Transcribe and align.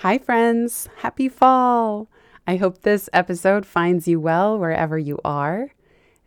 Hi, 0.00 0.18
friends. 0.18 0.90
Happy 0.96 1.26
fall. 1.26 2.10
I 2.46 2.56
hope 2.56 2.82
this 2.82 3.08
episode 3.14 3.64
finds 3.64 4.06
you 4.06 4.20
well 4.20 4.58
wherever 4.58 4.98
you 4.98 5.18
are. 5.24 5.72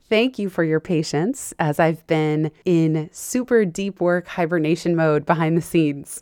Thank 0.09 0.39
you 0.39 0.49
for 0.49 0.63
your 0.63 0.79
patience 0.79 1.53
as 1.59 1.79
I've 1.79 2.05
been 2.07 2.49
in 2.65 3.11
super 3.11 3.65
deep 3.65 4.01
work 4.01 4.27
hibernation 4.29 4.95
mode 4.95 5.23
behind 5.23 5.55
the 5.55 5.61
scenes. 5.61 6.19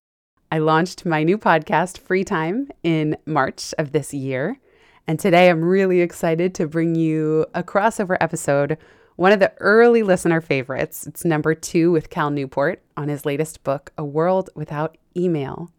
I 0.51 0.57
launched 0.57 1.05
my 1.05 1.23
new 1.23 1.37
podcast, 1.37 1.99
Free 1.99 2.25
Time, 2.25 2.69
in 2.83 3.15
March 3.25 3.73
of 3.77 3.93
this 3.93 4.13
year. 4.13 4.59
And 5.07 5.17
today 5.17 5.49
I'm 5.49 5.63
really 5.63 6.01
excited 6.01 6.53
to 6.55 6.67
bring 6.67 6.95
you 6.95 7.45
a 7.53 7.63
crossover 7.63 8.17
episode, 8.19 8.77
one 9.15 9.31
of 9.31 9.39
the 9.39 9.53
early 9.61 10.03
listener 10.03 10.41
favorites. 10.41 11.07
It's 11.07 11.23
number 11.23 11.55
two 11.55 11.93
with 11.93 12.09
Cal 12.09 12.29
Newport 12.29 12.83
on 12.97 13.07
his 13.07 13.25
latest 13.25 13.63
book, 13.63 13.93
A 13.97 14.03
World 14.03 14.49
Without 14.53 14.97
Email. 15.15 15.71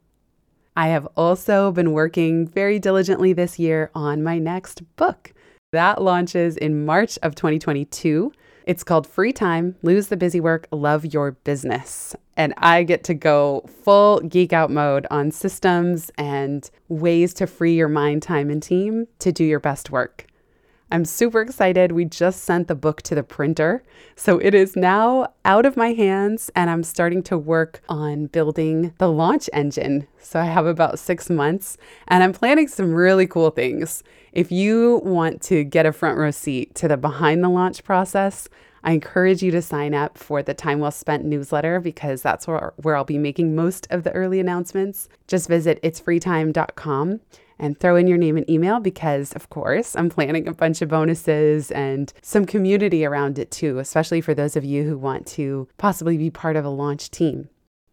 I 0.79 0.87
have 0.91 1.09
also 1.17 1.73
been 1.73 1.91
working 1.91 2.47
very 2.47 2.79
diligently 2.79 3.33
this 3.33 3.59
year 3.59 3.91
on 3.96 4.23
my 4.23 4.39
next 4.39 4.81
book. 4.95 5.32
That 5.73 6.00
launches 6.00 6.57
in 6.57 6.86
March 6.86 7.19
of 7.21 7.35
2022. 7.35 8.31
It's 8.64 8.85
called 8.85 9.05
Free 9.05 9.33
Time 9.33 9.75
Lose 9.83 10.07
the 10.07 10.17
Busy 10.17 10.39
Work, 10.39 10.69
Love 10.71 11.05
Your 11.05 11.33
Business. 11.33 12.14
And 12.36 12.55
I 12.59 12.85
get 12.85 13.03
to 13.05 13.14
go 13.14 13.69
full 13.83 14.21
geek 14.21 14.53
out 14.53 14.71
mode 14.71 15.05
on 15.11 15.33
systems 15.33 16.13
and 16.17 16.71
ways 16.86 17.35
to 17.35 17.49
free 17.49 17.75
your 17.75 17.89
mind, 17.89 18.22
time, 18.22 18.49
and 18.49 18.63
team 18.63 19.08
to 19.19 19.33
do 19.33 19.43
your 19.43 19.58
best 19.58 19.91
work. 19.91 20.28
I'm 20.91 21.05
super 21.05 21.43
excited. 21.43 21.93
We 21.93 22.07
just 22.07 22.45
sent 22.45 22.67
the 22.69 22.75
book 22.75 23.03
to 23.03 23.15
the 23.15 23.23
printer. 23.23 23.83
So 24.17 24.39
it 24.39 24.55
is 24.55 24.75
now 24.75 25.33
out 25.45 25.67
of 25.67 25.77
my 25.77 25.93
hands, 25.93 26.51
and 26.57 26.71
I'm 26.71 26.83
starting 26.83 27.23
to 27.25 27.37
work 27.37 27.83
on 27.89 28.27
building 28.27 28.95
the 28.99 29.11
launch 29.11 29.51
engine. 29.53 30.07
So 30.19 30.41
I 30.41 30.47
have 30.47 30.64
about 30.64 30.99
six 30.99 31.29
months, 31.29 31.77
and 32.06 32.25
I'm 32.25 32.33
planning 32.33 32.69
some 32.69 32.95
really 32.95 33.27
cool 33.27 33.51
things. 33.51 34.03
If 34.33 34.51
you 34.51 35.03
want 35.05 35.42
to 35.42 35.62
get 35.62 35.84
a 35.84 35.92
front 35.92 36.17
row 36.17 36.30
seat 36.30 36.75
to 36.77 36.89
the 36.89 36.97
behind 36.97 37.45
the 37.45 37.50
launch 37.50 37.84
process, 37.84 38.48
I 38.83 38.92
encourage 38.92 39.42
you 39.42 39.50
to 39.50 39.61
sign 39.61 39.92
up 39.92 40.17
for 40.17 40.42
the 40.42 40.55
Time 40.55 40.78
Well 40.78 40.91
Spent 40.91 41.25
newsletter 41.25 41.80
because 41.80 42.23
that's 42.23 42.47
where, 42.47 42.73
where 42.77 42.97
I'll 42.97 43.05
be 43.05 43.19
making 43.19 43.55
most 43.55 43.86
of 43.91 44.05
the 44.05 44.12
early 44.12 44.41
announcements. 44.41 45.08
Just 45.27 45.48
visit 45.48 45.83
itsfreetime.com 45.83 47.20
and 47.59 47.78
throw 47.78 47.97
in 47.97 48.06
your 48.06 48.19
name 48.19 48.37
and 48.37 48.48
email 48.48 48.81
because, 48.81 49.33
of 49.33 49.51
course, 49.51 49.97
I'm 49.97 50.11
planning 50.11 50.47
a 50.47 50.55
bunch 50.55 50.83
of 50.83 50.89
bonuses 50.89 51.70
and 51.70 52.12
some 52.23 52.45
community 52.45 53.05
around 53.05 53.39
it 53.39 53.51
too, 53.51 53.78
especially 53.78 54.20
for 54.20 54.34
those 54.34 54.56
of 54.56 54.64
you 54.64 54.84
who 54.84 54.97
want 54.97 55.27
to 55.28 55.69
possibly 55.79 56.17
be 56.17 56.31
part 56.31 56.56
of 56.56 56.64
a 56.64 56.70
launch 56.70 57.11
team. 57.11 57.48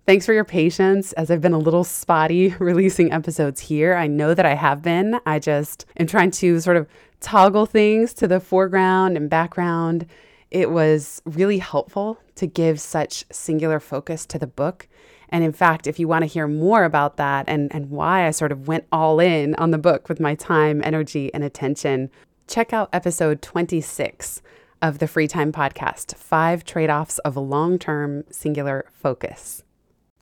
Thanks 0.05 0.27
for 0.27 0.33
your 0.33 0.45
patience 0.45 1.13
as 1.13 1.31
I've 1.31 1.41
been 1.41 1.53
a 1.53 1.57
little 1.57 1.83
spotty 1.83 2.49
releasing 2.59 3.11
episodes 3.11 3.59
here. 3.59 3.95
I 3.95 4.05
know 4.05 4.35
that 4.35 4.45
I 4.45 4.53
have 4.53 4.83
been. 4.83 5.19
I 5.25 5.39
just 5.39 5.85
am 5.97 6.05
trying 6.05 6.29
to 6.31 6.59
sort 6.59 6.77
of 6.77 6.87
toggle 7.21 7.65
things 7.65 8.13
to 8.15 8.27
the 8.27 8.39
foreground 8.39 9.17
and 9.17 9.31
background. 9.31 10.05
It 10.51 10.69
was 10.69 11.23
really 11.25 11.57
helpful 11.57 12.19
to 12.35 12.45
give 12.45 12.79
such 12.79 13.25
singular 13.31 13.79
focus 13.79 14.27
to 14.27 14.37
the 14.37 14.45
book 14.45 14.87
and 15.29 15.43
in 15.43 15.53
fact, 15.53 15.87
if 15.87 15.99
you 15.99 16.07
want 16.07 16.23
to 16.23 16.27
hear 16.27 16.47
more 16.47 16.83
about 16.83 17.17
that 17.17 17.45
and, 17.47 17.73
and 17.73 17.89
why 17.89 18.27
I 18.27 18.31
sort 18.31 18.51
of 18.51 18.67
went 18.67 18.85
all 18.91 19.19
in 19.19 19.55
on 19.55 19.71
the 19.71 19.77
book 19.77 20.07
with 20.09 20.19
my 20.19 20.35
time, 20.35 20.81
energy, 20.83 21.33
and 21.33 21.43
attention, 21.43 22.09
check 22.47 22.73
out 22.73 22.89
episode 22.93 23.41
26 23.41 24.41
of 24.81 24.99
the 24.99 25.07
Free 25.07 25.27
Time 25.27 25.51
Podcast 25.51 26.15
Five 26.15 26.63
Trade 26.63 26.89
Offs 26.89 27.17
of 27.19 27.37
Long 27.37 27.79
Term 27.79 28.23
Singular 28.29 28.85
Focus. 28.93 29.63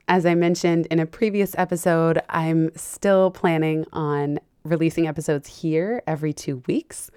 As 0.08 0.26
I 0.26 0.36
mentioned 0.36 0.86
in 0.88 1.00
a 1.00 1.06
previous 1.06 1.56
episode, 1.58 2.22
I'm 2.30 2.72
still 2.76 3.32
planning 3.32 3.86
on 3.94 4.40
releasing 4.64 5.08
episodes 5.08 5.62
here 5.62 6.04
every 6.08 6.34
two 6.34 6.64
weeks. 6.68 7.10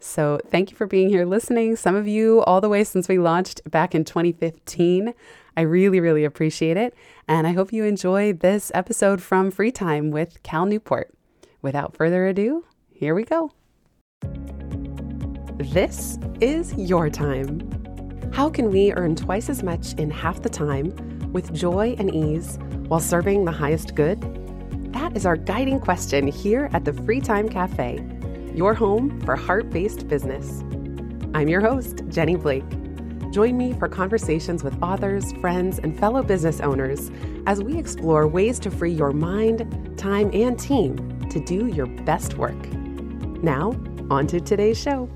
So, 0.00 0.38
thank 0.50 0.70
you 0.70 0.76
for 0.76 0.86
being 0.86 1.08
here 1.08 1.24
listening. 1.24 1.76
Some 1.76 1.94
of 1.94 2.06
you, 2.06 2.42
all 2.42 2.60
the 2.60 2.68
way 2.68 2.84
since 2.84 3.08
we 3.08 3.18
launched 3.18 3.62
back 3.70 3.94
in 3.94 4.04
2015. 4.04 5.14
I 5.56 5.62
really, 5.62 6.00
really 6.00 6.24
appreciate 6.24 6.76
it. 6.76 6.94
And 7.28 7.46
I 7.46 7.52
hope 7.52 7.72
you 7.72 7.84
enjoy 7.84 8.32
this 8.32 8.70
episode 8.74 9.22
from 9.22 9.50
Free 9.50 9.70
Time 9.70 10.10
with 10.10 10.42
Cal 10.42 10.66
Newport. 10.66 11.12
Without 11.62 11.96
further 11.96 12.26
ado, 12.26 12.64
here 12.90 13.14
we 13.14 13.24
go. 13.24 13.52
This 15.58 16.18
is 16.40 16.74
your 16.74 17.08
time. 17.08 17.60
How 18.32 18.50
can 18.50 18.70
we 18.70 18.92
earn 18.92 19.14
twice 19.14 19.48
as 19.48 19.62
much 19.62 19.94
in 19.94 20.10
half 20.10 20.42
the 20.42 20.48
time 20.48 20.92
with 21.32 21.54
joy 21.54 21.94
and 21.98 22.12
ease 22.12 22.58
while 22.88 23.00
serving 23.00 23.44
the 23.44 23.52
highest 23.52 23.94
good? 23.94 24.20
That 24.92 25.16
is 25.16 25.24
our 25.24 25.36
guiding 25.36 25.78
question 25.80 26.26
here 26.26 26.68
at 26.72 26.84
the 26.84 26.92
Free 26.92 27.20
Time 27.20 27.48
Cafe, 27.48 28.04
your 28.54 28.74
home 28.74 29.20
for 29.20 29.36
heart 29.36 29.70
based 29.70 30.08
business. 30.08 30.62
I'm 31.34 31.48
your 31.48 31.60
host, 31.60 32.02
Jenny 32.08 32.36
Blake. 32.36 32.64
Join 33.34 33.56
me 33.56 33.72
for 33.72 33.88
conversations 33.88 34.62
with 34.62 34.80
authors, 34.80 35.32
friends, 35.40 35.80
and 35.80 35.98
fellow 35.98 36.22
business 36.22 36.60
owners 36.60 37.10
as 37.48 37.60
we 37.60 37.76
explore 37.76 38.28
ways 38.28 38.60
to 38.60 38.70
free 38.70 38.92
your 38.92 39.10
mind, 39.10 39.98
time, 39.98 40.30
and 40.32 40.56
team 40.56 41.28
to 41.30 41.40
do 41.40 41.66
your 41.66 41.86
best 41.86 42.34
work. 42.34 42.54
Now, 43.42 43.72
on 44.08 44.28
to 44.28 44.40
today's 44.40 44.80
show. 44.80 45.10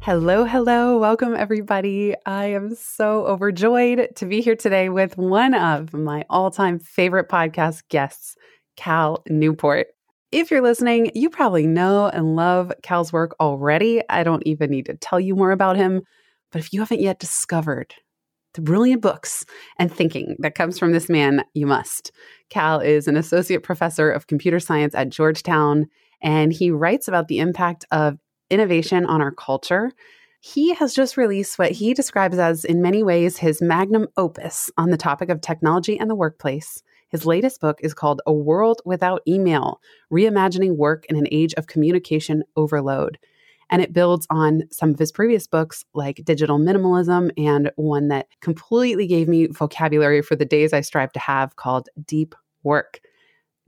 Hello, 0.00 0.44
hello. 0.44 0.98
Welcome, 0.98 1.34
everybody. 1.34 2.14
I 2.26 2.48
am 2.48 2.74
so 2.74 3.24
overjoyed 3.24 4.10
to 4.16 4.26
be 4.26 4.42
here 4.42 4.56
today 4.56 4.90
with 4.90 5.16
one 5.16 5.54
of 5.54 5.94
my 5.94 6.26
all 6.28 6.50
time 6.50 6.78
favorite 6.80 7.30
podcast 7.30 7.88
guests, 7.88 8.36
Cal 8.76 9.22
Newport. 9.26 9.86
If 10.30 10.50
you're 10.50 10.62
listening, 10.62 11.10
you 11.14 11.30
probably 11.30 11.66
know 11.66 12.06
and 12.06 12.36
love 12.36 12.70
Cal's 12.82 13.12
work 13.12 13.34
already. 13.40 14.02
I 14.10 14.24
don't 14.24 14.46
even 14.46 14.70
need 14.70 14.84
to 14.86 14.94
tell 14.94 15.18
you 15.18 15.34
more 15.34 15.52
about 15.52 15.76
him. 15.76 16.02
But 16.52 16.60
if 16.60 16.72
you 16.72 16.80
haven't 16.80 17.00
yet 17.00 17.18
discovered 17.18 17.94
the 18.52 18.60
brilliant 18.60 19.00
books 19.00 19.44
and 19.78 19.90
thinking 19.90 20.36
that 20.40 20.54
comes 20.54 20.78
from 20.78 20.92
this 20.92 21.08
man, 21.08 21.44
you 21.54 21.66
must. 21.66 22.12
Cal 22.50 22.80
is 22.80 23.08
an 23.08 23.16
associate 23.16 23.62
professor 23.62 24.10
of 24.10 24.26
computer 24.26 24.60
science 24.60 24.94
at 24.94 25.08
Georgetown, 25.08 25.86
and 26.22 26.52
he 26.52 26.70
writes 26.70 27.08
about 27.08 27.28
the 27.28 27.38
impact 27.38 27.86
of 27.90 28.18
innovation 28.50 29.06
on 29.06 29.22
our 29.22 29.32
culture. 29.32 29.92
He 30.40 30.74
has 30.74 30.94
just 30.94 31.16
released 31.16 31.58
what 31.58 31.72
he 31.72 31.94
describes 31.94 32.38
as, 32.38 32.64
in 32.64 32.82
many 32.82 33.02
ways, 33.02 33.38
his 33.38 33.62
magnum 33.62 34.08
opus 34.18 34.70
on 34.76 34.90
the 34.90 34.96
topic 34.98 35.30
of 35.30 35.40
technology 35.40 35.98
and 35.98 36.10
the 36.10 36.14
workplace. 36.14 36.82
His 37.08 37.24
latest 37.24 37.60
book 37.60 37.78
is 37.82 37.94
called 37.94 38.20
A 38.26 38.32
World 38.32 38.82
Without 38.84 39.22
Email 39.26 39.80
Reimagining 40.12 40.76
Work 40.76 41.06
in 41.06 41.16
an 41.16 41.26
Age 41.30 41.54
of 41.54 41.66
Communication 41.66 42.44
Overload. 42.54 43.18
And 43.70 43.82
it 43.82 43.92
builds 43.92 44.26
on 44.30 44.62
some 44.70 44.90
of 44.90 44.98
his 44.98 45.12
previous 45.12 45.46
books, 45.46 45.84
like 45.94 46.24
Digital 46.24 46.58
Minimalism, 46.58 47.30
and 47.36 47.70
one 47.76 48.08
that 48.08 48.28
completely 48.40 49.06
gave 49.06 49.28
me 49.28 49.46
vocabulary 49.46 50.22
for 50.22 50.36
the 50.36 50.44
days 50.44 50.72
I 50.72 50.80
strive 50.80 51.12
to 51.12 51.20
have 51.20 51.56
called 51.56 51.88
Deep 52.06 52.34
Work. 52.62 53.00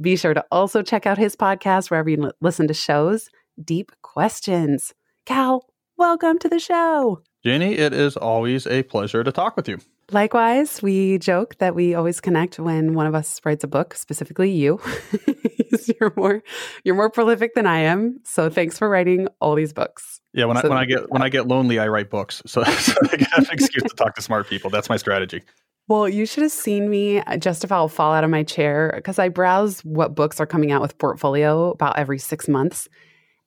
Be 0.01 0.17
sure 0.17 0.33
to 0.33 0.45
also 0.51 0.83
check 0.83 1.07
out 1.07 1.19
his 1.19 1.37
podcast 1.37 1.91
wherever 1.91 2.09
you 2.09 2.31
listen 2.41 2.67
to 2.69 2.75
shows, 2.75 3.29
Deep 3.63 3.93
Questions. 4.01 4.95
Cal, 5.27 5.67
welcome 5.99 6.39
to 6.39 6.49
the 6.49 6.59
show. 6.59 7.21
Jenny, 7.45 7.77
it 7.77 7.93
is 7.93 8.17
always 8.17 8.67
a 8.67 8.83
pleasure 8.83 9.23
to 9.23 9.33
talk 9.33 9.57
with 9.57 9.69
you. 9.69 9.79
Likewise, 10.13 10.83
we 10.83 11.19
joke 11.19 11.57
that 11.59 11.75
we 11.75 11.95
always 11.95 12.21
connect 12.21 12.59
when 12.59 12.95
one 12.95 13.07
of 13.07 13.15
us 13.15 13.41
writes 13.45 13.65
a 13.65 13.69
book, 13.69 13.95
specifically 13.95 14.51
you. 14.51 14.81
you're 16.01 16.13
more 16.17 16.43
you're 16.85 16.95
more 16.95 17.11
prolific 17.11 17.55
than 17.55 17.67
I 17.67 17.81
am. 17.81 18.21
So 18.25 18.51
thanks 18.51 18.79
for 18.79 18.89
writing 18.89 19.29
all 19.41 19.55
these 19.55 19.73
books. 19.73 20.21
Yeah, 20.33 20.47
when 20.47 20.57
so 20.57 20.67
I 20.67 20.69
when 20.69 20.79
I 20.79 20.85
get 20.85 21.11
when 21.11 21.23
I 21.23 21.29
get 21.29 21.47
lonely, 21.49 21.79
I 21.79 21.89
write 21.89 22.11
books. 22.11 22.43
So, 22.47 22.63
so 22.65 22.93
I 23.05 23.27
have 23.33 23.45
an 23.45 23.53
excuse 23.53 23.85
to 23.85 23.97
talk 23.97 24.15
to 24.17 24.23
smart 24.23 24.49
people. 24.49 24.71
That's 24.71 24.89
my 24.89 24.97
strategy. 24.97 25.43
Well, 25.89 26.09
you 26.09 26.25
should 26.25 26.43
have 26.43 26.53
seen 26.53 26.89
me 26.89 27.23
just 27.39 27.65
if 27.65 27.73
I'll 27.73 27.89
fall 27.89 28.13
out 28.13 28.23
of 28.23 28.31
my 28.31 28.45
chair 28.45 28.93
because 28.95 29.19
I 29.19 29.29
browse 29.29 29.81
what 29.81 30.15
books 30.15 30.39
are 30.39 30.47
coming 30.47 30.71
out 30.71 30.83
with 30.83 30.99
portfolio 30.99 31.71
about 31.71 31.99
every 31.99 32.19
six 32.19 32.49
months. 32.49 32.89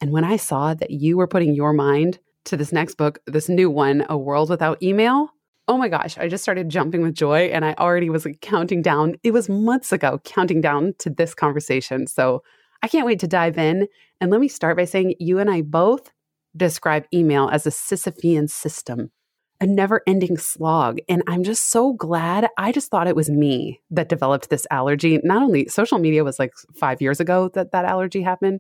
And 0.02 0.12
when 0.12 0.26
I 0.26 0.36
saw 0.36 0.74
that 0.74 0.92
you 0.92 1.16
were 1.16 1.28
putting 1.28 1.56
your 1.56 1.72
mind 1.72 2.20
to 2.46 2.58
this 2.58 2.74
next 2.74 2.96
book, 2.96 3.20
this 3.26 3.48
new 3.48 3.70
one, 3.70 4.06
A 4.10 4.18
World 4.18 4.50
Without 4.50 4.84
Email, 4.84 5.30
oh 5.68 5.78
my 5.78 5.88
gosh, 5.88 6.18
I 6.18 6.28
just 6.28 6.44
started 6.44 6.70
jumping 6.70 7.02
with 7.02 7.14
joy 7.14 7.46
and 7.46 7.64
I 7.64 7.74
already 7.80 8.10
was 8.10 8.26
like 8.26 8.42
counting 8.42 8.82
down. 8.82 9.16
It 9.24 9.32
was 9.32 9.48
months 9.48 9.92
ago, 9.92 10.20
counting 10.24 10.62
down 10.62 10.94
to 11.00 11.10
this 11.10 11.34
conversation. 11.34 12.08
So 12.08 12.44
I 12.82 12.88
can't 12.88 13.06
wait 13.06 13.20
to 13.20 13.28
dive 13.28 13.58
in. 13.58 13.88
And 14.20 14.30
let 14.30 14.42
me 14.42 14.50
start 14.50 14.76
by 14.76 14.86
saying 14.86 15.16
you 15.20 15.40
and 15.40 15.50
I 15.50 15.62
both 15.62 16.12
describe 16.56 17.06
email 17.14 17.50
as 17.50 17.66
a 17.66 17.70
Sisyphean 17.70 18.50
system, 18.50 19.10
a 19.62 19.66
never 19.66 20.02
ending 20.06 20.38
slog. 20.38 21.00
And 21.08 21.24
I'm 21.28 21.44
just 21.44 21.70
so 21.70 21.94
glad. 21.94 22.50
I 22.58 22.74
just 22.74 22.92
thought 22.92 23.08
it 23.08 23.16
was 23.16 23.30
me 23.30 23.80
that 23.90 24.10
developed 24.10 24.50
this 24.50 24.68
allergy. 24.70 25.20
Not 25.24 25.42
only 25.42 25.68
social 25.70 25.98
media 25.98 26.26
was 26.26 26.40
like 26.40 26.52
five 26.76 27.02
years 27.02 27.22
ago 27.22 27.50
that 27.54 27.72
that 27.72 27.86
allergy 27.86 28.22
happened, 28.22 28.60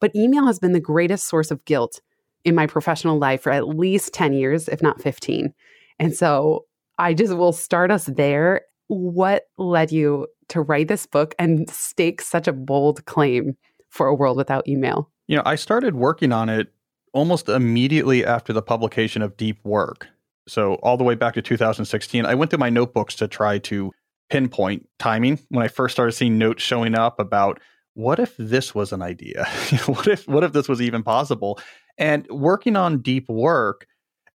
but 0.00 0.14
email 0.14 0.46
has 0.46 0.60
been 0.60 0.72
the 0.72 0.80
greatest 0.80 1.26
source 1.26 1.50
of 1.50 1.64
guilt 1.64 2.00
in 2.44 2.54
my 2.54 2.66
professional 2.66 3.18
life 3.18 3.42
for 3.42 3.50
at 3.50 3.68
least 3.68 4.14
10 4.14 4.34
years, 4.34 4.68
if 4.68 4.82
not 4.82 5.02
15. 5.02 5.52
And 5.98 6.14
so 6.14 6.66
I 6.98 7.14
just 7.14 7.34
will 7.34 7.52
start 7.52 7.90
us 7.90 8.06
there. 8.06 8.62
What 8.88 9.44
led 9.58 9.92
you 9.92 10.26
to 10.48 10.60
write 10.60 10.88
this 10.88 11.06
book 11.06 11.34
and 11.38 11.68
stake 11.70 12.20
such 12.20 12.46
a 12.46 12.52
bold 12.52 13.04
claim 13.06 13.56
for 13.90 14.06
a 14.06 14.14
world 14.14 14.36
without 14.36 14.68
email? 14.68 15.10
You 15.26 15.36
know, 15.36 15.42
I 15.46 15.54
started 15.54 15.94
working 15.94 16.32
on 16.32 16.48
it 16.48 16.72
almost 17.12 17.48
immediately 17.48 18.24
after 18.24 18.52
the 18.52 18.62
publication 18.62 19.22
of 19.22 19.36
Deep 19.36 19.58
Work. 19.64 20.08
So, 20.46 20.74
all 20.76 20.98
the 20.98 21.04
way 21.04 21.14
back 21.14 21.34
to 21.34 21.42
2016, 21.42 22.26
I 22.26 22.34
went 22.34 22.50
through 22.50 22.58
my 22.58 22.68
notebooks 22.68 23.14
to 23.16 23.28
try 23.28 23.58
to 23.60 23.92
pinpoint 24.28 24.86
timing 24.98 25.38
when 25.48 25.64
I 25.64 25.68
first 25.68 25.94
started 25.94 26.12
seeing 26.12 26.36
notes 26.36 26.62
showing 26.62 26.94
up 26.94 27.18
about 27.18 27.60
what 27.94 28.18
if 28.18 28.36
this 28.36 28.74
was 28.74 28.92
an 28.92 29.00
idea? 29.00 29.46
what 29.86 30.06
if 30.06 30.28
what 30.28 30.44
if 30.44 30.52
this 30.52 30.68
was 30.68 30.82
even 30.82 31.02
possible? 31.02 31.58
And 31.96 32.26
working 32.28 32.76
on 32.76 33.00
deep 33.00 33.28
work 33.28 33.86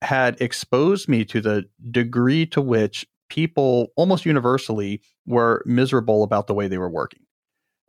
had 0.01 0.39
exposed 0.41 1.07
me 1.07 1.25
to 1.25 1.41
the 1.41 1.65
degree 1.91 2.45
to 2.47 2.61
which 2.61 3.05
people 3.29 3.89
almost 3.95 4.25
universally 4.25 5.01
were 5.25 5.63
miserable 5.65 6.23
about 6.23 6.47
the 6.47 6.53
way 6.53 6.67
they 6.67 6.77
were 6.77 6.89
working. 6.89 7.21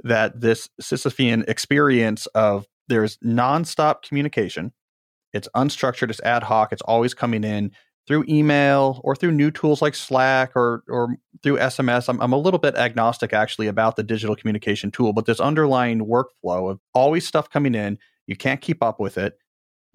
That 0.02 0.40
this 0.40 0.68
Sisyphean 0.80 1.48
experience 1.48 2.26
of 2.28 2.66
there's 2.88 3.18
nonstop 3.18 4.02
communication, 4.02 4.72
it's 5.32 5.48
unstructured, 5.54 6.10
it's 6.10 6.20
ad 6.20 6.44
hoc, 6.44 6.72
it's 6.72 6.82
always 6.82 7.14
coming 7.14 7.44
in 7.44 7.72
through 8.06 8.24
email 8.26 9.00
or 9.04 9.14
through 9.14 9.32
new 9.32 9.50
tools 9.50 9.82
like 9.82 9.94
Slack 9.94 10.52
or 10.56 10.82
or 10.88 11.16
through 11.42 11.58
SMS. 11.58 12.08
I'm, 12.08 12.20
I'm 12.20 12.32
a 12.32 12.38
little 12.38 12.58
bit 12.58 12.74
agnostic 12.76 13.32
actually 13.32 13.66
about 13.66 13.96
the 13.96 14.02
digital 14.02 14.34
communication 14.34 14.90
tool, 14.90 15.12
but 15.12 15.26
this 15.26 15.40
underlying 15.40 16.06
workflow 16.06 16.70
of 16.70 16.80
always 16.94 17.26
stuff 17.26 17.50
coming 17.50 17.74
in, 17.74 17.98
you 18.26 18.36
can't 18.36 18.60
keep 18.60 18.82
up 18.82 18.98
with 18.98 19.18
it 19.18 19.38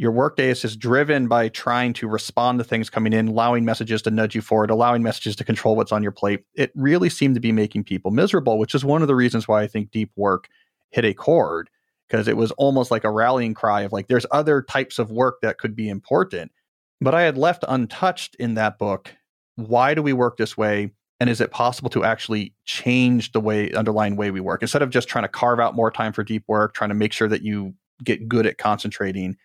your 0.03 0.11
workday 0.11 0.49
is 0.49 0.61
just 0.61 0.79
driven 0.79 1.29
by 1.29 1.47
trying 1.47 1.93
to 1.93 2.09
respond 2.09 2.59
to 2.59 2.65
things 2.65 2.89
coming 2.89 3.13
in, 3.13 3.29
allowing 3.29 3.63
messages 3.63 4.01
to 4.01 4.11
nudge 4.11 4.35
you 4.35 4.41
forward, 4.41 4.69
allowing 4.69 5.01
messages 5.01 5.33
to 5.37 5.45
control 5.45 5.77
what's 5.77 5.93
on 5.93 6.03
your 6.03 6.11
plate. 6.11 6.43
It 6.55 6.73
really 6.75 7.09
seemed 7.09 7.35
to 7.35 7.41
be 7.41 7.53
making 7.53 7.85
people 7.85 8.11
miserable, 8.11 8.59
which 8.59 8.75
is 8.75 8.83
one 8.83 9.01
of 9.01 9.07
the 9.07 9.15
reasons 9.15 9.47
why 9.47 9.63
I 9.63 9.67
think 9.67 9.91
deep 9.91 10.11
work 10.17 10.49
hit 10.89 11.05
a 11.05 11.13
chord 11.13 11.69
because 12.09 12.27
it 12.27 12.35
was 12.35 12.51
almost 12.51 12.91
like 12.91 13.05
a 13.05 13.09
rallying 13.09 13.53
cry 13.53 13.81
of 13.81 13.93
like, 13.93 14.07
there's 14.07 14.25
other 14.29 14.61
types 14.61 14.99
of 14.99 15.09
work 15.09 15.39
that 15.41 15.57
could 15.57 15.73
be 15.73 15.87
important. 15.87 16.51
But 16.99 17.15
I 17.15 17.21
had 17.21 17.37
left 17.37 17.63
untouched 17.67 18.35
in 18.35 18.55
that 18.55 18.77
book 18.77 19.15
why 19.55 19.93
do 19.93 20.01
we 20.01 20.13
work 20.13 20.35
this 20.35 20.57
way? 20.57 20.91
And 21.19 21.29
is 21.29 21.39
it 21.39 21.51
possible 21.51 21.89
to 21.91 22.03
actually 22.03 22.53
change 22.65 23.31
the 23.31 23.39
way, 23.39 23.71
underlying 23.71 24.17
way 24.17 24.31
we 24.31 24.41
work? 24.41 24.63
Instead 24.63 24.81
of 24.81 24.89
just 24.89 25.07
trying 25.07 25.23
to 25.23 25.29
carve 25.29 25.59
out 25.59 25.75
more 25.75 25.91
time 25.91 26.11
for 26.11 26.23
deep 26.23 26.43
work, 26.47 26.73
trying 26.73 26.89
to 26.89 26.95
make 26.95 27.13
sure 27.13 27.29
that 27.29 27.43
you 27.43 27.75
get 28.03 28.27
good 28.27 28.45
at 28.45 28.57
concentrating 28.57 29.37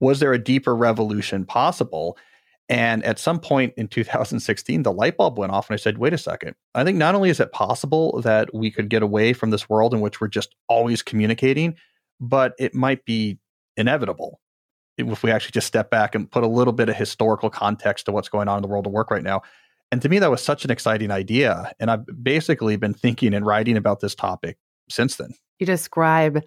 was 0.00 0.20
there 0.20 0.32
a 0.32 0.38
deeper 0.42 0.74
revolution 0.74 1.44
possible? 1.44 2.16
And 2.68 3.04
at 3.04 3.18
some 3.18 3.40
point 3.40 3.74
in 3.76 3.88
2016, 3.88 4.84
the 4.84 4.92
light 4.92 5.16
bulb 5.16 5.38
went 5.38 5.52
off, 5.52 5.68
and 5.68 5.74
I 5.74 5.76
said, 5.76 5.98
wait 5.98 6.12
a 6.12 6.18
second. 6.18 6.54
I 6.74 6.84
think 6.84 6.98
not 6.98 7.14
only 7.14 7.28
is 7.28 7.40
it 7.40 7.52
possible 7.52 8.20
that 8.22 8.54
we 8.54 8.70
could 8.70 8.88
get 8.88 9.02
away 9.02 9.32
from 9.32 9.50
this 9.50 9.68
world 9.68 9.92
in 9.92 10.00
which 10.00 10.20
we're 10.20 10.28
just 10.28 10.54
always 10.68 11.02
communicating, 11.02 11.74
but 12.20 12.54
it 12.58 12.74
might 12.74 13.04
be 13.04 13.38
inevitable 13.76 14.40
if 14.98 15.22
we 15.22 15.30
actually 15.30 15.52
just 15.52 15.66
step 15.66 15.90
back 15.90 16.14
and 16.14 16.30
put 16.30 16.44
a 16.44 16.48
little 16.48 16.72
bit 16.72 16.88
of 16.88 16.96
historical 16.96 17.50
context 17.50 18.06
to 18.06 18.12
what's 18.12 18.28
going 18.28 18.48
on 18.48 18.58
in 18.58 18.62
the 18.62 18.68
world 18.68 18.86
of 18.86 18.92
work 18.92 19.10
right 19.10 19.22
now. 19.22 19.42
And 19.90 20.00
to 20.02 20.08
me, 20.08 20.18
that 20.20 20.30
was 20.30 20.42
such 20.42 20.64
an 20.64 20.70
exciting 20.70 21.10
idea. 21.10 21.72
And 21.80 21.90
I've 21.90 22.04
basically 22.22 22.76
been 22.76 22.94
thinking 22.94 23.34
and 23.34 23.44
writing 23.44 23.76
about 23.76 24.00
this 24.00 24.14
topic 24.14 24.58
since 24.88 25.16
then. 25.16 25.34
You 25.58 25.66
describe 25.66 26.42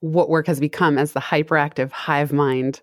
what 0.00 0.28
work 0.28 0.46
has 0.46 0.60
become 0.60 0.98
as 0.98 1.12
the 1.12 1.20
hyperactive 1.20 1.90
hive 1.90 2.32
mind 2.32 2.82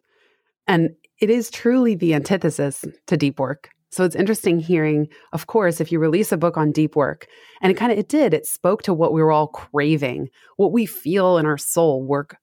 and 0.68 0.92
it 1.20 1.30
is 1.30 1.50
truly 1.50 1.96
the 1.96 2.14
antithesis 2.14 2.86
to 3.08 3.18
deep 3.18 3.40
work. 3.40 3.70
So 3.92 4.06
it's 4.06 4.16
interesting 4.16 4.60
hearing, 4.60 5.10
of 5.34 5.48
course, 5.48 5.82
if 5.82 5.92
you 5.92 6.00
release 6.00 6.32
a 6.32 6.38
book 6.38 6.58
on 6.58 6.72
deep 6.72 6.96
work, 6.96 7.28
and 7.62 7.70
it 7.70 7.76
kind 7.76 7.92
of 7.92 7.98
it 7.98 8.08
did, 8.08 8.34
it 8.34 8.46
spoke 8.46 8.84
to 8.84 8.94
what 8.94 9.12
we 9.12 9.22
were 9.22 9.34
all 9.34 9.48
craving, 9.48 10.30
what 10.56 10.72
we 10.72 10.86
feel 10.86 11.38
in 11.38 11.46
our 11.46 11.58
soul 11.58 12.02
work 12.02 12.38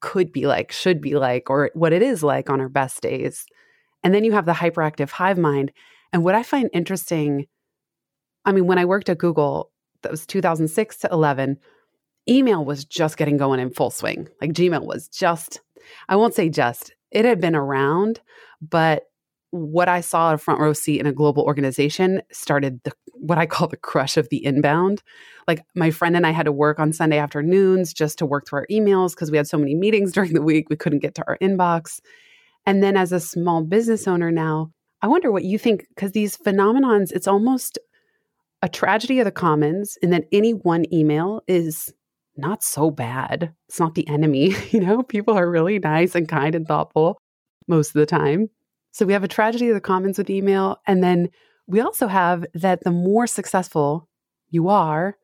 could 0.00 0.32
be 0.32 0.46
like, 0.46 0.72
should 0.72 1.00
be 1.00 1.14
like, 1.14 1.50
or 1.50 1.70
what 1.74 1.92
it 1.92 2.02
is 2.02 2.22
like 2.22 2.48
on 2.48 2.60
our 2.60 2.70
best 2.70 3.02
days. 3.02 3.44
And 4.02 4.14
then 4.14 4.24
you 4.24 4.32
have 4.32 4.46
the 4.46 4.52
hyperactive 4.52 5.10
hive 5.10 5.38
mind. 5.38 5.72
And 6.12 6.24
what 6.24 6.34
I 6.34 6.42
find 6.42 6.70
interesting, 6.72 7.46
I 8.44 8.52
mean, 8.52 8.66
when 8.66 8.78
I 8.78 8.86
worked 8.86 9.10
at 9.10 9.18
Google, 9.18 9.70
that 10.02 10.10
was 10.10 10.24
2006 10.24 10.98
to 10.98 11.08
11, 11.12 11.58
email 12.28 12.64
was 12.64 12.84
just 12.84 13.16
getting 13.16 13.36
going 13.36 13.60
in 13.60 13.70
full 13.70 13.90
swing. 13.90 14.28
Like 14.40 14.52
Gmail 14.52 14.86
was 14.86 15.08
just, 15.08 15.60
I 16.08 16.16
won't 16.16 16.34
say 16.34 16.48
just, 16.48 16.94
it 17.10 17.24
had 17.24 17.40
been 17.40 17.56
around, 17.56 18.20
but 18.60 19.04
what 19.50 19.88
I 19.88 20.00
saw 20.00 20.34
a 20.34 20.38
front 20.38 20.60
row 20.60 20.72
seat 20.72 21.00
in 21.00 21.06
a 21.06 21.12
global 21.12 21.42
organization 21.44 22.22
started 22.30 22.80
the 22.84 22.92
what 23.14 23.38
I 23.38 23.46
call 23.46 23.66
the 23.66 23.76
crush 23.76 24.16
of 24.16 24.28
the 24.28 24.44
inbound. 24.44 25.02
Like 25.48 25.64
my 25.74 25.90
friend 25.90 26.16
and 26.16 26.26
I 26.26 26.30
had 26.30 26.44
to 26.44 26.52
work 26.52 26.78
on 26.78 26.92
Sunday 26.92 27.18
afternoons 27.18 27.92
just 27.92 28.18
to 28.18 28.26
work 28.26 28.46
through 28.46 28.60
our 28.60 28.66
emails 28.70 29.10
because 29.10 29.30
we 29.30 29.36
had 29.36 29.48
so 29.48 29.58
many 29.58 29.74
meetings 29.74 30.12
during 30.14 30.34
the 30.34 30.42
week 30.42 30.70
we 30.70 30.76
couldn't 30.76 31.00
get 31.00 31.14
to 31.16 31.24
our 31.26 31.38
inbox. 31.38 32.00
And 32.66 32.82
then 32.82 32.96
as 32.96 33.12
a 33.12 33.20
small 33.20 33.64
business 33.64 34.06
owner 34.06 34.30
now, 34.30 34.70
I 35.02 35.08
wonder 35.08 35.32
what 35.32 35.44
you 35.44 35.58
think 35.58 35.86
because 35.94 36.12
these 36.12 36.36
phenomenons 36.36 37.12
it's 37.12 37.28
almost 37.28 37.78
a 38.62 38.68
tragedy 38.68 39.20
of 39.20 39.24
the 39.24 39.30
commons 39.30 39.96
in 40.02 40.10
that 40.10 40.24
any 40.32 40.52
one 40.52 40.84
email 40.92 41.42
is 41.46 41.92
not 42.38 42.62
so 42.62 42.90
bad. 42.90 43.52
It's 43.68 43.80
not 43.80 43.94
the 43.94 44.08
enemy. 44.08 44.54
You 44.70 44.80
know, 44.80 45.02
people 45.02 45.34
are 45.34 45.50
really 45.50 45.78
nice 45.78 46.14
and 46.14 46.28
kind 46.28 46.54
and 46.54 46.66
thoughtful 46.66 47.18
most 47.66 47.88
of 47.88 47.94
the 47.94 48.06
time. 48.06 48.48
So 48.92 49.06
we 49.06 49.12
have 49.12 49.24
a 49.24 49.28
tragedy 49.28 49.68
of 49.68 49.74
the 49.74 49.80
commons 49.80 50.18
with 50.18 50.30
email. 50.30 50.78
And 50.86 51.02
then 51.02 51.30
we 51.66 51.80
also 51.80 52.06
have 52.06 52.44
that 52.54 52.84
the 52.84 52.90
more 52.90 53.26
successful 53.26 54.08
you 54.50 54.68
are, 54.68 55.16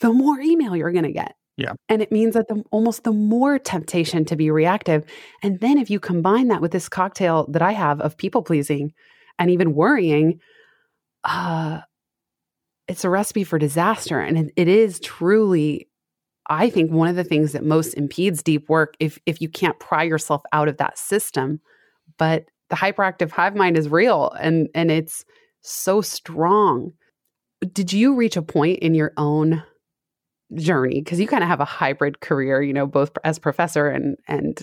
the 0.00 0.12
more 0.12 0.40
email 0.40 0.76
you're 0.76 0.92
going 0.92 1.04
to 1.04 1.12
get. 1.12 1.34
Yeah. 1.56 1.74
And 1.88 2.02
it 2.02 2.10
means 2.10 2.34
that 2.34 2.48
the 2.48 2.64
almost 2.72 3.04
the 3.04 3.12
more 3.12 3.58
temptation 3.58 4.24
to 4.26 4.36
be 4.36 4.50
reactive. 4.50 5.04
And 5.42 5.60
then 5.60 5.78
if 5.78 5.88
you 5.88 6.00
combine 6.00 6.48
that 6.48 6.60
with 6.60 6.72
this 6.72 6.88
cocktail 6.88 7.46
that 7.50 7.62
I 7.62 7.72
have 7.72 8.00
of 8.00 8.16
people 8.16 8.42
pleasing 8.42 8.92
and 9.38 9.50
even 9.50 9.74
worrying, 9.74 10.40
uh, 11.22 11.80
it's 12.88 13.04
a 13.04 13.10
recipe 13.10 13.44
for 13.44 13.58
disaster. 13.58 14.20
And 14.20 14.36
it, 14.36 14.52
it 14.56 14.68
is 14.68 14.98
truly 15.00 15.88
I 16.48 16.68
think 16.68 16.90
one 16.90 17.08
of 17.08 17.16
the 17.16 17.24
things 17.24 17.52
that 17.52 17.64
most 17.64 17.94
impedes 17.94 18.42
deep 18.42 18.68
work 18.68 18.94
if 19.00 19.18
if 19.26 19.40
you 19.40 19.48
can't 19.48 19.78
pry 19.78 20.02
yourself 20.02 20.42
out 20.52 20.68
of 20.68 20.76
that 20.78 20.98
system. 20.98 21.60
But 22.18 22.46
the 22.70 22.76
hyperactive 22.76 23.30
hive 23.30 23.56
mind 23.56 23.76
is 23.76 23.88
real 23.88 24.30
and 24.40 24.68
and 24.74 24.90
it's 24.90 25.24
so 25.62 26.00
strong. 26.00 26.92
Did 27.72 27.92
you 27.92 28.14
reach 28.14 28.36
a 28.36 28.42
point 28.42 28.80
in 28.80 28.94
your 28.94 29.12
own 29.16 29.62
journey 30.54 31.00
because 31.00 31.18
you 31.18 31.26
kind 31.26 31.42
of 31.42 31.48
have 31.48 31.60
a 31.60 31.64
hybrid 31.64 32.20
career, 32.20 32.62
you 32.62 32.72
know, 32.72 32.86
both 32.86 33.10
as 33.24 33.38
professor 33.38 33.88
and 33.88 34.16
and 34.28 34.60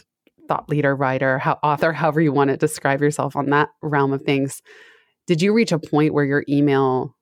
thought 0.47 0.69
leader, 0.69 0.95
writer, 0.95 1.39
how, 1.39 1.57
author, 1.63 1.93
however 1.93 2.21
you 2.21 2.31
want 2.31 2.49
to 2.49 2.57
describe 2.57 3.01
yourself 3.01 3.35
on 3.35 3.49
that 3.51 3.69
realm 3.81 4.13
of 4.13 4.21
things. 4.23 4.61
Did 5.27 5.41
you 5.41 5.53
reach 5.53 5.71
a 5.71 5.79
point 5.79 6.13
where 6.13 6.25
your 6.25 6.43
email 6.49 7.15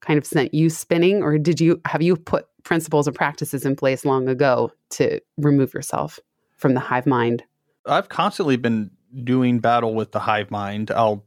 kind 0.00 0.18
of 0.18 0.26
sent 0.26 0.54
you 0.54 0.70
spinning 0.70 1.22
or 1.22 1.38
did 1.38 1.60
you 1.60 1.80
have 1.84 2.02
you 2.02 2.16
put 2.16 2.46
principles 2.64 3.06
and 3.06 3.16
practices 3.16 3.64
in 3.64 3.76
place 3.76 4.04
long 4.04 4.28
ago 4.28 4.72
to 4.90 5.20
remove 5.36 5.74
yourself 5.74 6.18
from 6.56 6.74
the 6.74 6.80
hive 6.80 7.06
mind? 7.06 7.42
I've 7.86 8.08
constantly 8.08 8.56
been 8.56 8.90
doing 9.24 9.58
battle 9.58 9.94
with 9.94 10.12
the 10.12 10.20
hive 10.20 10.50
mind. 10.50 10.90
I'll 10.90 11.24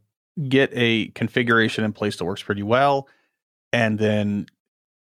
get 0.48 0.70
a 0.72 1.08
configuration 1.08 1.84
in 1.84 1.92
place 1.92 2.16
that 2.16 2.24
works 2.24 2.42
pretty 2.42 2.62
well, 2.62 3.08
and 3.72 3.98
then 3.98 4.46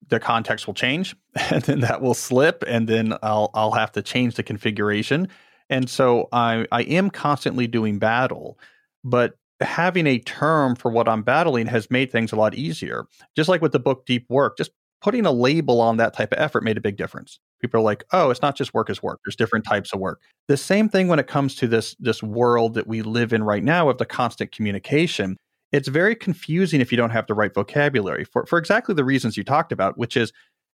the 0.09 0.19
context 0.19 0.67
will 0.67 0.73
change, 0.73 1.15
and 1.51 1.63
then 1.63 1.81
that 1.81 2.01
will 2.01 2.13
slip, 2.13 2.63
and 2.67 2.87
then 2.87 3.13
I'll 3.21 3.51
I'll 3.53 3.71
have 3.71 3.91
to 3.93 4.01
change 4.01 4.35
the 4.35 4.43
configuration. 4.43 5.27
And 5.69 5.89
so 5.89 6.27
I 6.31 6.65
I 6.71 6.83
am 6.83 7.09
constantly 7.09 7.67
doing 7.67 7.99
battle, 7.99 8.57
but 9.03 9.35
having 9.61 10.07
a 10.07 10.19
term 10.19 10.75
for 10.75 10.91
what 10.91 11.07
I'm 11.07 11.23
battling 11.23 11.67
has 11.67 11.91
made 11.91 12.11
things 12.11 12.31
a 12.31 12.35
lot 12.35 12.55
easier. 12.55 13.05
Just 13.35 13.47
like 13.47 13.61
with 13.61 13.71
the 13.71 13.79
book 13.79 14.05
Deep 14.05 14.25
Work, 14.29 14.57
just 14.57 14.71
putting 15.01 15.25
a 15.25 15.31
label 15.31 15.81
on 15.81 15.97
that 15.97 16.13
type 16.13 16.31
of 16.31 16.39
effort 16.39 16.63
made 16.63 16.77
a 16.77 16.81
big 16.81 16.97
difference. 16.97 17.39
People 17.61 17.79
are 17.79 17.83
like, 17.83 18.03
"Oh, 18.11 18.29
it's 18.29 18.41
not 18.41 18.55
just 18.55 18.73
work 18.73 18.89
as 18.89 19.03
work. 19.03 19.19
There's 19.25 19.35
different 19.35 19.65
types 19.65 19.93
of 19.93 19.99
work." 19.99 20.21
The 20.47 20.57
same 20.57 20.89
thing 20.89 21.07
when 21.07 21.19
it 21.19 21.27
comes 21.27 21.55
to 21.55 21.67
this 21.67 21.95
this 21.99 22.23
world 22.23 22.73
that 22.75 22.87
we 22.87 23.01
live 23.01 23.33
in 23.33 23.43
right 23.43 23.63
now 23.63 23.89
of 23.89 23.97
the 23.97 24.05
constant 24.05 24.51
communication. 24.51 25.37
It's 25.71 25.87
very 25.87 26.15
confusing 26.15 26.81
if 26.81 26.91
you 26.91 26.97
don't 26.97 27.11
have 27.11 27.27
the 27.27 27.33
right 27.33 27.53
vocabulary 27.53 28.25
for 28.25 28.45
for 28.45 28.59
exactly 28.59 28.95
the 28.95 29.05
reasons 29.05 29.37
you 29.37 29.43
talked 29.43 29.71
about, 29.71 29.97
which 29.97 30.17
is 30.17 30.31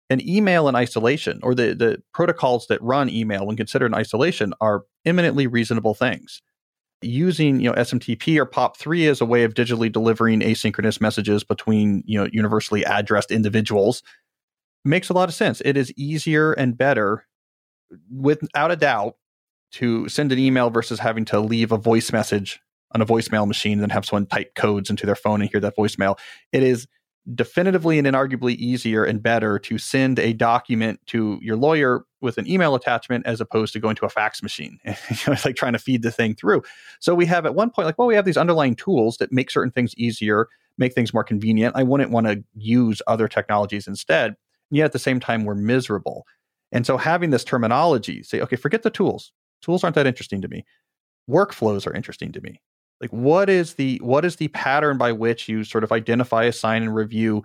an 0.10 0.28
email 0.28 0.68
in 0.70 0.76
isolation 0.76 1.40
or 1.44 1.54
the 1.54 1.74
the 1.76 2.02
protocols 2.14 2.68
that 2.68 2.82
run 2.82 3.10
email 3.10 3.46
when 3.46 3.58
considered 3.58 3.88
in 3.88 3.94
isolation 3.94 4.54
are 4.62 4.84
eminently 5.06 5.48
reasonable 5.48 5.94
things 5.94 6.42
using 7.02 7.60
you 7.60 7.70
know 7.70 7.76
SMTP 7.76 8.38
or 8.38 8.46
POP3 8.46 9.10
as 9.10 9.22
a 9.22 9.26
way 9.26 9.44
of 9.44 9.54
digitally 9.54 9.92
delivering 9.92 10.42
asynchronous 10.42 11.00
messages 11.00 11.44
between 11.44 12.04
you 12.06 12.20
know 12.20 12.28
universally 12.32 12.84
addressed 12.84 13.32
individuals 13.32 14.04
makes 14.84 15.10
a 15.10 15.14
lot 15.14 15.30
of 15.30 15.36
sense. 15.36 15.62
It 15.66 15.78
is 15.78 15.94
easier 15.98 16.54
and 16.54 16.78
better, 16.78 17.26
without 18.10 18.72
a 18.72 18.76
doubt, 18.76 19.16
to 19.74 20.08
send 20.08 20.32
an 20.32 20.40
email 20.40 20.70
versus 20.70 21.00
having 21.00 21.26
to 21.26 21.40
leave 21.40 21.72
a 21.72 21.78
voice 21.78 22.12
message 22.12 22.60
on 22.94 23.02
a 23.02 23.06
voicemail 23.06 23.48
machine 23.48 23.84
and 23.84 23.92
have 23.92 24.06
someone 24.06 24.26
type 24.26 24.56
codes 24.56 24.90
into 24.90 25.06
their 25.06 25.16
phone 25.16 25.42
and 25.42 25.52
hear 25.52 25.60
that 25.60 25.76
voicemail. 25.78 26.18
It 26.54 26.64
is 26.64 26.88
definitively 27.36 28.00
and 28.00 28.08
inarguably 28.08 28.56
easier 28.56 29.04
and 29.04 29.22
better 29.22 29.60
to 29.60 29.78
send 29.78 30.20
a 30.20 30.32
document 30.34 31.02
to 31.08 31.38
your 31.42 31.58
lawyer 31.58 32.06
with 32.22 32.38
an 32.38 32.50
email 32.50 32.76
attachment 32.76 33.26
as 33.26 33.40
opposed 33.40 33.74
to 33.74 33.80
going 33.80 33.96
to 33.96 34.06
a 34.06 34.10
fax 34.10 34.42
machine. 34.42 34.80
it's 34.86 35.46
like 35.46 35.56
trying 35.56 35.74
to 35.74 35.80
feed 35.80 36.02
the 36.02 36.12
thing 36.12 36.36
through. 36.36 36.64
So 37.00 37.14
we 37.14 37.26
have 37.28 37.46
at 37.46 37.56
one 37.56 37.70
point, 37.70 37.86
like, 37.86 37.98
well, 37.98 38.08
we 38.08 38.16
have 38.16 38.26
these 38.26 38.38
underlying 38.38 38.76
tools 38.76 39.18
that 39.18 39.32
make 39.32 39.52
certain 39.52 39.72
things 39.72 39.94
easier, 39.98 40.48
make 40.78 40.94
things 40.94 41.14
more 41.14 41.24
convenient. 41.24 41.76
I 41.76 41.84
wouldn't 41.84 42.12
want 42.12 42.28
to 42.28 42.44
use 42.56 43.02
other 43.08 43.28
technologies 43.28 43.88
instead. 43.88 44.36
And 44.72 44.78
yet 44.78 44.86
at 44.86 44.94
the 44.94 45.00
same 45.00 45.20
time, 45.20 45.46
we're 45.46 45.56
miserable. 45.56 46.26
And 46.72 46.86
so 46.86 46.98
having 46.98 47.30
this 47.30 47.44
terminology, 47.44 48.24
say, 48.24 48.42
okay, 48.42 48.56
forget 48.56 48.84
the 48.84 48.90
tools. 48.90 49.32
Tools 49.62 49.84
aren't 49.84 49.96
that 49.96 50.08
interesting 50.08 50.42
to 50.42 50.48
me. 50.48 50.66
Workflows 51.30 51.88
are 51.88 51.94
interesting 51.94 52.32
to 52.32 52.42
me 52.42 52.62
like 53.02 53.12
what 53.12 53.50
is 53.50 53.76
the 53.76 54.00
what 54.04 54.26
is 54.26 54.38
the 54.38 54.48
pattern 54.50 54.98
by 54.98 55.12
which 55.12 55.48
you 55.48 55.64
sort 55.64 55.84
of 55.84 55.92
identify 55.92 56.44
assign 56.44 56.84
and 56.84 56.96
review 56.96 57.44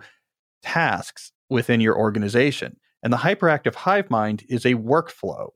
tasks 0.61 1.31
within 1.49 1.81
your 1.81 1.97
organization 1.97 2.77
and 3.03 3.13
the 3.13 3.17
hyperactive 3.17 3.75
hive 3.75 4.09
mind 4.09 4.43
is 4.49 4.65
a 4.65 4.75
workflow 4.75 5.49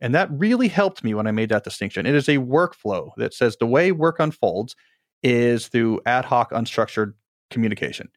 and 0.00 0.14
that 0.14 0.28
really 0.32 0.68
helped 0.68 1.04
me 1.04 1.14
when 1.14 1.26
i 1.26 1.30
made 1.30 1.48
that 1.48 1.64
distinction 1.64 2.06
it 2.06 2.14
is 2.14 2.28
a 2.28 2.38
workflow 2.38 3.10
that 3.16 3.34
says 3.34 3.56
the 3.56 3.66
way 3.66 3.92
work 3.92 4.18
unfolds 4.18 4.74
is 5.22 5.68
through 5.68 6.00
ad 6.06 6.24
hoc 6.24 6.50
unstructured 6.52 7.14
communication 7.50 8.08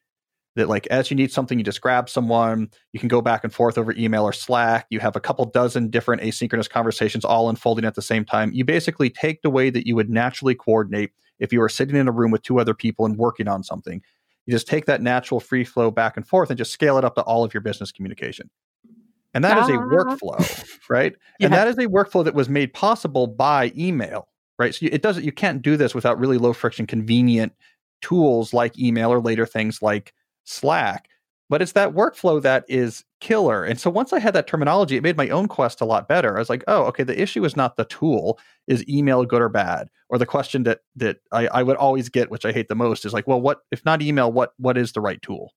that 0.55 0.69
like 0.69 0.87
as 0.87 1.11
you 1.11 1.15
need 1.15 1.31
something 1.31 1.59
you 1.59 1.63
just 1.63 1.81
grab 1.81 2.09
someone 2.09 2.69
you 2.93 2.99
can 2.99 3.09
go 3.09 3.21
back 3.21 3.43
and 3.43 3.53
forth 3.53 3.77
over 3.77 3.93
email 3.93 4.23
or 4.23 4.33
slack 4.33 4.87
you 4.89 4.99
have 4.99 5.15
a 5.15 5.19
couple 5.21 5.45
dozen 5.45 5.89
different 5.89 6.21
asynchronous 6.21 6.69
conversations 6.69 7.23
all 7.23 7.49
unfolding 7.49 7.85
at 7.85 7.95
the 7.95 8.01
same 8.01 8.25
time 8.25 8.51
you 8.53 8.65
basically 8.65 9.09
take 9.09 9.41
the 9.43 9.49
way 9.49 9.69
that 9.69 9.85
you 9.85 9.95
would 9.95 10.09
naturally 10.09 10.55
coordinate 10.55 11.11
if 11.39 11.53
you 11.53 11.59
were 11.59 11.69
sitting 11.69 11.95
in 11.95 12.07
a 12.07 12.11
room 12.11 12.31
with 12.31 12.43
two 12.43 12.59
other 12.59 12.73
people 12.73 13.05
and 13.05 13.17
working 13.17 13.47
on 13.47 13.63
something. 13.63 14.01
You 14.45 14.51
just 14.51 14.67
take 14.67 14.85
that 14.85 15.01
natural 15.01 15.39
free 15.39 15.63
flow 15.63 15.91
back 15.91 16.15
and 16.15 16.27
forth 16.27 16.49
and 16.49 16.57
just 16.57 16.71
scale 16.71 16.97
it 16.97 17.03
up 17.03 17.15
to 17.15 17.21
all 17.21 17.43
of 17.43 17.53
your 17.53 17.61
business 17.61 17.91
communication. 17.91 18.49
And 19.37 19.45
that 19.45 19.57
ah. 19.57 19.63
is 19.63 19.69
a 19.69 19.73
workflow, 19.73 20.79
right? 20.89 21.15
yeah. 21.39 21.45
And 21.45 21.53
that 21.53 21.67
is 21.67 21.77
a 21.77 21.87
workflow 21.87 22.23
that 22.25 22.33
was 22.33 22.49
made 22.49 22.73
possible 22.73 23.27
by 23.27 23.71
email, 23.77 24.27
right? 24.57 24.73
So 24.73 24.87
it 24.91 25.01
doesn't, 25.01 25.23
you 25.23 25.31
can't 25.31 25.61
do 25.61 25.77
this 25.77 25.93
without 25.93 26.19
really 26.19 26.37
low 26.37 26.53
friction, 26.53 26.87
convenient 26.87 27.53
tools 28.01 28.53
like 28.53 28.77
email 28.77 29.13
or 29.13 29.19
later 29.19 29.45
things 29.45 29.81
like 29.81 30.13
Slack 30.43 31.07
but 31.49 31.61
it's 31.61 31.71
that 31.73 31.93
workflow 31.93 32.41
that 32.41 32.65
is 32.67 33.03
killer. 33.21 33.63
And 33.63 33.79
so 33.79 33.89
once 33.89 34.11
I 34.11 34.19
had 34.19 34.33
that 34.33 34.47
terminology, 34.47 34.97
it 34.97 35.03
made 35.03 35.17
my 35.17 35.29
own 35.29 35.47
quest 35.47 35.81
a 35.81 35.85
lot 35.85 36.07
better. 36.07 36.35
I 36.35 36.39
was 36.39 36.49
like, 36.49 36.63
oh, 36.67 36.83
okay, 36.85 37.03
the 37.03 37.19
issue 37.19 37.45
is 37.45 37.55
not 37.55 37.77
the 37.77 37.85
tool, 37.85 38.37
is 38.67 38.87
email 38.89 39.23
good 39.23 39.41
or 39.41 39.49
bad? 39.49 39.89
Or 40.09 40.17
the 40.17 40.25
question 40.25 40.63
that 40.63 40.81
that 40.95 41.17
I, 41.31 41.47
I 41.47 41.63
would 41.63 41.77
always 41.77 42.09
get, 42.09 42.31
which 42.31 42.45
I 42.45 42.51
hate 42.51 42.67
the 42.67 42.75
most, 42.75 43.05
is 43.05 43.13
like, 43.13 43.27
well, 43.27 43.41
what 43.41 43.61
if 43.71 43.83
not 43.85 44.01
email, 44.01 44.31
what 44.31 44.53
what 44.57 44.77
is 44.77 44.91
the 44.91 45.01
right 45.01 45.21
tool? 45.21 45.53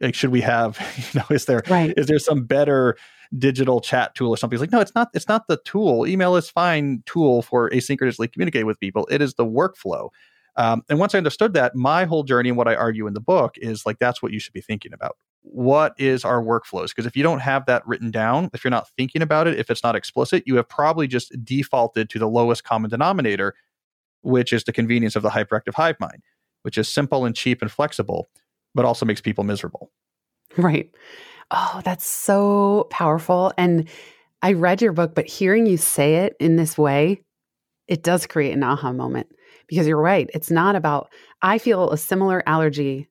Like, 0.00 0.14
should 0.14 0.30
we 0.30 0.40
have, 0.40 0.78
you 1.14 1.20
know, 1.20 1.26
is 1.34 1.44
there 1.44 1.62
right. 1.68 1.92
is 1.96 2.06
there 2.06 2.18
some 2.18 2.44
better 2.44 2.96
digital 3.36 3.80
chat 3.80 4.14
tool 4.14 4.30
or 4.30 4.36
something? 4.36 4.56
It's 4.56 4.60
like, 4.60 4.72
no, 4.72 4.80
it's 4.80 4.94
not, 4.94 5.10
it's 5.14 5.28
not 5.28 5.46
the 5.46 5.58
tool. 5.64 6.06
Email 6.06 6.36
is 6.36 6.50
fine 6.50 7.02
tool 7.06 7.42
for 7.42 7.70
asynchronously 7.70 8.32
communicate 8.32 8.66
with 8.66 8.80
people. 8.80 9.06
It 9.10 9.22
is 9.22 9.34
the 9.34 9.46
workflow. 9.46 10.10
Um, 10.56 10.82
and 10.88 10.98
once 10.98 11.14
I 11.14 11.18
understood 11.18 11.54
that, 11.54 11.74
my 11.74 12.04
whole 12.04 12.22
journey 12.22 12.48
and 12.48 12.58
what 12.58 12.68
I 12.68 12.74
argue 12.74 13.06
in 13.06 13.14
the 13.14 13.20
book 13.20 13.54
is 13.58 13.86
like 13.86 13.98
that's 13.98 14.22
what 14.22 14.32
you 14.32 14.40
should 14.40 14.52
be 14.52 14.60
thinking 14.60 14.92
about. 14.92 15.16
What 15.42 15.94
is 15.96 16.24
our 16.24 16.42
workflows? 16.42 16.88
Because 16.88 17.06
if 17.06 17.16
you 17.16 17.22
don't 17.22 17.38
have 17.38 17.64
that 17.66 17.86
written 17.86 18.10
down, 18.10 18.50
if 18.52 18.62
you're 18.62 18.70
not 18.70 18.88
thinking 18.96 19.22
about 19.22 19.46
it, 19.46 19.58
if 19.58 19.70
it's 19.70 19.82
not 19.82 19.96
explicit, 19.96 20.42
you 20.46 20.56
have 20.56 20.68
probably 20.68 21.06
just 21.06 21.32
defaulted 21.44 22.10
to 22.10 22.18
the 22.18 22.28
lowest 22.28 22.64
common 22.64 22.90
denominator, 22.90 23.54
which 24.22 24.52
is 24.52 24.64
the 24.64 24.72
convenience 24.72 25.16
of 25.16 25.22
the 25.22 25.30
hyperactive 25.30 25.74
hive 25.74 25.98
mind, 25.98 26.22
which 26.62 26.76
is 26.76 26.88
simple 26.88 27.24
and 27.24 27.34
cheap 27.34 27.62
and 27.62 27.70
flexible, 27.70 28.28
but 28.74 28.84
also 28.84 29.06
makes 29.06 29.20
people 29.20 29.44
miserable. 29.44 29.90
Right. 30.56 30.90
Oh, 31.50 31.80
that's 31.84 32.06
so 32.06 32.86
powerful. 32.90 33.52
And 33.58 33.88
I 34.42 34.52
read 34.52 34.82
your 34.82 34.92
book, 34.92 35.14
but 35.14 35.26
hearing 35.26 35.66
you 35.66 35.76
say 35.76 36.16
it 36.16 36.34
in 36.40 36.56
this 36.56 36.78
way, 36.78 37.22
it 37.88 38.02
does 38.02 38.26
create 38.26 38.52
an 38.52 38.62
aha 38.62 38.92
moment 38.92 39.28
because 39.66 39.86
you're 39.86 40.00
right. 40.00 40.30
It's 40.32 40.50
not 40.50 40.76
about, 40.76 41.10
I 41.42 41.58
feel 41.58 41.90
a 41.90 41.98
similar 41.98 42.42
allergy 42.46 43.08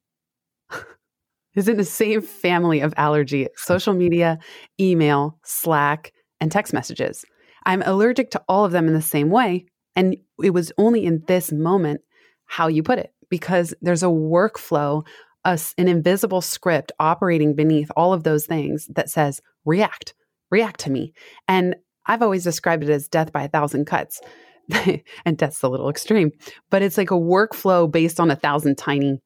is 1.56 1.68
in 1.68 1.78
the 1.78 1.86
same 1.86 2.22
family 2.22 2.80
of 2.80 2.94
allergy 2.98 3.48
social 3.56 3.94
media, 3.94 4.40
email, 4.80 5.38
Slack, 5.44 6.14
and 6.40 6.52
text 6.52 6.74
messages. 6.74 7.26
I'm 7.66 7.82
allergic 7.84 8.32
to 8.32 8.42
all 8.48 8.66
of 8.66 8.72
them 8.72 8.88
in 8.88 8.94
the 8.94 9.02
same 9.02 9.30
way. 9.30 9.66
And 9.96 10.16
it 10.42 10.52
was 10.52 10.72
only 10.78 11.06
in 11.06 11.24
this 11.28 11.52
moment 11.52 12.02
how 12.46 12.68
you 12.68 12.82
put 12.84 13.00
it, 13.00 13.14
because 13.30 13.74
there's 13.82 14.04
a 14.04 14.08
workflow, 14.08 15.06
a, 15.46 15.60
an 15.78 15.88
invisible 15.88 16.42
script 16.42 16.92
operating 17.00 17.56
beneath 17.56 17.90
all 17.96 18.14
of 18.14 18.24
those 18.24 18.46
things 18.46 18.88
that 18.96 19.10
says, 19.10 19.42
react, 19.66 20.14
react 20.52 20.80
to 20.82 20.92
me. 20.92 21.14
And 21.48 21.76
I've 22.06 22.22
always 22.22 22.44
described 22.44 22.84
it 22.84 22.90
as 22.90 23.08
death 23.08 23.32
by 23.32 23.44
a 23.44 23.50
thousand 23.50 23.86
cuts. 23.86 24.22
and 25.26 25.38
that's 25.38 25.64
a 25.64 25.68
little 25.68 25.90
extreme, 25.90 26.32
but 26.70 26.82
it's 26.82 26.98
like 26.98 27.12
a 27.12 27.16
workflow 27.16 27.92
based 27.92 28.20
on 28.20 28.30
a 28.30 28.36
thousand 28.36 28.78
tiny 28.78 29.20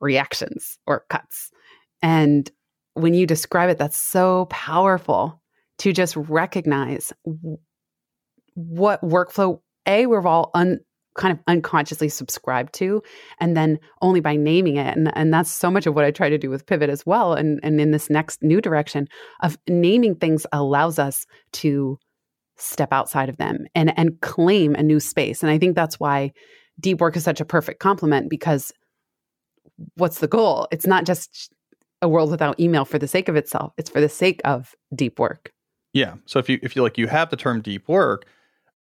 reactions 0.00 0.78
or 0.86 1.04
cuts. 1.10 1.50
And 2.02 2.50
when 2.94 3.12
you 3.12 3.26
describe 3.26 3.68
it, 3.68 3.78
that's 3.78 3.98
so 3.98 4.46
powerful 4.46 5.42
to 5.78 5.92
just 5.92 6.16
recognize 6.16 7.12
what 8.54 9.02
workflow 9.02 9.60
a 9.86 10.06
we're 10.06 10.26
all 10.26 10.50
un, 10.54 10.80
kind 11.20 11.32
of 11.32 11.38
unconsciously 11.46 12.08
subscribed 12.08 12.72
to 12.72 13.02
and 13.38 13.56
then 13.56 13.78
only 14.02 14.20
by 14.20 14.34
naming 14.34 14.76
it 14.76 14.96
and, 14.96 15.16
and 15.16 15.32
that's 15.32 15.50
so 15.50 15.70
much 15.70 15.86
of 15.86 15.94
what 15.94 16.04
i 16.04 16.10
try 16.10 16.28
to 16.28 16.38
do 16.38 16.50
with 16.50 16.66
pivot 16.66 16.90
as 16.90 17.06
well 17.06 17.34
and, 17.34 17.60
and 17.62 17.80
in 17.80 17.92
this 17.92 18.10
next 18.10 18.42
new 18.42 18.60
direction 18.60 19.06
of 19.42 19.56
naming 19.68 20.14
things 20.14 20.46
allows 20.52 20.98
us 20.98 21.26
to 21.52 21.98
step 22.60 22.92
outside 22.92 23.28
of 23.28 23.36
them 23.38 23.66
and 23.74 23.96
and 23.98 24.20
claim 24.20 24.74
a 24.74 24.82
new 24.82 25.00
space. 25.00 25.42
And 25.42 25.50
I 25.50 25.58
think 25.58 25.74
that's 25.74 25.98
why 25.98 26.32
deep 26.78 27.00
work 27.00 27.16
is 27.16 27.24
such 27.24 27.40
a 27.40 27.44
perfect 27.44 27.80
complement 27.80 28.30
because 28.30 28.72
what's 29.94 30.20
the 30.20 30.28
goal? 30.28 30.68
It's 30.70 30.86
not 30.86 31.06
just 31.06 31.52
a 32.02 32.08
world 32.08 32.30
without 32.30 32.58
email 32.60 32.84
for 32.84 32.98
the 32.98 33.08
sake 33.08 33.28
of 33.28 33.36
itself. 33.36 33.72
It's 33.76 33.90
for 33.90 34.00
the 34.00 34.08
sake 34.08 34.40
of 34.44 34.74
deep 34.94 35.18
work. 35.18 35.52
Yeah. 35.92 36.14
So 36.26 36.38
if 36.38 36.48
you 36.48 36.58
if 36.62 36.76
you 36.76 36.82
like 36.82 36.98
you 36.98 37.08
have 37.08 37.30
the 37.30 37.36
term 37.36 37.60
deep 37.60 37.88
work, 37.88 38.26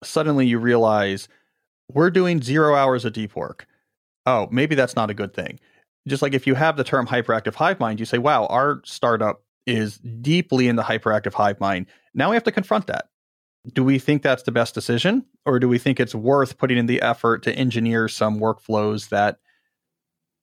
suddenly 0.03 0.45
you 0.45 0.59
realize 0.59 1.27
we're 1.93 2.11
doing 2.11 2.41
0 2.41 2.75
hours 2.75 3.05
of 3.05 3.13
deep 3.13 3.35
work. 3.35 3.67
Oh, 4.25 4.47
maybe 4.51 4.75
that's 4.75 4.95
not 4.95 5.09
a 5.09 5.13
good 5.13 5.33
thing. 5.33 5.59
Just 6.07 6.21
like 6.21 6.33
if 6.33 6.47
you 6.47 6.55
have 6.55 6.77
the 6.77 6.83
term 6.83 7.07
hyperactive 7.07 7.55
hive 7.55 7.79
mind, 7.79 7.99
you 7.99 8.05
say, 8.05 8.17
"Wow, 8.17 8.45
our 8.47 8.81
startup 8.85 9.43
is 9.65 9.97
deeply 9.97 10.67
in 10.67 10.75
the 10.75 10.83
hyperactive 10.83 11.33
hive 11.33 11.59
mind." 11.59 11.87
Now 12.13 12.29
we 12.29 12.35
have 12.35 12.43
to 12.45 12.51
confront 12.51 12.87
that 12.87 13.09
do 13.73 13.83
we 13.83 13.99
think 13.99 14.21
that's 14.21 14.43
the 14.43 14.51
best 14.51 14.73
decision 14.73 15.25
or 15.45 15.59
do 15.59 15.67
we 15.67 15.77
think 15.77 15.99
it's 15.99 16.15
worth 16.15 16.57
putting 16.57 16.77
in 16.77 16.85
the 16.85 17.01
effort 17.01 17.43
to 17.43 17.53
engineer 17.53 18.07
some 18.07 18.39
workflows 18.39 19.09
that 19.09 19.37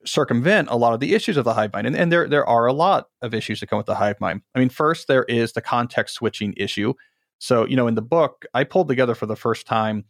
circumvent 0.05 0.69
a 0.71 0.77
lot 0.77 0.95
of 0.95 1.01
the 1.01 1.15
issues 1.15 1.37
of 1.37 1.45
the 1.45 1.55
hive 1.55 1.73
mind 1.73 1.87
and, 1.87 1.97
and 1.97 2.13
there 2.13 2.29
there 2.29 2.47
are 2.47 2.67
a 2.67 2.73
lot 2.73 3.09
of 3.23 3.35
issues 3.35 3.61
that 3.61 3.67
come 3.67 3.79
with 3.79 3.87
the 3.87 3.95
hive 3.95 4.21
mind 4.21 4.41
i 4.55 4.59
mean 4.59 4.69
first 4.69 5.09
there 5.09 5.25
is 5.25 5.53
the 5.53 5.61
context 5.61 6.15
switching 6.15 6.55
issue 6.57 6.93
so 7.39 7.67
you 7.67 7.75
know 7.75 7.89
in 7.89 7.95
the 7.95 8.03
book 8.03 8.45
i 8.55 8.63
pulled 8.63 8.87
together 8.87 9.15
for 9.15 9.27
the 9.27 9.35
first 9.35 9.67
time 9.67 10.05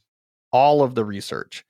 all 0.52 0.82
of 0.82 0.94
the 0.94 1.04
research 1.04 1.64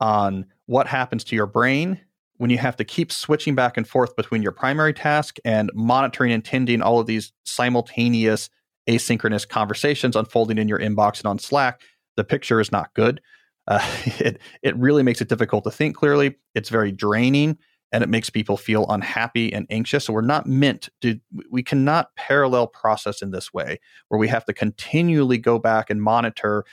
on 0.00 0.46
what 0.66 0.86
happens 0.86 1.24
to 1.24 1.36
your 1.36 1.46
brain 1.46 2.00
when 2.38 2.50
you 2.50 2.58
have 2.58 2.76
to 2.76 2.84
keep 2.84 3.12
switching 3.12 3.54
back 3.54 3.76
and 3.76 3.86
forth 3.86 4.16
between 4.16 4.42
your 4.42 4.50
primary 4.50 4.92
task 4.92 5.36
and 5.44 5.70
monitoring 5.74 6.32
and 6.32 6.44
tending 6.44 6.82
all 6.82 6.98
of 6.98 7.06
these 7.06 7.32
simultaneous 7.44 8.50
asynchronous 8.88 9.48
conversations 9.48 10.16
unfolding 10.16 10.58
in 10.58 10.68
your 10.68 10.78
inbox 10.78 11.18
and 11.18 11.26
on 11.26 11.38
Slack, 11.38 11.82
the 12.16 12.24
picture 12.24 12.60
is 12.60 12.72
not 12.72 12.92
good. 12.94 13.20
Uh, 13.68 13.80
it 14.18 14.40
it 14.62 14.76
really 14.76 15.02
makes 15.02 15.20
it 15.20 15.28
difficult 15.28 15.64
to 15.64 15.70
think 15.70 15.96
clearly. 15.96 16.36
It's 16.54 16.68
very 16.68 16.90
draining, 16.90 17.58
and 17.92 18.02
it 18.02 18.08
makes 18.08 18.28
people 18.28 18.56
feel 18.56 18.86
unhappy 18.88 19.52
and 19.52 19.66
anxious. 19.70 20.06
So 20.06 20.12
we're 20.12 20.22
not 20.22 20.46
meant 20.46 20.88
to. 21.02 21.20
We 21.50 21.62
cannot 21.62 22.08
parallel 22.16 22.66
process 22.66 23.22
in 23.22 23.30
this 23.30 23.52
way, 23.54 23.78
where 24.08 24.18
we 24.18 24.28
have 24.28 24.44
to 24.46 24.52
continually 24.52 25.38
go 25.38 25.58
back 25.58 25.90
and 25.90 26.02
monitor 26.02 26.64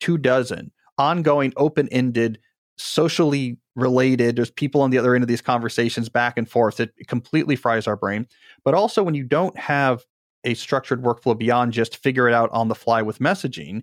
two 0.00 0.16
dozen 0.16 0.72
ongoing, 0.98 1.52
open 1.56 1.88
ended, 1.90 2.38
socially 2.76 3.58
related. 3.76 4.36
There's 4.36 4.50
people 4.50 4.82
on 4.82 4.90
the 4.90 4.98
other 4.98 5.14
end 5.14 5.24
of 5.24 5.28
these 5.28 5.40
conversations 5.40 6.08
back 6.08 6.36
and 6.36 6.48
forth. 6.48 6.80
It 6.80 6.92
completely 7.06 7.56
fries 7.56 7.86
our 7.86 7.96
brain. 7.96 8.26
But 8.64 8.74
also, 8.74 9.02
when 9.02 9.14
you 9.14 9.24
don't 9.24 9.56
have 9.58 10.04
a 10.44 10.54
structured 10.54 11.02
workflow 11.02 11.36
beyond 11.36 11.72
just 11.72 11.96
figure 11.96 12.28
it 12.28 12.34
out 12.34 12.50
on 12.52 12.68
the 12.68 12.74
fly 12.74 13.02
with 13.02 13.18
messaging, 13.18 13.82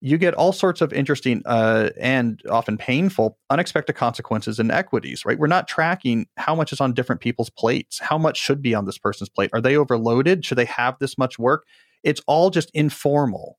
you 0.00 0.18
get 0.18 0.34
all 0.34 0.52
sorts 0.52 0.80
of 0.80 0.92
interesting 0.92 1.42
uh, 1.46 1.90
and 1.98 2.42
often 2.50 2.76
painful 2.76 3.38
unexpected 3.50 3.94
consequences 3.94 4.58
and 4.58 4.72
equities, 4.72 5.24
right? 5.24 5.38
We're 5.38 5.46
not 5.46 5.68
tracking 5.68 6.26
how 6.36 6.56
much 6.56 6.72
is 6.72 6.80
on 6.80 6.92
different 6.92 7.20
people's 7.20 7.50
plates, 7.50 8.00
how 8.00 8.18
much 8.18 8.36
should 8.36 8.60
be 8.60 8.74
on 8.74 8.84
this 8.84 8.98
person's 8.98 9.28
plate. 9.28 9.50
Are 9.52 9.60
they 9.60 9.76
overloaded? 9.76 10.44
Should 10.44 10.58
they 10.58 10.64
have 10.64 10.98
this 10.98 11.16
much 11.16 11.38
work? 11.38 11.66
It's 12.02 12.20
all 12.26 12.50
just 12.50 12.70
informal. 12.74 13.58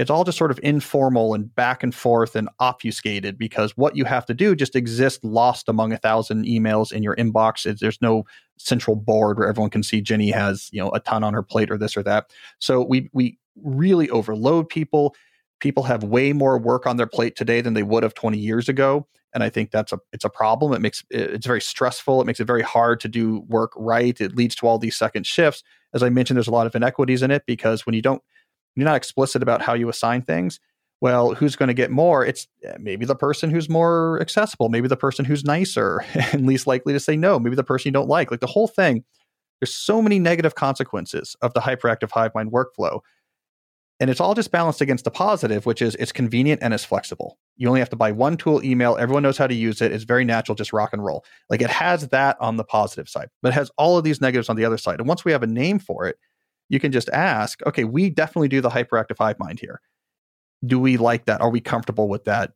It's 0.00 0.08
all 0.08 0.24
just 0.24 0.38
sort 0.38 0.50
of 0.50 0.58
informal 0.62 1.34
and 1.34 1.54
back 1.54 1.82
and 1.82 1.94
forth 1.94 2.34
and 2.34 2.48
obfuscated 2.58 3.36
because 3.36 3.76
what 3.76 3.94
you 3.96 4.06
have 4.06 4.24
to 4.24 4.32
do 4.32 4.56
just 4.56 4.74
exists 4.74 5.22
lost 5.22 5.68
among 5.68 5.92
a 5.92 5.98
thousand 5.98 6.46
emails 6.46 6.90
in 6.90 7.02
your 7.02 7.14
inbox. 7.16 7.78
There's 7.78 8.00
no 8.00 8.24
central 8.56 8.96
board 8.96 9.38
where 9.38 9.46
everyone 9.46 9.68
can 9.68 9.82
see 9.82 10.00
Jenny 10.00 10.30
has, 10.30 10.70
you 10.72 10.82
know, 10.82 10.88
a 10.92 11.00
ton 11.00 11.22
on 11.22 11.34
her 11.34 11.42
plate 11.42 11.70
or 11.70 11.76
this 11.76 11.98
or 11.98 12.02
that. 12.04 12.30
So 12.60 12.82
we 12.82 13.10
we 13.12 13.38
really 13.62 14.08
overload 14.08 14.70
people. 14.70 15.14
People 15.60 15.82
have 15.82 16.02
way 16.02 16.32
more 16.32 16.56
work 16.56 16.86
on 16.86 16.96
their 16.96 17.06
plate 17.06 17.36
today 17.36 17.60
than 17.60 17.74
they 17.74 17.82
would 17.82 18.02
have 18.02 18.14
20 18.14 18.38
years 18.38 18.70
ago, 18.70 19.06
and 19.34 19.44
I 19.44 19.50
think 19.50 19.70
that's 19.70 19.92
a 19.92 19.98
it's 20.14 20.24
a 20.24 20.30
problem. 20.30 20.72
It 20.72 20.80
makes 20.80 21.04
it's 21.10 21.46
very 21.46 21.60
stressful. 21.60 22.22
It 22.22 22.26
makes 22.26 22.40
it 22.40 22.46
very 22.46 22.62
hard 22.62 23.00
to 23.00 23.08
do 23.08 23.40
work 23.48 23.72
right. 23.76 24.18
It 24.18 24.34
leads 24.34 24.54
to 24.56 24.66
all 24.66 24.78
these 24.78 24.96
second 24.96 25.26
shifts. 25.26 25.62
As 25.92 26.02
I 26.02 26.08
mentioned, 26.08 26.38
there's 26.38 26.48
a 26.48 26.52
lot 26.52 26.66
of 26.66 26.74
inequities 26.74 27.22
in 27.22 27.30
it 27.30 27.42
because 27.44 27.84
when 27.84 27.94
you 27.94 28.00
don't 28.00 28.22
you're 28.76 28.84
not 28.84 28.96
explicit 28.96 29.42
about 29.42 29.62
how 29.62 29.74
you 29.74 29.88
assign 29.88 30.22
things, 30.22 30.60
well, 31.00 31.34
who's 31.34 31.56
going 31.56 31.68
to 31.68 31.74
get 31.74 31.90
more? 31.90 32.24
It's 32.24 32.46
eh, 32.62 32.76
maybe 32.78 33.06
the 33.06 33.14
person 33.14 33.50
who's 33.50 33.68
more 33.68 34.18
accessible, 34.20 34.68
maybe 34.68 34.88
the 34.88 34.96
person 34.96 35.24
who's 35.24 35.44
nicer 35.44 36.04
and 36.32 36.46
least 36.46 36.66
likely 36.66 36.92
to 36.92 37.00
say 37.00 37.16
no, 37.16 37.38
maybe 37.38 37.56
the 37.56 37.64
person 37.64 37.88
you 37.88 37.92
don't 37.92 38.08
like. 38.08 38.30
Like 38.30 38.40
the 38.40 38.46
whole 38.46 38.68
thing, 38.68 39.04
there's 39.60 39.74
so 39.74 40.02
many 40.02 40.18
negative 40.18 40.54
consequences 40.54 41.36
of 41.42 41.54
the 41.54 41.60
hyperactive 41.60 42.10
hive 42.10 42.34
mind 42.34 42.52
workflow. 42.52 43.00
And 43.98 44.08
it's 44.08 44.20
all 44.20 44.34
just 44.34 44.50
balanced 44.50 44.80
against 44.80 45.04
the 45.04 45.10
positive, 45.10 45.66
which 45.66 45.82
is 45.82 45.94
it's 45.96 46.12
convenient 46.12 46.62
and 46.62 46.72
it's 46.72 46.86
flexible. 46.86 47.38
You 47.56 47.68
only 47.68 47.80
have 47.80 47.90
to 47.90 47.96
buy 47.96 48.12
one 48.12 48.38
tool 48.38 48.64
email. 48.64 48.96
Everyone 48.96 49.22
knows 49.22 49.36
how 49.36 49.46
to 49.46 49.54
use 49.54 49.82
it. 49.82 49.92
It's 49.92 50.04
very 50.04 50.24
natural, 50.24 50.54
just 50.54 50.72
rock 50.72 50.94
and 50.94 51.04
roll. 51.04 51.22
Like 51.50 51.60
it 51.60 51.68
has 51.68 52.08
that 52.08 52.38
on 52.40 52.56
the 52.56 52.64
positive 52.64 53.10
side, 53.10 53.28
but 53.42 53.50
it 53.50 53.54
has 53.54 53.70
all 53.76 53.98
of 53.98 54.04
these 54.04 54.22
negatives 54.22 54.48
on 54.48 54.56
the 54.56 54.64
other 54.64 54.78
side. 54.78 55.00
And 55.00 55.08
once 55.08 55.22
we 55.22 55.32
have 55.32 55.42
a 55.42 55.46
name 55.46 55.78
for 55.78 56.06
it, 56.06 56.16
you 56.70 56.80
can 56.80 56.92
just 56.92 57.10
ask, 57.10 57.60
okay, 57.66 57.84
we 57.84 58.08
definitely 58.08 58.48
do 58.48 58.62
the 58.62 58.70
hyperactive 58.70 59.18
hive 59.18 59.38
mind 59.38 59.60
here. 59.60 59.82
Do 60.64 60.78
we 60.78 60.96
like 60.96 61.26
that? 61.26 61.42
Are 61.42 61.50
we 61.50 61.60
comfortable 61.60 62.08
with 62.08 62.24
that 62.24 62.52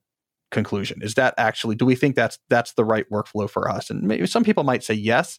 conclusion? 0.50 1.02
Is 1.02 1.14
that 1.14 1.34
actually, 1.36 1.74
do 1.74 1.84
we 1.84 1.96
think 1.96 2.14
that's 2.14 2.38
that's 2.48 2.72
the 2.74 2.84
right 2.84 3.04
workflow 3.10 3.50
for 3.50 3.68
us? 3.68 3.90
And 3.90 4.02
maybe 4.02 4.26
some 4.26 4.44
people 4.44 4.64
might 4.64 4.84
say 4.84 4.94
yes, 4.94 5.38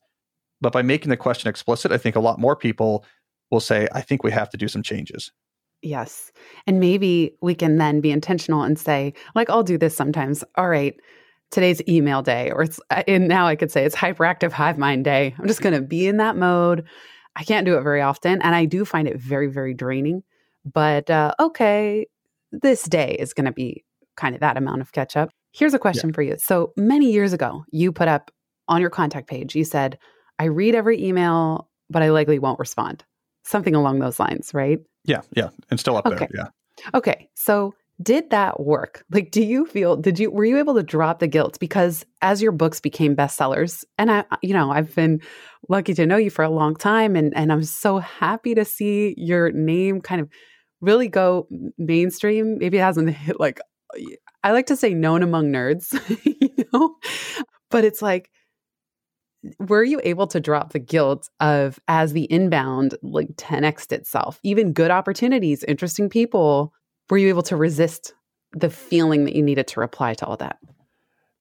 but 0.62 0.74
by 0.74 0.82
making 0.82 1.10
the 1.10 1.18
question 1.18 1.50
explicit, 1.50 1.92
I 1.92 1.98
think 1.98 2.16
a 2.16 2.20
lot 2.20 2.40
more 2.40 2.56
people 2.56 3.06
will 3.50 3.60
say, 3.60 3.88
I 3.94 4.02
think 4.02 4.24
we 4.24 4.32
have 4.32 4.50
to 4.50 4.58
do 4.58 4.68
some 4.68 4.84
changes. 4.84 5.32
Yes. 5.82 6.32
And 6.68 6.80
maybe 6.80 7.36
we 7.42 7.56
can 7.56 7.78
then 7.78 8.02
be 8.02 8.12
intentional 8.12 8.64
and 8.64 8.78
say, 8.78 9.14
like, 9.36 9.50
I'll 9.50 9.64
do 9.64 9.78
this 9.78 9.96
sometimes. 9.96 10.44
All 10.56 10.68
right, 10.68 10.96
today's 11.52 11.82
email 11.88 12.22
day, 12.22 12.52
or 12.52 12.64
it's, 12.64 12.80
and 13.08 13.28
now 13.28 13.48
I 13.48 13.56
could 13.56 13.72
say 13.72 13.86
it's 13.86 13.96
hyperactive 13.96 14.52
hive 14.52 14.78
mind 14.78 15.06
day. 15.06 15.36
I'm 15.38 15.48
just 15.48 15.62
going 15.62 15.76
to 15.76 15.82
be 15.82 16.08
in 16.08 16.18
that 16.18 16.36
mode. 16.36 16.86
I 17.36 17.44
can't 17.44 17.66
do 17.66 17.78
it 17.78 17.82
very 17.82 18.02
often. 18.02 18.42
And 18.42 18.56
I 18.56 18.66
do 18.66 18.86
find 18.86 19.08
it 19.08 19.18
very, 19.18 19.48
very 19.48 19.74
draining. 19.74 20.24
But 20.72 21.10
uh, 21.10 21.34
okay, 21.40 22.08
this 22.52 22.84
day 22.84 23.16
is 23.20 23.34
going 23.34 23.46
to 23.46 23.52
be 23.52 23.84
kind 24.16 24.36
of 24.36 24.42
that 24.42 24.58
amount 24.58 24.82
of 24.82 24.92
catch 24.92 25.16
up. 25.16 25.30
Here's 25.52 25.74
a 25.74 25.80
question 25.80 26.10
yeah. 26.10 26.16
for 26.16 26.22
you. 26.22 26.36
So 26.38 26.74
many 26.76 27.12
years 27.12 27.34
ago, 27.34 27.64
you 27.72 27.92
put 27.92 28.08
up 28.08 28.32
on 28.68 28.82
your 28.82 28.90
contact 28.90 29.28
page, 29.28 29.56
you 29.56 29.64
said, 29.64 29.98
I 30.40 30.46
read 30.46 30.76
every 30.76 31.02
email, 31.04 31.70
but 31.90 32.02
I 32.02 32.10
likely 32.10 32.40
won't 32.40 32.60
respond. 32.60 33.06
Something 33.44 33.76
along 33.76 34.00
those 34.00 34.20
lines, 34.20 34.54
right? 34.54 34.80
Yeah, 35.06 35.22
yeah. 35.36 35.50
And 35.70 35.80
still 35.80 35.98
up 35.98 36.06
okay. 36.08 36.18
there. 36.18 36.30
Yeah. 36.34 36.48
Okay. 36.94 37.30
So 37.36 37.74
did 38.02 38.30
that 38.32 38.60
work? 38.60 39.04
Like, 39.10 39.32
do 39.32 39.44
you 39.44 39.66
feel, 39.66 39.96
did 39.96 40.20
you, 40.20 40.30
were 40.30 40.46
you 40.46 40.58
able 40.58 40.76
to 40.76 40.84
drop 40.84 41.20
the 41.20 41.28
guilt? 41.28 41.58
Because 41.60 42.06
as 42.22 42.42
your 42.42 42.52
books 42.52 42.80
became 42.82 43.16
bestsellers, 43.16 43.86
and 43.98 44.12
I, 44.12 44.26
you 44.42 44.54
know, 44.54 44.72
I've 44.72 44.94
been 44.94 45.22
lucky 45.70 45.94
to 45.94 46.06
know 46.06 46.18
you 46.18 46.30
for 46.30 46.44
a 46.44 46.50
long 46.50 46.76
time, 46.76 47.16
and, 47.16 47.36
and 47.36 47.52
I'm 47.52 47.64
so 47.64 48.00
happy 48.00 48.54
to 48.56 48.66
see 48.66 49.14
your 49.18 49.52
name 49.52 50.02
kind 50.02 50.20
of 50.20 50.30
really 50.82 51.08
go 51.08 51.48
mainstream. 51.78 52.58
Maybe 52.58 52.78
it 52.78 52.82
hasn't 52.82 53.10
hit 53.16 53.40
like, 53.40 53.62
I 54.44 54.52
like 54.52 54.68
to 54.68 54.76
say 54.76 54.94
known 54.94 55.24
among 55.24 55.52
nerds, 55.52 55.94
you 56.26 56.66
know, 56.74 56.96
but 57.72 57.86
it's 57.86 58.02
like, 58.02 58.30
were 59.60 59.84
you 59.84 60.02
able 60.04 60.28
to 60.28 60.40
drop 60.40 60.74
the 60.74 60.80
guilt 60.80 61.30
of 61.40 61.80
as 61.88 62.14
the 62.14 62.24
inbound 62.32 62.96
like 63.04 63.30
10x 63.36 63.92
itself, 63.92 64.40
even 64.44 64.74
good 64.74 64.92
opportunities, 64.92 65.64
interesting 65.64 66.10
people? 66.10 66.74
Were 67.10 67.18
you 67.18 67.30
able 67.30 67.44
to 67.44 67.56
resist 67.56 68.14
the 68.54 68.70
feeling 68.70 69.26
that 69.26 69.36
you 69.36 69.44
needed 69.44 69.68
to 69.68 69.80
reply 69.80 70.14
to 70.16 70.26
all 70.26 70.38
that? 70.38 70.58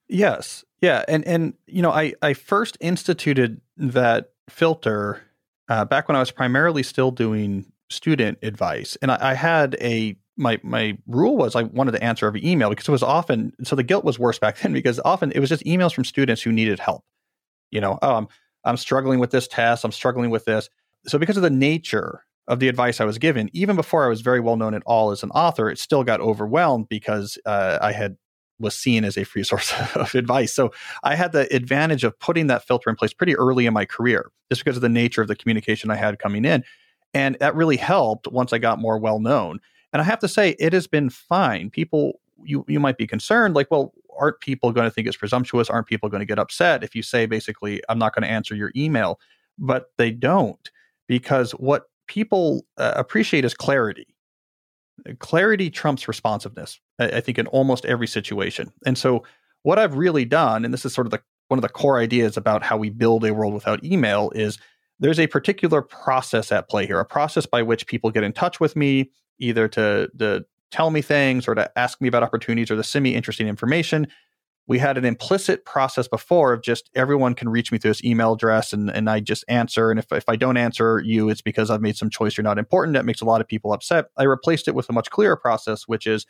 Yes. 0.09 0.65
Yeah. 0.81 1.05
And 1.09 1.27
and 1.27 1.55
you 1.67 1.83
know, 1.83 1.91
I 1.91 2.15
I 2.21 2.35
first 2.35 2.77
instituted 2.81 3.61
that 3.77 4.33
filter 4.49 5.23
uh, 5.69 5.85
back 5.85 6.09
when 6.09 6.17
I 6.17 6.21
was 6.21 6.31
primarily 6.31 6.83
still 6.83 7.11
doing 7.11 7.73
student 7.89 8.39
advice, 8.43 8.97
and 9.01 9.11
I, 9.11 9.31
I 9.31 9.35
had 9.35 9.77
a 9.81 10.17
my 10.37 10.61
my 10.63 10.99
rule 11.07 11.37
was 11.37 11.57
I 11.57 11.63
wanted 11.63 11.93
to 11.93 12.05
answer 12.05 12.27
every 12.27 12.45
email 12.45 12.69
because 12.69 12.89
it 12.89 12.93
was 12.93 13.03
often 13.03 13.55
so 13.63 13.77
the 13.77 13.83
guilt 13.83 14.05
was 14.05 14.19
worse 14.19 14.39
back 14.41 14.59
then 14.59 14.73
because 14.73 15.01
often 15.05 15.33
it 15.33 15.41
was 15.41 15.49
just 15.49 15.65
emails 15.65 15.95
from 15.95 16.05
students 16.05 16.43
who 16.43 16.53
needed 16.53 16.79
help. 16.79 17.05
You 17.71 17.81
know, 17.81 17.99
oh, 18.03 18.17
I'm 18.17 18.29
I'm 18.65 18.77
struggling 18.77 19.21
with 19.21 19.31
this 19.31 19.49
test, 19.49 19.85
I'm 19.85 19.93
struggling 19.93 20.31
with 20.31 20.45
this. 20.45 20.69
So 21.07 21.19
because 21.19 21.37
of 21.37 21.43
the 21.43 21.51
nature 21.51 22.25
of 22.47 22.61
the 22.61 22.69
advice 22.69 23.01
I 23.01 23.05
was 23.05 23.19
given, 23.19 23.51
even 23.53 23.77
before 23.77 24.05
I 24.05 24.09
was 24.09 24.21
very 24.21 24.41
well 24.41 24.57
known 24.57 24.75
at 24.75 24.83
all 24.85 25.11
as 25.11 25.23
an 25.23 25.31
author, 25.31 25.71
it 25.71 25.79
still 25.79 26.05
got 26.05 26.21
overwhelmed 26.21 26.89
because 26.89 27.39
uh, 27.47 27.79
I 27.81 27.93
had 27.93 28.17
was 28.61 28.75
seen 28.75 29.05
as 29.05 29.17
a 29.17 29.25
free 29.25 29.43
source 29.45 29.73
of 29.95 30.15
advice. 30.15 30.53
So 30.53 30.73
I 31.03 31.15
had 31.15 31.33
the 31.33 31.53
advantage 31.55 32.05
of 32.05 32.19
putting 32.19 32.47
that 32.49 32.67
filter 32.67 32.91
in 32.91 32.97
place 32.97 33.13
pretty 33.13 33.37
early 33.37 33.67
in 33.67 33.75
my 33.75 33.85
career, 33.85 34.31
just 34.51 34.65
because 34.65 34.77
of 34.77 34.83
the 34.83 34.89
nature 34.89 35.23
of 35.23 35.29
the 35.29 35.37
communication 35.37 35.91
I 35.91 35.97
had 35.97 36.19
coming 36.19 36.45
in, 36.45 36.65
and 37.13 37.37
that 37.41 37.55
really 37.55 37.77
helped 37.77 38.29
once 38.29 38.53
I 38.53 38.59
got 38.59 38.79
more 38.79 38.99
well 38.99 39.21
known. 39.21 39.61
And 39.93 40.03
I 40.03 40.05
have 40.05 40.19
to 40.21 40.29
say, 40.29 40.57
it 40.59 40.73
has 40.73 40.87
been 40.87 41.09
fine. 41.09 41.71
People, 41.71 42.21
you 42.43 42.65
you 42.69 42.81
might 42.81 42.99
be 42.99 43.07
concerned, 43.07 43.55
like, 43.55 43.71
well, 43.71 43.95
aren't 44.19 44.41
people 44.41 44.73
going 44.73 44.85
to 44.85 44.91
think 44.91 45.07
it's 45.07 45.17
presumptuous? 45.17 45.71
Aren't 45.71 45.87
people 45.87 46.09
going 46.09 46.21
to 46.21 46.27
get 46.27 46.39
upset 46.39 46.85
if 46.85 46.95
you 46.95 47.03
say 47.03 47.27
basically, 47.27 47.81
I'm 47.89 47.99
not 47.99 48.15
going 48.15 48.23
to 48.23 48.29
answer 48.29 48.55
your 48.55 48.73
email? 48.77 49.19
But 49.59 49.91
they 49.99 50.11
don't 50.11 50.71
because 51.07 51.53
what 51.53 51.85
people 52.07 52.65
uh, 52.79 52.93
appreciate 52.97 53.45
is 53.45 53.55
clarity. 53.55 54.07
Clarity 55.19 55.71
trumps 55.71 56.07
responsiveness, 56.07 56.81
I, 56.99 57.07
I 57.07 57.21
think, 57.21 57.39
in 57.39 57.47
almost 57.49 57.85
every 57.85 58.07
situation. 58.07 58.73
And 58.87 58.97
so, 58.97 59.25
what 59.63 59.79
I've 59.79 59.97
really 59.97 60.25
done, 60.25 60.65
and 60.65 60.73
this 60.73 60.85
is 60.85 60.95
sort 60.95 61.07
of 61.07 61.11
the 61.11 61.21
one 61.49 61.59
of 61.59 61.63
the 61.63 61.69
core 61.69 61.99
ideas 61.99 62.37
about 62.37 62.63
how 62.63 62.77
we 62.77 62.91
build 62.91 63.25
a 63.25 63.35
world 63.35 63.55
without 63.55 63.85
email, 63.85 64.31
is 64.35 64.59
there's 65.01 65.19
a 65.19 65.27
particular 65.27 65.83
process 65.83 66.53
at 66.53 66.69
play 66.69 66.87
here, 66.87 67.01
a 67.01 67.05
process 67.05 67.47
by 67.47 67.63
which 67.63 67.87
people 67.87 68.11
get 68.11 68.25
in 68.25 68.33
touch 68.33 68.61
with 68.61 68.77
me, 68.77 69.11
either 69.39 69.69
to, 69.69 70.09
to 70.19 70.45
tell 70.71 70.91
me 70.91 71.03
things 71.03 71.47
or 71.47 71.55
to 71.55 71.71
ask 71.79 72.01
me 72.01 72.09
about 72.09 72.23
opportunities 72.23 72.71
or 72.71 72.77
to 72.77 72.85
send 72.85 73.03
me 73.03 73.15
interesting 73.15 73.49
information 73.49 74.07
we 74.67 74.79
had 74.79 74.97
an 74.97 75.05
implicit 75.05 75.65
process 75.65 76.09
before 76.09 76.53
of 76.53 76.63
just 76.63 76.91
everyone 76.95 77.35
can 77.35 77.49
reach 77.49 77.71
me 77.71 77.79
through 77.79 77.91
this 77.91 78.05
email 78.05 78.33
address 78.33 78.73
and, 78.73 78.91
and 78.91 79.11
I 79.11 79.21
just 79.21 79.45
answer. 79.47 79.91
And 79.91 79.99
if, 79.99 80.11
if 80.11 80.25
I 80.27 80.37
don't 80.37 80.57
answer 80.57 81.01
you, 81.05 81.29
it's 81.29 81.43
because 81.43 81.71
I've 81.71 81.83
made 81.83 81.97
some 81.97 82.09
choice 82.09 82.37
you're 82.37 82.45
not 82.45 82.59
important. 82.59 82.95
That 82.95 83.05
makes 83.05 83.21
a 83.21 83.27
lot 83.27 83.41
of 83.41 83.49
people 83.49 83.73
upset. 83.73 84.07
I 84.17 84.23
replaced 84.23 84.67
it 84.67 84.75
with 84.75 84.89
a 84.89 84.93
much 84.93 85.11
clearer 85.11 85.37
process, 85.37 85.87
which 85.87 86.07
is 86.07 86.25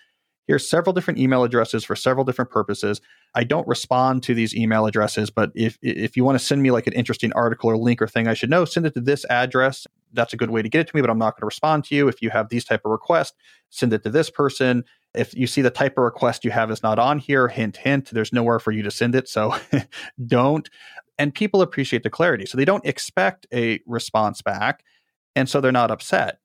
here's 0.46 0.68
several 0.68 0.92
different 0.92 1.20
email 1.20 1.44
addresses 1.44 1.84
for 1.84 1.94
several 1.94 2.24
different 2.24 2.50
purposes. 2.50 3.00
I 3.34 3.44
don't 3.44 3.66
respond 3.68 4.24
to 4.24 4.34
these 4.34 4.54
email 4.54 4.86
addresses, 4.86 5.30
but 5.30 5.52
if 5.54 5.78
if 5.80 6.16
you 6.16 6.24
want 6.24 6.38
to 6.38 6.44
send 6.44 6.62
me 6.62 6.70
like 6.70 6.86
an 6.86 6.92
interesting 6.92 7.32
article 7.34 7.70
or 7.70 7.76
link 7.76 8.02
or 8.02 8.08
thing 8.08 8.26
I 8.26 8.34
should 8.34 8.50
know, 8.50 8.64
send 8.64 8.86
it 8.86 8.94
to 8.94 9.00
this 9.00 9.24
address. 9.26 9.86
That's 10.14 10.32
a 10.32 10.36
good 10.36 10.50
way 10.50 10.62
to 10.62 10.68
get 10.68 10.80
it 10.80 10.88
to 10.88 10.96
me, 10.96 11.00
but 11.00 11.10
I'm 11.10 11.18
not 11.18 11.34
going 11.34 11.42
to 11.42 11.46
respond 11.46 11.84
to 11.84 11.94
you. 11.94 12.08
If 12.08 12.22
you 12.22 12.30
have 12.30 12.48
these 12.48 12.64
type 12.64 12.82
of 12.84 12.90
requests, 12.90 13.34
send 13.70 13.92
it 13.92 14.02
to 14.04 14.10
this 14.10 14.30
person 14.30 14.84
if 15.14 15.34
you 15.34 15.46
see 15.46 15.62
the 15.62 15.70
type 15.70 15.96
of 15.96 16.04
request 16.04 16.44
you 16.44 16.50
have 16.50 16.70
is 16.70 16.82
not 16.82 16.98
on 16.98 17.18
here, 17.18 17.48
hint, 17.48 17.76
hint, 17.76 18.10
there's 18.10 18.32
nowhere 18.32 18.58
for 18.58 18.72
you 18.72 18.82
to 18.82 18.90
send 18.90 19.14
it. 19.14 19.28
So 19.28 19.54
don't. 20.26 20.68
And 21.18 21.32
people 21.32 21.62
appreciate 21.62 22.02
the 22.02 22.10
clarity. 22.10 22.46
So 22.46 22.56
they 22.56 22.64
don't 22.64 22.84
expect 22.84 23.46
a 23.52 23.80
response 23.86 24.42
back. 24.42 24.84
And 25.36 25.48
so 25.48 25.60
they're 25.60 25.72
not 25.72 25.90
upset. 25.90 26.38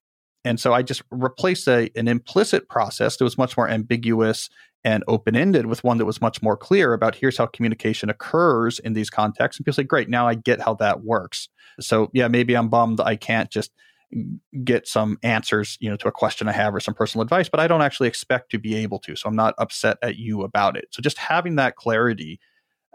And 0.44 0.58
so 0.58 0.72
I 0.72 0.82
just 0.82 1.02
replaced 1.10 1.68
a, 1.68 1.90
an 1.96 2.08
implicit 2.08 2.68
process 2.68 3.16
that 3.16 3.24
was 3.24 3.36
much 3.36 3.56
more 3.56 3.68
ambiguous 3.68 4.48
and 4.84 5.04
open 5.06 5.36
ended 5.36 5.66
with 5.66 5.84
one 5.84 5.98
that 5.98 6.06
was 6.06 6.22
much 6.22 6.40
more 6.40 6.56
clear 6.56 6.94
about 6.94 7.14
here's 7.14 7.36
how 7.36 7.46
communication 7.46 8.08
occurs 8.08 8.78
in 8.78 8.94
these 8.94 9.10
contexts. 9.10 9.58
And 9.58 9.66
people 9.66 9.74
say, 9.74 9.84
great, 9.84 10.08
now 10.08 10.26
I 10.26 10.34
get 10.34 10.60
how 10.60 10.74
that 10.74 11.02
works. 11.02 11.48
So 11.80 12.10
yeah, 12.14 12.28
maybe 12.28 12.56
I'm 12.56 12.68
bummed 12.68 13.00
I 13.00 13.16
can't 13.16 13.50
just 13.50 13.70
get 14.64 14.88
some 14.88 15.18
answers, 15.22 15.76
you 15.80 15.88
know, 15.88 15.96
to 15.96 16.08
a 16.08 16.12
question 16.12 16.48
I 16.48 16.52
have 16.52 16.74
or 16.74 16.80
some 16.80 16.94
personal 16.94 17.22
advice, 17.22 17.48
but 17.48 17.60
I 17.60 17.68
don't 17.68 17.82
actually 17.82 18.08
expect 18.08 18.50
to 18.50 18.58
be 18.58 18.74
able 18.76 18.98
to. 19.00 19.14
So 19.14 19.28
I'm 19.28 19.36
not 19.36 19.54
upset 19.58 19.98
at 20.02 20.16
you 20.16 20.42
about 20.42 20.76
it. 20.76 20.86
So 20.90 21.00
just 21.00 21.18
having 21.18 21.56
that 21.56 21.76
clarity, 21.76 22.40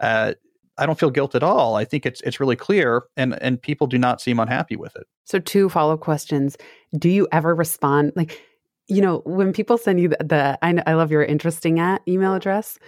uh, 0.00 0.34
I 0.78 0.86
don't 0.86 0.98
feel 0.98 1.10
guilt 1.10 1.34
at 1.34 1.42
all. 1.42 1.76
I 1.76 1.84
think 1.84 2.06
it's 2.06 2.20
it's 2.22 2.40
really 2.40 2.56
clear, 2.56 3.04
and 3.16 3.40
and 3.42 3.60
people 3.60 3.86
do 3.86 3.98
not 3.98 4.20
seem 4.20 4.38
unhappy 4.38 4.76
with 4.76 4.96
it. 4.96 5.06
So 5.24 5.38
two 5.38 5.68
follow 5.68 5.94
up 5.94 6.00
questions: 6.00 6.56
Do 6.98 7.08
you 7.08 7.28
ever 7.32 7.54
respond 7.54 8.12
like? 8.16 8.42
You 8.88 9.02
know, 9.02 9.20
when 9.24 9.52
people 9.52 9.78
send 9.78 9.98
you 9.98 10.10
the, 10.10 10.16
the 10.20 10.58
I, 10.62 10.80
I 10.86 10.94
love 10.94 11.10
your 11.10 11.24
interesting 11.24 11.80
at 11.80 12.02
email 12.06 12.34
address 12.34 12.78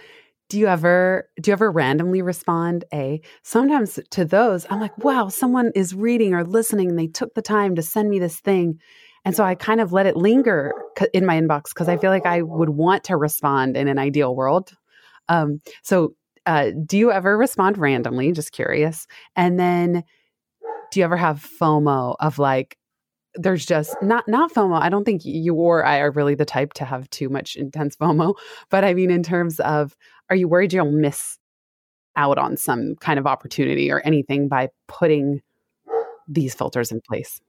do 0.47 0.57
you 0.57 0.65
ever 0.65 1.29
do 1.39 1.51
you 1.51 1.53
ever 1.53 1.69
randomly 1.69 2.21
respond 2.21 2.83
a 2.93 3.21
sometimes 3.43 3.99
to 4.09 4.25
those 4.25 4.65
i'm 4.69 4.79
like 4.79 4.97
wow 4.97 5.27
someone 5.27 5.71
is 5.75 5.93
reading 5.93 6.33
or 6.33 6.43
listening 6.43 6.89
and 6.89 6.97
they 6.97 7.05
took 7.05 7.33
the 7.35 7.41
time 7.41 7.75
to 7.75 7.83
send 7.83 8.09
me 8.09 8.17
this 8.17 8.39
thing 8.39 8.79
And 9.25 9.35
so 9.35 9.43
I 9.43 9.55
kind 9.55 9.81
of 9.81 9.91
let 9.91 10.05
it 10.05 10.15
linger 10.15 10.73
in 11.13 11.25
my 11.25 11.39
inbox 11.39 11.65
because 11.73 11.89
I 11.89 11.97
feel 11.97 12.09
like 12.09 12.25
I 12.25 12.41
would 12.41 12.69
want 12.69 13.03
to 13.05 13.17
respond 13.17 13.75
in 13.75 13.87
an 13.87 13.99
ideal 13.99 14.35
world. 14.35 14.71
Um, 15.27 15.61
so, 15.83 16.15
uh, 16.45 16.71
do 16.85 16.97
you 16.97 17.11
ever 17.11 17.37
respond 17.37 17.77
randomly? 17.77 18.31
Just 18.31 18.51
curious. 18.51 19.07
And 19.35 19.59
then, 19.59 20.03
do 20.91 20.99
you 20.99 21.03
ever 21.03 21.17
have 21.17 21.47
FOMO 21.59 22.15
of 22.19 22.39
like, 22.39 22.77
there's 23.35 23.65
just 23.65 23.95
not 24.01 24.27
not 24.27 24.51
FOMO. 24.53 24.81
I 24.81 24.89
don't 24.89 25.05
think 25.05 25.21
you 25.23 25.53
or 25.53 25.85
I 25.85 25.99
are 25.99 26.11
really 26.11 26.35
the 26.35 26.45
type 26.45 26.73
to 26.73 26.85
have 26.85 27.09
too 27.11 27.29
much 27.29 27.55
intense 27.55 27.95
FOMO, 28.01 28.35
but 28.69 28.83
I 28.83 28.93
mean 28.93 29.11
in 29.11 29.23
terms 29.23 29.59
of 29.59 29.95
are 30.29 30.35
you 30.35 30.47
worried 30.47 30.73
you'll 30.73 30.91
miss 30.91 31.37
out 32.15 32.37
on 32.37 32.57
some 32.57 32.95
kind 32.95 33.19
of 33.19 33.27
opportunity 33.27 33.91
or 33.91 34.01
anything 34.01 34.47
by 34.47 34.69
putting 34.87 35.41
these 36.27 36.53
filters 36.53 36.91
in 36.91 37.01
place? 37.07 37.39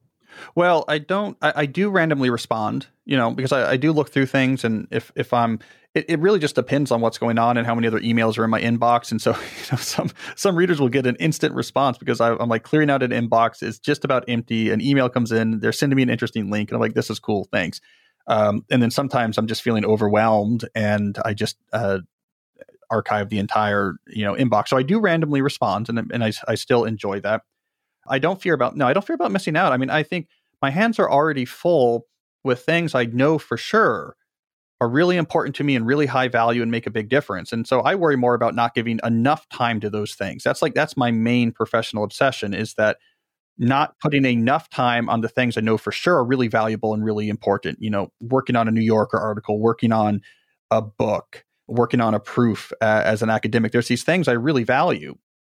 Well, 0.55 0.85
I 0.89 0.99
don't. 0.99 1.37
I, 1.43 1.53
I 1.57 1.67
do 1.67 1.91
randomly 1.91 2.31
respond, 2.31 2.87
you 3.05 3.17
know, 3.17 3.31
because 3.31 3.53
I, 3.53 3.73
I, 3.73 3.77
do 3.77 3.93
look 3.93 4.11
through 4.11 4.27
things, 4.27 4.65
and 4.65 4.87
if 4.91 5.13
if 5.15 5.33
I'm, 5.33 5.59
it, 5.95 6.07
it, 6.09 6.19
really 6.21 6.39
just 6.39 6.55
depends 6.55 6.91
on 6.91 7.01
what's 7.01 7.19
going 7.19 7.39
on 7.39 7.57
and 7.57 7.67
how 7.67 7.75
many 7.75 7.87
other 7.87 8.01
emails 8.01 8.39
are 8.39 8.45
in 8.45 8.51
my 8.51 8.61
inbox. 8.61 9.11
And 9.11 9.21
so, 9.21 9.31
you 9.33 9.67
know, 9.73 9.79
some 9.79 10.11
some 10.37 10.57
readers 10.57 10.81
will 10.81 10.89
get 10.89 11.07
an 11.07 11.17
instant 11.17 11.55
response 11.55 11.99
because 11.99 12.21
I, 12.21 12.33
am 12.33 12.49
like 12.49 12.63
clearing 12.63 12.91
out 12.91 13.03
an 13.03 13.11
inbox. 13.11 13.63
is 13.63 13.79
just 13.79 14.05
about 14.05 14.25
empty. 14.29 14.71
An 14.71 14.81
email 14.81 15.09
comes 15.09 15.33
in, 15.33 15.61
they're 15.61 15.73
sending 15.73 15.97
me 15.97 16.03
an 16.03 16.11
interesting 16.11 16.51
link, 16.51 16.71
and 16.71 16.77
I'm 16.77 16.81
like, 16.81 16.95
this 16.95 17.11
is 17.11 17.19
cool, 17.19 17.49
thanks. 17.53 17.81
Um, 18.27 18.65
and 18.71 18.83
then 18.83 18.91
sometimes 18.91 19.39
I'm 19.39 19.47
just 19.47 19.63
feeling 19.63 19.85
overwhelmed, 19.85 20.69
and 20.75 21.19
I 21.25 21.35
just 21.35 21.57
uh, 21.73 22.01
archive 22.91 23.29
the 23.29 23.39
entire 23.39 23.95
you 24.09 24.25
know 24.25 24.35
inbox. 24.35 24.69
So 24.69 24.77
I 24.77 24.83
do 24.83 25.01
randomly 25.01 25.43
respond, 25.43 25.89
and 25.89 25.99
and 26.13 26.25
I, 26.25 26.33
I 26.47 26.55
still 26.55 26.85
enjoy 26.85 27.21
that. 27.21 27.43
I 28.11 28.19
don't 28.19 28.41
fear 28.41 28.55
about 28.55 28.77
no, 28.77 28.87
I 28.87 28.93
don't 28.93 29.07
fear 29.07 29.15
about 29.15 29.33
missing 29.33 29.57
out. 29.57 29.73
I 29.73 29.77
mean, 29.77 29.91
I 29.91 30.03
think 30.03 30.29
my 30.61 30.71
hands 30.71 30.99
are 30.99 31.11
already 31.11 31.45
full 31.45 32.07
with 32.45 32.61
things 32.61 32.95
I 32.95 33.05
know 33.05 33.39
for 33.39 33.57
sure 33.57 34.17
are 34.81 34.89
really 34.89 35.17
important 35.17 35.55
to 35.57 35.65
me 35.65 35.77
and 35.77 35.87
really 35.87 36.07
high 36.07 36.29
value 36.29 36.63
and 36.63 36.71
make 36.71 36.87
a 36.87 36.91
big 36.91 37.11
difference. 37.11 37.53
And 37.53 37.69
so 37.69 37.81
I 37.81 37.95
worry 37.95 38.17
more 38.17 38.35
about 38.35 38.55
not 38.55 38.75
giving 38.75 38.99
enough 39.05 39.47
time 39.51 39.79
to 39.81 39.91
those 39.91 40.15
things. 40.15 40.43
That's 40.43 40.63
like 40.63 40.75
that's 40.75 40.97
my 40.97 41.11
main 41.11 41.53
professional 41.53 42.03
obsession 42.03 42.55
is 42.55 42.75
that 42.75 42.97
not 43.59 43.95
putting 44.01 44.25
enough 44.25 44.71
time 44.71 45.11
on 45.11 45.21
the 45.21 45.29
things 45.29 45.59
I 45.59 45.61
know 45.61 45.77
for 45.77 45.93
sure 45.93 46.17
are 46.17 46.25
really 46.25 46.49
valuable 46.49 46.95
and 46.95 47.05
really 47.05 47.29
important. 47.29 47.79
You 47.81 47.91
know, 47.91 48.11
working 48.21 48.57
on 48.57 48.69
a 48.69 48.71
New 48.71 48.81
Yorker 48.81 49.19
article, 49.19 49.61
working 49.61 49.93
on 49.93 50.23
a 50.71 50.81
book, 50.81 51.45
working 51.69 52.01
on 52.01 52.15
a 52.15 52.21
proof 52.21 52.73
uh, 52.81 53.03
as 53.05 53.23
an 53.23 53.29
academic. 53.29 53.73
There's 53.73 53.89
these 53.89 54.03
things 54.03 54.29
I 54.29 54.33
really 54.33 54.65
value, 54.65 55.15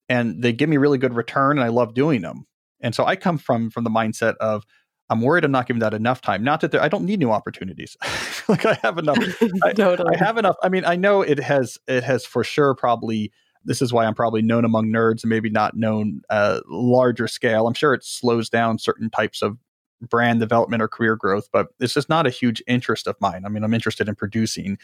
and 0.10 0.42
they 0.42 0.54
give 0.54 0.70
me 0.70 0.78
really 0.78 0.98
good 0.98 1.14
return, 1.14 1.58
and 1.58 1.66
I 1.66 1.70
love 1.70 1.94
doing 1.94 2.22
them. 2.22 2.46
And 2.82 2.94
so 2.94 3.06
I 3.06 3.16
come 3.16 3.38
from 3.38 3.70
from 3.70 3.84
the 3.84 3.90
mindset 3.90 4.36
of 4.38 4.66
I'm 5.10 5.22
worried 5.22 5.46
I'm 5.46 5.52
not 5.52 5.68
giving 5.68 5.82
that 5.82 5.94
enough 5.94 6.22
time. 6.22 6.44
Not 6.44 6.62
that 6.62 6.72
there, 6.72 6.82
I 6.82 6.88
don't 6.88 7.06
need 7.06 7.20
new 7.20 7.32
opportunities. 7.32 7.96
like 8.48 8.66
I 8.66 8.74
have 8.82 8.98
enough. 8.98 9.18
I, 9.64 9.74
totally. 9.76 10.16
I 10.16 10.18
have 10.18 10.38
enough. 10.38 10.56
I 10.64 10.70
mean, 10.70 10.86
I 10.86 10.96
know 10.96 11.22
it 11.22 11.40
has 11.40 11.78
it 11.88 12.04
has 12.04 12.26
for 12.26 12.44
sure 12.44 12.74
probably 12.76 13.32
this 13.66 13.82
is 13.82 13.92
why 13.92 14.06
I'm 14.06 14.14
probably 14.14 14.42
known 14.42 14.64
among 14.64 14.88
nerds 14.88 15.24
and 15.24 15.30
maybe 15.30 15.50
not 15.50 15.76
known 15.76 16.22
uh, 16.30 16.62
larger 16.68 17.28
scale. 17.28 17.68
I'm 17.68 17.74
sure 17.74 17.94
it 17.94 18.04
slows 18.04 18.50
down 18.50 18.78
certain 18.78 19.10
types 19.10 19.42
of 19.42 19.58
brand 20.02 20.40
development 20.40 20.84
or 20.84 20.88
career 20.88 21.16
growth, 21.16 21.50
but 21.52 21.68
it's 21.80 21.94
just 21.94 22.10
not 22.10 22.28
a 22.28 22.30
huge 22.30 22.62
interest 22.68 23.08
of 23.08 23.16
mine. 23.20 23.44
I 23.46 23.50
mean, 23.50 23.64
I'm 23.64 23.74
interested 23.74 24.08
in 24.08 24.16
producing 24.16 24.78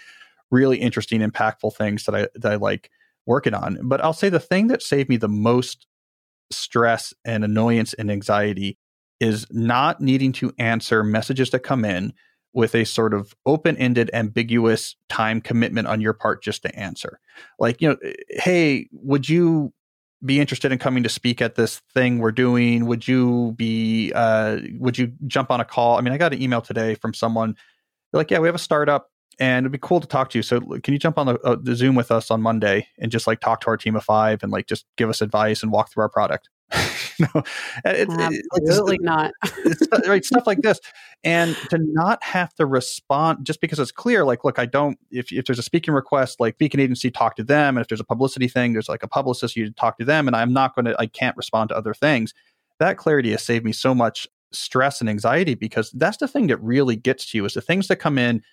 really 0.49 0.77
interesting, 0.77 1.21
impactful 1.21 1.75
things 1.75 2.05
that 2.05 2.15
I 2.15 2.27
that 2.35 2.51
I 2.51 2.55
like 2.55 2.89
working 3.25 3.53
on. 3.53 3.77
But 3.83 4.03
I'll 4.03 4.13
say 4.13 4.29
the 4.29 4.39
thing 4.39 4.67
that 4.67 4.81
saved 4.81 5.09
me 5.09 5.17
the 5.17 5.27
most 5.27 5.87
stress 6.51 7.13
and 7.25 7.43
annoyance 7.43 7.93
and 7.93 8.11
anxiety 8.11 8.77
is 9.19 9.45
not 9.51 10.01
needing 10.01 10.31
to 10.33 10.53
answer 10.57 11.03
messages 11.03 11.51
that 11.51 11.59
come 11.59 11.85
in 11.85 12.13
with 12.53 12.75
a 12.75 12.83
sort 12.83 13.13
of 13.13 13.33
open-ended 13.45 14.09
ambiguous 14.13 14.95
time 15.07 15.39
commitment 15.39 15.87
on 15.87 16.01
your 16.01 16.13
part 16.13 16.43
just 16.43 16.63
to 16.63 16.75
answer. 16.75 17.19
Like 17.59 17.81
you 17.81 17.89
know 17.89 17.97
hey 18.29 18.87
would 18.91 19.29
you 19.29 19.71
be 20.23 20.39
interested 20.39 20.71
in 20.71 20.77
coming 20.77 21.01
to 21.03 21.09
speak 21.09 21.41
at 21.41 21.55
this 21.55 21.79
thing 21.93 22.19
we're 22.19 22.31
doing? 22.31 22.85
Would 22.85 23.07
you 23.07 23.53
be 23.55 24.11
uh, 24.13 24.57
would 24.77 24.97
you 24.97 25.13
jump 25.27 25.49
on 25.49 25.61
a 25.61 25.65
call? 25.65 25.97
I 25.97 26.01
mean 26.01 26.13
i 26.13 26.17
got 26.17 26.33
an 26.33 26.41
email 26.41 26.61
today 26.61 26.95
from 26.95 27.13
someone 27.13 27.55
They're 28.11 28.19
like 28.19 28.31
yeah 28.31 28.39
we 28.39 28.47
have 28.47 28.55
a 28.55 28.59
startup 28.59 29.10
and 29.41 29.63
it'd 29.63 29.71
be 29.71 29.79
cool 29.79 29.99
to 29.99 30.07
talk 30.07 30.29
to 30.29 30.37
you. 30.37 30.43
So 30.43 30.61
can 30.61 30.93
you 30.93 30.99
jump 30.99 31.17
on 31.17 31.25
the, 31.25 31.39
uh, 31.39 31.57
the 31.59 31.75
Zoom 31.75 31.95
with 31.95 32.11
us 32.11 32.29
on 32.29 32.41
Monday 32.43 32.87
and 32.99 33.11
just 33.11 33.25
like 33.25 33.41
talk 33.41 33.59
to 33.61 33.67
our 33.67 33.75
team 33.75 33.95
of 33.95 34.03
five 34.03 34.43
and 34.43 34.51
like 34.51 34.67
just 34.67 34.85
give 34.97 35.09
us 35.09 35.19
advice 35.19 35.63
and 35.63 35.71
walk 35.71 35.91
through 35.91 36.03
our 36.03 36.09
product? 36.09 36.47
no, 37.19 37.43
it, 37.83 38.07
absolutely 38.55 38.95
it, 38.95 39.01
not. 39.01 39.31
right, 40.07 40.23
stuff 40.23 40.45
like 40.45 40.61
this, 40.61 40.79
and 41.23 41.57
to 41.69 41.77
not 41.79 42.23
have 42.23 42.53
to 42.53 42.65
respond 42.65 43.45
just 43.45 43.59
because 43.59 43.77
it's 43.77 43.91
clear. 43.91 44.23
Like, 44.23 44.45
look, 44.45 44.57
I 44.57 44.67
don't. 44.67 44.97
If 45.09 45.33
if 45.33 45.45
there's 45.45 45.59
a 45.59 45.63
speaking 45.63 45.93
request, 45.93 46.39
like 46.39 46.53
speaking 46.53 46.79
agency, 46.79 47.11
talk 47.11 47.35
to 47.35 47.43
them, 47.43 47.75
and 47.75 47.83
if 47.83 47.89
there's 47.89 47.99
a 47.99 48.05
publicity 48.05 48.47
thing, 48.47 48.71
there's 48.71 48.87
like 48.87 49.03
a 49.03 49.07
publicist, 49.07 49.57
you 49.57 49.69
talk 49.71 49.97
to 49.97 50.05
them, 50.05 50.27
and 50.27 50.35
I'm 50.35 50.53
not 50.53 50.73
going 50.73 50.85
to. 50.85 50.95
I 50.97 51.07
can't 51.07 51.35
respond 51.35 51.69
to 51.69 51.75
other 51.75 51.93
things. 51.93 52.33
That 52.79 52.95
clarity 52.95 53.31
has 53.31 53.43
saved 53.43 53.65
me 53.65 53.73
so 53.73 53.93
much 53.93 54.29
stress 54.53 55.01
and 55.01 55.09
anxiety 55.09 55.55
because 55.55 55.91
that's 55.91 56.17
the 56.17 56.27
thing 56.27 56.47
that 56.47 56.61
really 56.63 56.95
gets 56.95 57.31
to 57.31 57.37
you 57.37 57.43
is 57.43 57.53
the 57.53 57.61
things 57.61 57.89
that 57.89 57.97
come 57.97 58.17
in 58.17 58.43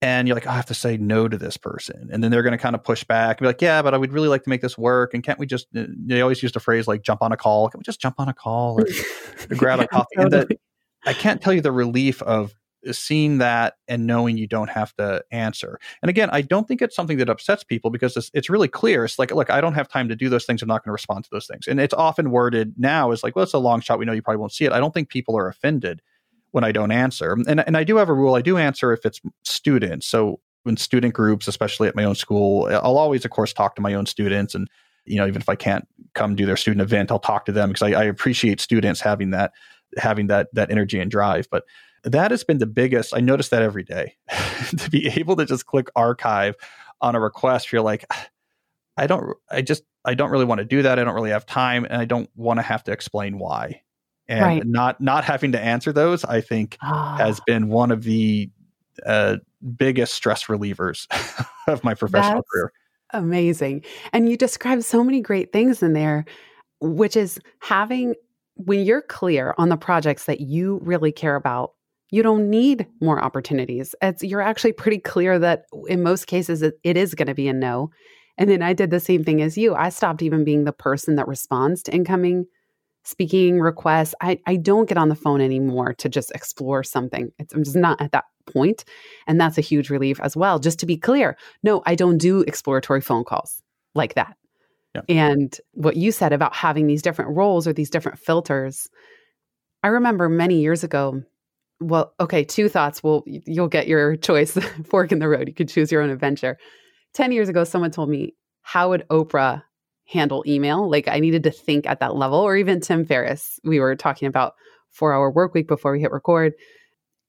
and 0.00 0.28
you're 0.28 0.34
like, 0.36 0.46
oh, 0.46 0.50
I 0.50 0.56
have 0.56 0.66
to 0.66 0.74
say 0.74 0.96
no 0.96 1.26
to 1.26 1.36
this 1.36 1.56
person. 1.56 2.08
And 2.12 2.22
then 2.22 2.30
they're 2.30 2.42
going 2.42 2.52
to 2.52 2.58
kind 2.58 2.74
of 2.76 2.84
push 2.84 3.02
back 3.02 3.38
and 3.38 3.44
be 3.44 3.48
like, 3.48 3.60
yeah, 3.60 3.82
but 3.82 3.94
I 3.94 3.98
would 3.98 4.12
really 4.12 4.28
like 4.28 4.44
to 4.44 4.50
make 4.50 4.60
this 4.60 4.78
work. 4.78 5.12
And 5.12 5.24
can't 5.24 5.38
we 5.38 5.46
just, 5.46 5.66
uh, 5.76 5.84
they 5.88 6.20
always 6.20 6.42
use 6.42 6.52
the 6.52 6.60
phrase 6.60 6.86
like 6.86 7.02
jump 7.02 7.22
on 7.22 7.32
a 7.32 7.36
call. 7.36 7.68
Can 7.68 7.78
we 7.78 7.82
just 7.82 8.00
jump 8.00 8.16
on 8.18 8.28
a 8.28 8.34
call 8.34 8.80
or, 8.80 8.86
or 9.50 9.56
grab 9.56 9.80
a 9.80 9.88
coffee? 9.88 10.14
And 10.16 10.30
that, 10.32 10.48
I 11.04 11.14
can't 11.14 11.42
tell 11.42 11.52
you 11.52 11.60
the 11.60 11.72
relief 11.72 12.22
of 12.22 12.54
seeing 12.92 13.38
that 13.38 13.74
and 13.88 14.06
knowing 14.06 14.38
you 14.38 14.46
don't 14.46 14.70
have 14.70 14.94
to 14.94 15.24
answer. 15.32 15.80
And 16.00 16.08
again, 16.10 16.30
I 16.30 16.42
don't 16.42 16.68
think 16.68 16.80
it's 16.80 16.94
something 16.94 17.18
that 17.18 17.28
upsets 17.28 17.64
people 17.64 17.90
because 17.90 18.16
it's, 18.16 18.30
it's 18.34 18.48
really 18.48 18.68
clear. 18.68 19.04
It's 19.04 19.18
like, 19.18 19.32
look, 19.32 19.50
I 19.50 19.60
don't 19.60 19.74
have 19.74 19.88
time 19.88 20.08
to 20.08 20.16
do 20.16 20.28
those 20.28 20.46
things. 20.46 20.62
I'm 20.62 20.68
not 20.68 20.84
going 20.84 20.90
to 20.90 20.92
respond 20.92 21.24
to 21.24 21.30
those 21.32 21.48
things. 21.48 21.66
And 21.66 21.80
it's 21.80 21.94
often 21.94 22.30
worded 22.30 22.74
now 22.76 23.10
as 23.10 23.24
like, 23.24 23.34
well, 23.34 23.42
it's 23.42 23.52
a 23.52 23.58
long 23.58 23.80
shot. 23.80 23.98
We 23.98 24.04
know 24.04 24.12
you 24.12 24.22
probably 24.22 24.38
won't 24.38 24.52
see 24.52 24.64
it. 24.64 24.72
I 24.72 24.78
don't 24.78 24.94
think 24.94 25.08
people 25.08 25.36
are 25.36 25.48
offended 25.48 26.02
when 26.52 26.64
I 26.64 26.72
don't 26.72 26.90
answer. 26.90 27.32
And, 27.32 27.60
and 27.60 27.76
I 27.76 27.84
do 27.84 27.96
have 27.96 28.08
a 28.08 28.14
rule. 28.14 28.34
I 28.34 28.42
do 28.42 28.56
answer 28.56 28.92
if 28.92 29.04
it's 29.04 29.20
students. 29.44 30.06
So 30.06 30.40
in 30.66 30.76
student 30.76 31.14
groups, 31.14 31.48
especially 31.48 31.88
at 31.88 31.96
my 31.96 32.04
own 32.04 32.14
school, 32.14 32.66
I'll 32.70 32.98
always, 32.98 33.24
of 33.24 33.30
course, 33.30 33.52
talk 33.52 33.74
to 33.76 33.82
my 33.82 33.94
own 33.94 34.06
students. 34.06 34.54
And, 34.54 34.68
you 35.04 35.16
know, 35.16 35.26
even 35.26 35.40
if 35.40 35.48
I 35.48 35.56
can't 35.56 35.86
come 36.14 36.34
do 36.34 36.46
their 36.46 36.56
student 36.56 36.82
event, 36.82 37.10
I'll 37.10 37.18
talk 37.18 37.44
to 37.46 37.52
them 37.52 37.70
because 37.70 37.82
I, 37.82 38.00
I 38.00 38.04
appreciate 38.04 38.60
students 38.60 39.00
having 39.00 39.30
that, 39.30 39.52
having 39.96 40.28
that, 40.28 40.48
that 40.54 40.70
energy 40.70 40.98
and 40.98 41.10
drive. 41.10 41.48
But 41.50 41.64
that 42.04 42.30
has 42.30 42.44
been 42.44 42.58
the 42.58 42.66
biggest, 42.66 43.14
I 43.14 43.20
notice 43.20 43.48
that 43.50 43.62
every 43.62 43.84
day 43.84 44.16
to 44.76 44.90
be 44.90 45.08
able 45.08 45.36
to 45.36 45.44
just 45.44 45.66
click 45.66 45.88
archive 45.96 46.54
on 47.00 47.14
a 47.14 47.20
request. 47.20 47.72
You're 47.72 47.82
like, 47.82 48.04
I 48.96 49.06
don't, 49.06 49.36
I 49.50 49.62
just, 49.62 49.82
I 50.04 50.14
don't 50.14 50.30
really 50.30 50.44
want 50.44 50.58
to 50.58 50.64
do 50.64 50.82
that. 50.82 50.98
I 50.98 51.04
don't 51.04 51.14
really 51.14 51.30
have 51.30 51.46
time 51.46 51.84
and 51.84 52.00
I 52.00 52.04
don't 52.04 52.30
want 52.34 52.58
to 52.58 52.62
have 52.62 52.84
to 52.84 52.92
explain 52.92 53.38
why 53.38 53.82
and 54.28 54.42
right. 54.42 54.66
not 54.66 55.00
not 55.00 55.24
having 55.24 55.52
to 55.52 55.60
answer 55.60 55.92
those 55.92 56.24
i 56.24 56.40
think 56.40 56.76
has 56.82 57.40
been 57.46 57.68
one 57.68 57.90
of 57.90 58.02
the 58.04 58.50
uh, 59.06 59.36
biggest 59.76 60.14
stress 60.14 60.44
relievers 60.44 61.06
of 61.66 61.82
my 61.84 61.94
professional 61.94 62.36
That's 62.36 62.50
career. 62.52 62.72
amazing. 63.12 63.84
And 64.12 64.28
you 64.28 64.36
described 64.36 64.84
so 64.84 65.04
many 65.04 65.20
great 65.20 65.52
things 65.52 65.82
in 65.82 65.92
there 65.92 66.24
which 66.80 67.16
is 67.16 67.40
having 67.60 68.14
when 68.54 68.84
you're 68.84 69.02
clear 69.02 69.54
on 69.58 69.68
the 69.68 69.76
projects 69.76 70.24
that 70.26 70.40
you 70.40 70.80
really 70.82 71.12
care 71.12 71.36
about 71.36 71.72
you 72.10 72.22
don't 72.22 72.48
need 72.48 72.86
more 73.02 73.22
opportunities. 73.22 73.94
It's 74.00 74.22
you're 74.22 74.40
actually 74.40 74.72
pretty 74.72 74.98
clear 74.98 75.38
that 75.38 75.66
in 75.88 76.02
most 76.02 76.26
cases 76.26 76.62
it, 76.62 76.78
it 76.82 76.96
is 76.96 77.14
going 77.14 77.26
to 77.26 77.34
be 77.34 77.48
a 77.48 77.52
no. 77.52 77.90
And 78.38 78.48
then 78.48 78.62
i 78.62 78.72
did 78.72 78.90
the 78.90 79.00
same 79.00 79.24
thing 79.24 79.42
as 79.42 79.58
you. 79.58 79.74
I 79.74 79.90
stopped 79.90 80.22
even 80.22 80.44
being 80.44 80.64
the 80.64 80.72
person 80.72 81.16
that 81.16 81.28
responds 81.28 81.82
to 81.84 81.94
incoming 81.94 82.46
speaking 83.08 83.58
requests. 83.58 84.14
I, 84.20 84.38
I 84.46 84.56
don't 84.56 84.88
get 84.88 84.98
on 84.98 85.08
the 85.08 85.14
phone 85.14 85.40
anymore 85.40 85.94
to 85.94 86.08
just 86.08 86.30
explore 86.32 86.82
something. 86.82 87.32
It's, 87.38 87.54
I'm 87.54 87.64
just 87.64 87.76
not 87.76 88.00
at 88.02 88.12
that 88.12 88.24
point. 88.52 88.84
And 89.26 89.40
that's 89.40 89.56
a 89.56 89.62
huge 89.62 89.88
relief 89.88 90.20
as 90.20 90.36
well. 90.36 90.58
Just 90.58 90.78
to 90.80 90.86
be 90.86 90.98
clear, 90.98 91.36
no, 91.62 91.82
I 91.86 91.94
don't 91.94 92.18
do 92.18 92.40
exploratory 92.42 93.00
phone 93.00 93.24
calls 93.24 93.62
like 93.94 94.14
that. 94.14 94.36
Yeah. 94.94 95.02
And 95.08 95.58
what 95.72 95.96
you 95.96 96.12
said 96.12 96.34
about 96.34 96.54
having 96.54 96.86
these 96.86 97.00
different 97.00 97.34
roles 97.34 97.66
or 97.66 97.72
these 97.72 97.90
different 97.90 98.18
filters, 98.18 98.88
I 99.82 99.88
remember 99.88 100.28
many 100.28 100.60
years 100.60 100.84
ago. 100.84 101.22
Well, 101.80 102.12
okay, 102.20 102.44
two 102.44 102.68
thoughts. 102.68 103.02
Well, 103.02 103.22
you'll 103.26 103.68
get 103.68 103.88
your 103.88 104.16
choice 104.28 104.52
fork 104.84 105.12
in 105.12 105.18
the 105.18 105.28
road. 105.28 105.48
You 105.48 105.54
could 105.54 105.68
choose 105.68 105.90
your 105.90 106.02
own 106.02 106.10
adventure. 106.10 106.58
10 107.14 107.32
years 107.32 107.48
ago, 107.48 107.64
someone 107.64 107.90
told 107.90 108.10
me, 108.10 108.34
How 108.60 108.90
would 108.90 109.06
Oprah 109.08 109.62
handle 110.08 110.42
email. 110.46 110.90
Like 110.90 111.06
I 111.06 111.20
needed 111.20 111.44
to 111.44 111.50
think 111.50 111.86
at 111.86 112.00
that 112.00 112.16
level, 112.16 112.38
or 112.38 112.56
even 112.56 112.80
Tim 112.80 113.04
Ferriss. 113.04 113.60
We 113.62 113.78
were 113.78 113.94
talking 113.94 114.26
about 114.26 114.54
four 114.90 115.12
hour 115.12 115.30
work 115.30 115.54
week 115.54 115.68
before 115.68 115.92
we 115.92 116.00
hit 116.00 116.10
record. 116.10 116.54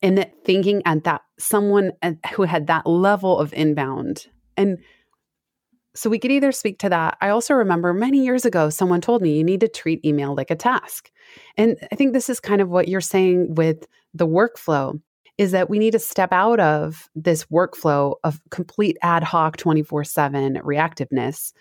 And 0.02 0.18
that 0.18 0.32
thinking 0.46 0.82
at 0.86 1.04
that 1.04 1.22
someone 1.38 1.92
who 2.34 2.44
had 2.44 2.68
that 2.68 2.88
level 2.88 3.38
of 3.38 3.54
inbound. 3.54 4.28
And 4.56 4.78
so 5.94 6.10
we 6.10 6.20
could 6.20 6.32
either 6.32 6.54
speak 6.54 6.80
to 6.80 6.90
that. 6.90 7.18
I 7.20 7.30
also 7.30 7.54
remember 7.54 7.94
many 7.94 8.24
years 8.24 8.46
ago, 8.46 8.70
someone 8.70 9.02
told 9.02 9.22
me 9.22 9.38
you 9.38 9.44
need 9.44 9.60
to 9.60 9.68
treat 9.68 10.06
email 10.06 10.34
like 10.34 10.52
a 10.52 10.56
task. 10.56 11.12
And 11.58 11.78
I 11.92 11.96
think 11.96 12.14
this 12.14 12.30
is 12.30 12.40
kind 12.40 12.62
of 12.62 12.70
what 12.70 12.88
you're 12.88 13.02
saying 13.02 13.56
with 13.56 13.86
the 14.14 14.28
workflow 14.28 15.02
is 15.38 15.52
that 15.52 15.70
we 15.70 15.80
need 15.80 15.92
to 15.92 16.00
step 16.00 16.32
out 16.32 16.60
of 16.60 17.10
this 17.16 17.46
workflow 17.46 18.16
of 18.24 18.40
complete 18.52 18.98
ad 19.02 19.24
hoc 19.24 19.58
24 19.58 20.06
7 20.06 20.56
reactiveness 20.64 21.52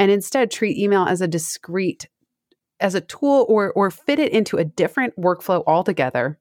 and 0.00 0.10
instead 0.10 0.50
treat 0.50 0.76
email 0.76 1.04
as 1.04 1.20
a 1.20 1.28
discrete 1.28 2.08
as 2.80 2.96
a 2.96 3.00
tool 3.00 3.46
or 3.48 3.72
or 3.74 3.90
fit 3.90 4.18
it 4.18 4.32
into 4.32 4.56
a 4.56 4.64
different 4.64 5.14
workflow 5.16 5.62
altogether 5.66 6.40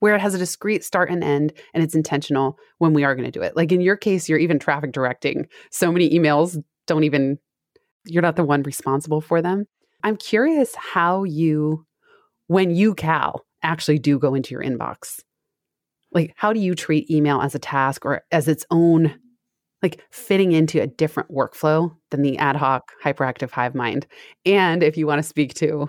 where 0.00 0.14
it 0.14 0.20
has 0.20 0.34
a 0.34 0.38
discrete 0.38 0.84
start 0.84 1.10
and 1.10 1.24
end 1.24 1.52
and 1.74 1.82
it's 1.82 1.94
intentional 1.94 2.56
when 2.78 2.92
we 2.92 3.04
are 3.04 3.14
going 3.14 3.24
to 3.24 3.36
do 3.36 3.42
it. 3.42 3.56
Like 3.56 3.72
in 3.72 3.80
your 3.80 3.96
case, 3.96 4.28
you're 4.28 4.38
even 4.38 4.58
traffic 4.58 4.92
directing. 4.92 5.48
So 5.70 5.90
many 5.90 6.10
emails 6.10 6.62
don't 6.86 7.04
even, 7.04 7.38
you're 8.04 8.22
not 8.22 8.36
the 8.36 8.44
one 8.44 8.62
responsible 8.62 9.20
for 9.20 9.42
them. 9.42 9.66
I'm 10.04 10.16
curious 10.16 10.74
how 10.76 11.24
you, 11.24 11.84
when 12.46 12.70
you, 12.70 12.94
Cal, 12.94 13.44
actually 13.62 13.98
do 13.98 14.18
go 14.18 14.34
into 14.34 14.52
your 14.52 14.62
inbox. 14.62 15.20
Like, 16.12 16.32
how 16.36 16.52
do 16.52 16.60
you 16.60 16.74
treat 16.74 17.10
email 17.10 17.40
as 17.40 17.54
a 17.54 17.58
task 17.58 18.06
or 18.06 18.22
as 18.30 18.46
its 18.46 18.64
own, 18.70 19.18
like 19.82 20.02
fitting 20.10 20.52
into 20.52 20.80
a 20.80 20.86
different 20.86 21.30
workflow 21.30 21.94
than 22.10 22.22
the 22.22 22.36
ad 22.38 22.56
hoc 22.56 22.92
hyperactive 23.04 23.50
hive 23.50 23.74
mind? 23.74 24.06
And 24.44 24.82
if 24.82 24.96
you 24.96 25.06
want 25.06 25.20
to 25.20 25.28
speak 25.28 25.54
to 25.54 25.88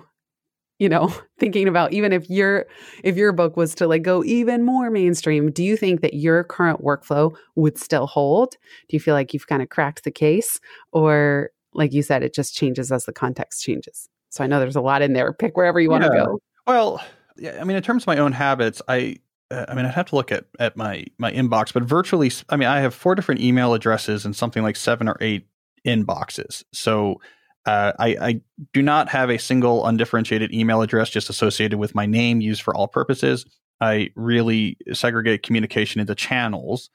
you 0.79 0.87
know 0.87 1.13
thinking 1.39 1.67
about 1.67 1.93
even 1.93 2.13
if 2.13 2.29
your 2.29 2.65
if 3.03 3.17
your 3.17 3.31
book 3.31 3.57
was 3.57 3.75
to 3.75 3.87
like 3.87 4.01
go 4.01 4.23
even 4.23 4.63
more 4.63 4.89
mainstream 4.89 5.51
do 5.51 5.63
you 5.63 5.75
think 5.75 6.01
that 6.01 6.13
your 6.13 6.43
current 6.45 6.81
workflow 6.81 7.35
would 7.55 7.77
still 7.77 8.07
hold? 8.07 8.51
Do 8.87 8.95
you 8.95 8.99
feel 8.99 9.13
like 9.13 9.33
you've 9.33 9.47
kind 9.47 9.61
of 9.61 9.69
cracked 9.69 10.03
the 10.03 10.11
case? 10.11 10.59
Or 10.91 11.51
like 11.73 11.93
you 11.93 12.01
said 12.01 12.23
it 12.23 12.33
just 12.33 12.55
changes 12.55 12.91
as 12.91 13.05
the 13.05 13.13
context 13.13 13.63
changes. 13.63 14.09
So 14.29 14.43
i 14.43 14.47
know 14.47 14.59
there's 14.59 14.75
a 14.75 14.81
lot 14.81 15.01
in 15.01 15.13
there. 15.13 15.33
Pick 15.33 15.57
wherever 15.57 15.79
you 15.79 15.89
want 15.89 16.03
to 16.03 16.09
go. 16.09 16.39
Well 16.65 17.01
yeah 17.39 17.57
i 17.59 17.63
mean 17.63 17.77
in 17.77 17.83
terms 17.83 18.03
of 18.03 18.07
my 18.07 18.17
own 18.17 18.31
habits 18.31 18.81
i 18.87 19.17
uh, 19.51 19.65
I 19.67 19.73
mean, 19.73 19.85
I'd 19.85 19.93
have 19.93 20.07
to 20.07 20.15
look 20.15 20.31
at, 20.31 20.45
at 20.59 20.77
my 20.77 21.05
my 21.17 21.31
inbox, 21.31 21.73
but 21.73 21.83
virtually, 21.83 22.31
I 22.49 22.55
mean, 22.55 22.67
I 22.67 22.79
have 22.81 22.93
four 22.93 23.15
different 23.15 23.41
email 23.41 23.73
addresses 23.73 24.25
and 24.25 24.35
something 24.35 24.63
like 24.63 24.75
seven 24.75 25.07
or 25.07 25.17
eight 25.21 25.47
inboxes. 25.85 26.63
So 26.73 27.19
uh, 27.65 27.93
I, 27.99 28.07
I, 28.21 28.41
do 28.73 28.81
not 28.81 29.09
have 29.09 29.29
a 29.29 29.37
single 29.37 29.85
undifferentiated 29.85 30.53
email 30.53 30.81
address 30.81 31.09
just 31.09 31.29
associated 31.29 31.77
with 31.77 31.93
my 31.93 32.05
name 32.05 32.41
used 32.41 32.61
for 32.61 32.73
all 32.75 32.87
purposes. 32.87 33.45
I 33.81 34.09
really 34.15 34.77
segregate 34.93 35.43
communication 35.43 36.01
into 36.01 36.15
channels 36.15 36.89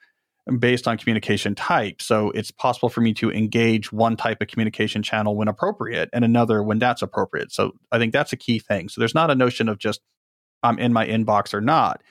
based 0.58 0.86
on 0.86 0.98
communication 0.98 1.54
type. 1.54 2.02
So 2.02 2.30
it's 2.30 2.50
possible 2.50 2.88
for 2.88 3.00
me 3.00 3.14
to 3.14 3.30
engage 3.30 3.92
one 3.92 4.16
type 4.16 4.42
of 4.42 4.48
communication 4.48 5.02
channel 5.02 5.36
when 5.36 5.48
appropriate 5.48 6.10
and 6.12 6.24
another 6.24 6.62
when 6.62 6.78
that's 6.78 7.02
appropriate. 7.02 7.52
So 7.52 7.72
I 7.92 7.98
think 7.98 8.12
that's 8.12 8.32
a 8.32 8.36
key 8.36 8.58
thing. 8.58 8.88
So 8.88 9.00
there's 9.00 9.14
not 9.14 9.30
a 9.30 9.34
notion 9.34 9.68
of 9.68 9.78
just 9.78 10.00
I'm 10.62 10.78
in 10.78 10.92
my 10.92 11.06
inbox 11.06 11.54
or 11.54 11.60
not. 11.60 12.02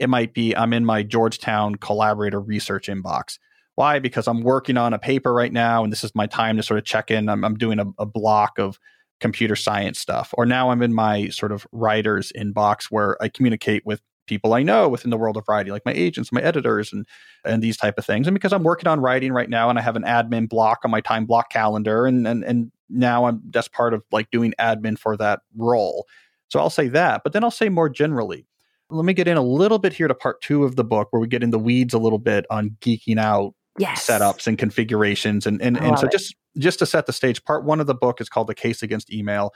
It 0.00 0.08
might 0.08 0.34
be 0.34 0.56
I'm 0.56 0.72
in 0.72 0.84
my 0.84 1.02
Georgetown 1.02 1.76
collaborator 1.76 2.40
research 2.40 2.88
inbox. 2.88 3.38
Why? 3.76 3.98
Because 3.98 4.26
I'm 4.26 4.42
working 4.42 4.76
on 4.76 4.92
a 4.92 4.98
paper 4.98 5.32
right 5.32 5.52
now, 5.52 5.84
and 5.84 5.92
this 5.92 6.02
is 6.02 6.14
my 6.14 6.26
time 6.26 6.56
to 6.56 6.62
sort 6.62 6.78
of 6.78 6.84
check 6.84 7.10
in. 7.10 7.28
I'm, 7.28 7.44
I'm 7.44 7.56
doing 7.56 7.78
a, 7.78 7.86
a 7.98 8.06
block 8.06 8.58
of 8.58 8.78
computer 9.20 9.54
science 9.54 9.98
stuff. 9.98 10.34
Or 10.36 10.46
now 10.46 10.70
I'm 10.70 10.82
in 10.82 10.94
my 10.94 11.28
sort 11.28 11.52
of 11.52 11.66
writer's 11.72 12.32
inbox 12.32 12.84
where 12.90 13.22
I 13.22 13.28
communicate 13.28 13.86
with 13.86 14.00
people 14.26 14.54
I 14.54 14.62
know 14.62 14.88
within 14.88 15.10
the 15.10 15.16
world 15.16 15.36
of 15.36 15.44
writing, 15.48 15.72
like 15.72 15.84
my 15.84 15.92
agents, 15.92 16.32
my 16.32 16.40
editors, 16.40 16.92
and 16.92 17.06
and 17.44 17.62
these 17.62 17.76
type 17.76 17.98
of 17.98 18.06
things. 18.06 18.26
And 18.26 18.34
because 18.34 18.52
I'm 18.52 18.62
working 18.62 18.88
on 18.88 19.00
writing 19.00 19.32
right 19.32 19.50
now, 19.50 19.68
and 19.68 19.78
I 19.78 19.82
have 19.82 19.96
an 19.96 20.04
admin 20.04 20.48
block 20.48 20.80
on 20.84 20.90
my 20.90 21.00
time 21.00 21.26
block 21.26 21.50
calendar, 21.50 22.06
and 22.06 22.26
and 22.26 22.42
and 22.44 22.72
now 22.88 23.26
I'm 23.26 23.42
that's 23.50 23.68
part 23.68 23.92
of 23.92 24.02
like 24.10 24.30
doing 24.30 24.54
admin 24.58 24.98
for 24.98 25.16
that 25.18 25.40
role. 25.56 26.06
So 26.48 26.58
I'll 26.58 26.70
say 26.70 26.88
that, 26.88 27.22
but 27.22 27.32
then 27.32 27.44
I'll 27.44 27.50
say 27.50 27.68
more 27.68 27.88
generally. 27.88 28.46
Let 28.90 29.04
me 29.04 29.12
get 29.12 29.28
in 29.28 29.36
a 29.36 29.42
little 29.42 29.78
bit 29.78 29.92
here 29.92 30.08
to 30.08 30.14
part 30.14 30.40
two 30.40 30.64
of 30.64 30.76
the 30.76 30.84
book, 30.84 31.08
where 31.10 31.20
we 31.20 31.28
get 31.28 31.42
in 31.42 31.50
the 31.50 31.58
weeds 31.58 31.94
a 31.94 31.98
little 31.98 32.18
bit 32.18 32.44
on 32.50 32.76
geeking 32.80 33.18
out 33.18 33.54
yes. 33.78 34.06
setups 34.06 34.46
and 34.46 34.58
configurations. 34.58 35.46
And 35.46 35.60
and, 35.62 35.76
and 35.78 35.98
so 35.98 36.06
it. 36.06 36.12
just 36.12 36.34
just 36.58 36.78
to 36.80 36.86
set 36.86 37.06
the 37.06 37.12
stage, 37.12 37.44
part 37.44 37.64
one 37.64 37.80
of 37.80 37.86
the 37.86 37.94
book 37.94 38.20
is 38.20 38.28
called 38.28 38.48
The 38.48 38.54
Case 38.54 38.82
Against 38.82 39.12
Email. 39.12 39.52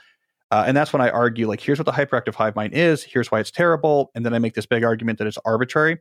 Uh, 0.51 0.63
and 0.67 0.77
that's 0.77 0.93
when 0.93 1.01
I 1.01 1.09
argue, 1.09 1.47
like, 1.47 1.59
here's 1.59 1.79
what 1.79 1.85
the 1.85 1.91
hyperactive 1.91 2.35
hive 2.35 2.55
mind 2.55 2.73
is, 2.73 3.03
here's 3.03 3.31
why 3.31 3.39
it's 3.39 3.51
terrible. 3.51 4.11
And 4.13 4.25
then 4.25 4.33
I 4.33 4.39
make 4.39 4.53
this 4.53 4.67
big 4.67 4.83
argument 4.83 5.17
that 5.17 5.27
it's 5.27 5.39
arbitrary, 5.43 5.97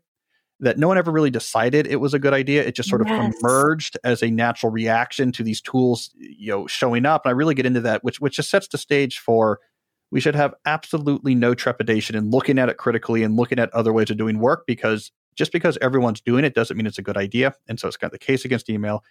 that 0.61 0.79
no 0.79 0.87
one 0.87 0.99
ever 0.99 1.11
really 1.11 1.31
decided 1.31 1.87
it 1.87 1.97
was 1.97 2.12
a 2.12 2.18
good 2.18 2.35
idea. 2.35 2.62
It 2.62 2.77
just 2.77 2.90
sort 2.90 3.03
yes. 3.07 3.35
of 3.35 3.35
emerged 3.40 3.97
as 4.05 4.23
a 4.23 4.31
natural 4.31 4.70
reaction 4.70 5.33
to 5.33 5.42
these 5.42 5.62
tools, 5.62 6.11
you 6.14 6.53
know, 6.53 6.66
showing 6.66 7.07
up. 7.07 7.25
And 7.25 7.31
I 7.31 7.33
really 7.33 7.55
get 7.55 7.66
into 7.66 7.81
that, 7.81 8.05
which 8.05 8.20
which 8.20 8.37
just 8.37 8.51
sets 8.51 8.68
the 8.68 8.79
stage 8.79 9.18
for 9.18 9.61
we 10.10 10.20
should 10.20 10.34
have 10.34 10.54
absolutely 10.64 11.34
no 11.34 11.54
trepidation 11.54 12.14
in 12.14 12.30
looking 12.30 12.58
at 12.58 12.68
it 12.68 12.76
critically 12.76 13.22
and 13.22 13.36
looking 13.36 13.58
at 13.58 13.72
other 13.74 13.92
ways 13.92 14.10
of 14.10 14.16
doing 14.16 14.38
work 14.38 14.64
because 14.66 15.10
just 15.34 15.52
because 15.52 15.76
everyone's 15.80 16.20
doing 16.20 16.44
it 16.44 16.54
doesn't 16.54 16.76
mean 16.76 16.86
it's 16.86 16.98
a 16.98 17.02
good 17.02 17.16
idea. 17.16 17.54
And 17.68 17.80
so 17.80 17.88
it's 17.88 17.96
kind 17.96 18.12
of 18.12 18.18
the 18.18 18.24
case 18.24 18.44
against 18.44 18.70
email. 18.70 19.02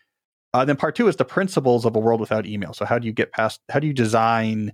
Uh, 0.53 0.63
then 0.63 0.75
part 0.75 0.95
two 0.95 1.07
is 1.07 1.15
the 1.15 1.25
principles 1.25 1.85
of 1.85 1.95
a 1.95 1.99
world 1.99 2.19
without 2.19 2.45
email. 2.45 2.73
So 2.73 2.85
how 2.85 2.99
do 2.99 3.07
you 3.07 3.13
get 3.13 3.31
past? 3.31 3.59
How 3.69 3.79
do 3.79 3.87
you 3.87 3.93
design 3.93 4.71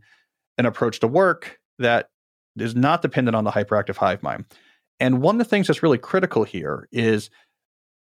an 0.58 0.65
approach 0.65 0.99
to 0.99 1.08
work 1.08 1.60
that 1.79 2.10
is 2.58 2.75
not 2.75 3.01
dependent 3.01 3.36
on 3.36 3.45
the 3.45 3.51
hyperactive 3.51 3.95
hive 3.95 4.21
mind? 4.21 4.45
And 4.99 5.21
one 5.21 5.36
of 5.36 5.39
the 5.39 5.49
things 5.49 5.67
that's 5.67 5.82
really 5.82 5.97
critical 5.97 6.43
here 6.43 6.88
is 6.91 7.29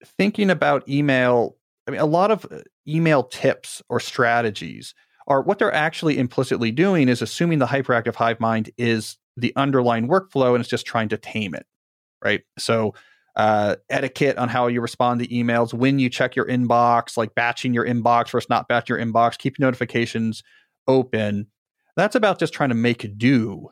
thinking 0.05 0.51
about 0.51 0.89
email. 0.89 1.57
I 1.87 1.91
mean, 1.91 2.01
a 2.01 2.07
lot 2.07 2.31
of 2.31 2.47
uh, 2.51 2.61
email 2.87 3.23
tips 3.23 3.83
or 3.89 4.01
strategies 4.01 4.95
are 5.29 5.43
what 5.43 5.59
they're 5.59 5.73
actually 5.73 6.19
implicitly 6.19 6.73
doing 6.73 7.09
is 7.09 7.23
assuming 7.23 7.59
the 7.59 7.67
hyperactive 7.67 8.17
hive 8.17 8.41
mind 8.41 8.71
is 8.77 9.17
the 9.37 9.53
underlying 9.55 10.09
workflow 10.09 10.55
and 10.55 10.61
it's 10.61 10.71
just 10.71 10.87
trying 10.87 11.09
to 11.11 11.17
tame 11.17 11.55
it, 11.55 11.67
right? 12.25 12.43
So 12.59 12.95
uh, 13.37 13.77
etiquette 13.89 14.37
on 14.39 14.49
how 14.49 14.67
you 14.67 14.81
respond 14.81 15.21
to 15.21 15.29
emails, 15.29 15.73
when 15.73 16.01
you 16.01 16.11
check 16.11 16.35
your 16.35 16.47
inbox, 16.47 17.17
like 17.17 17.35
batching 17.37 17.73
your 17.73 17.87
inbox 17.87 18.31
versus 18.31 18.51
not 18.51 18.67
batching 18.67 18.97
your 18.97 19.07
inbox, 19.07 19.39
keep 19.39 19.61
notifications 19.61 20.43
open. 20.89 21.47
That's 21.95 22.17
about 22.17 22.41
just 22.41 22.53
trying 22.53 22.71
to 22.71 22.75
make 22.75 23.17
do 23.17 23.69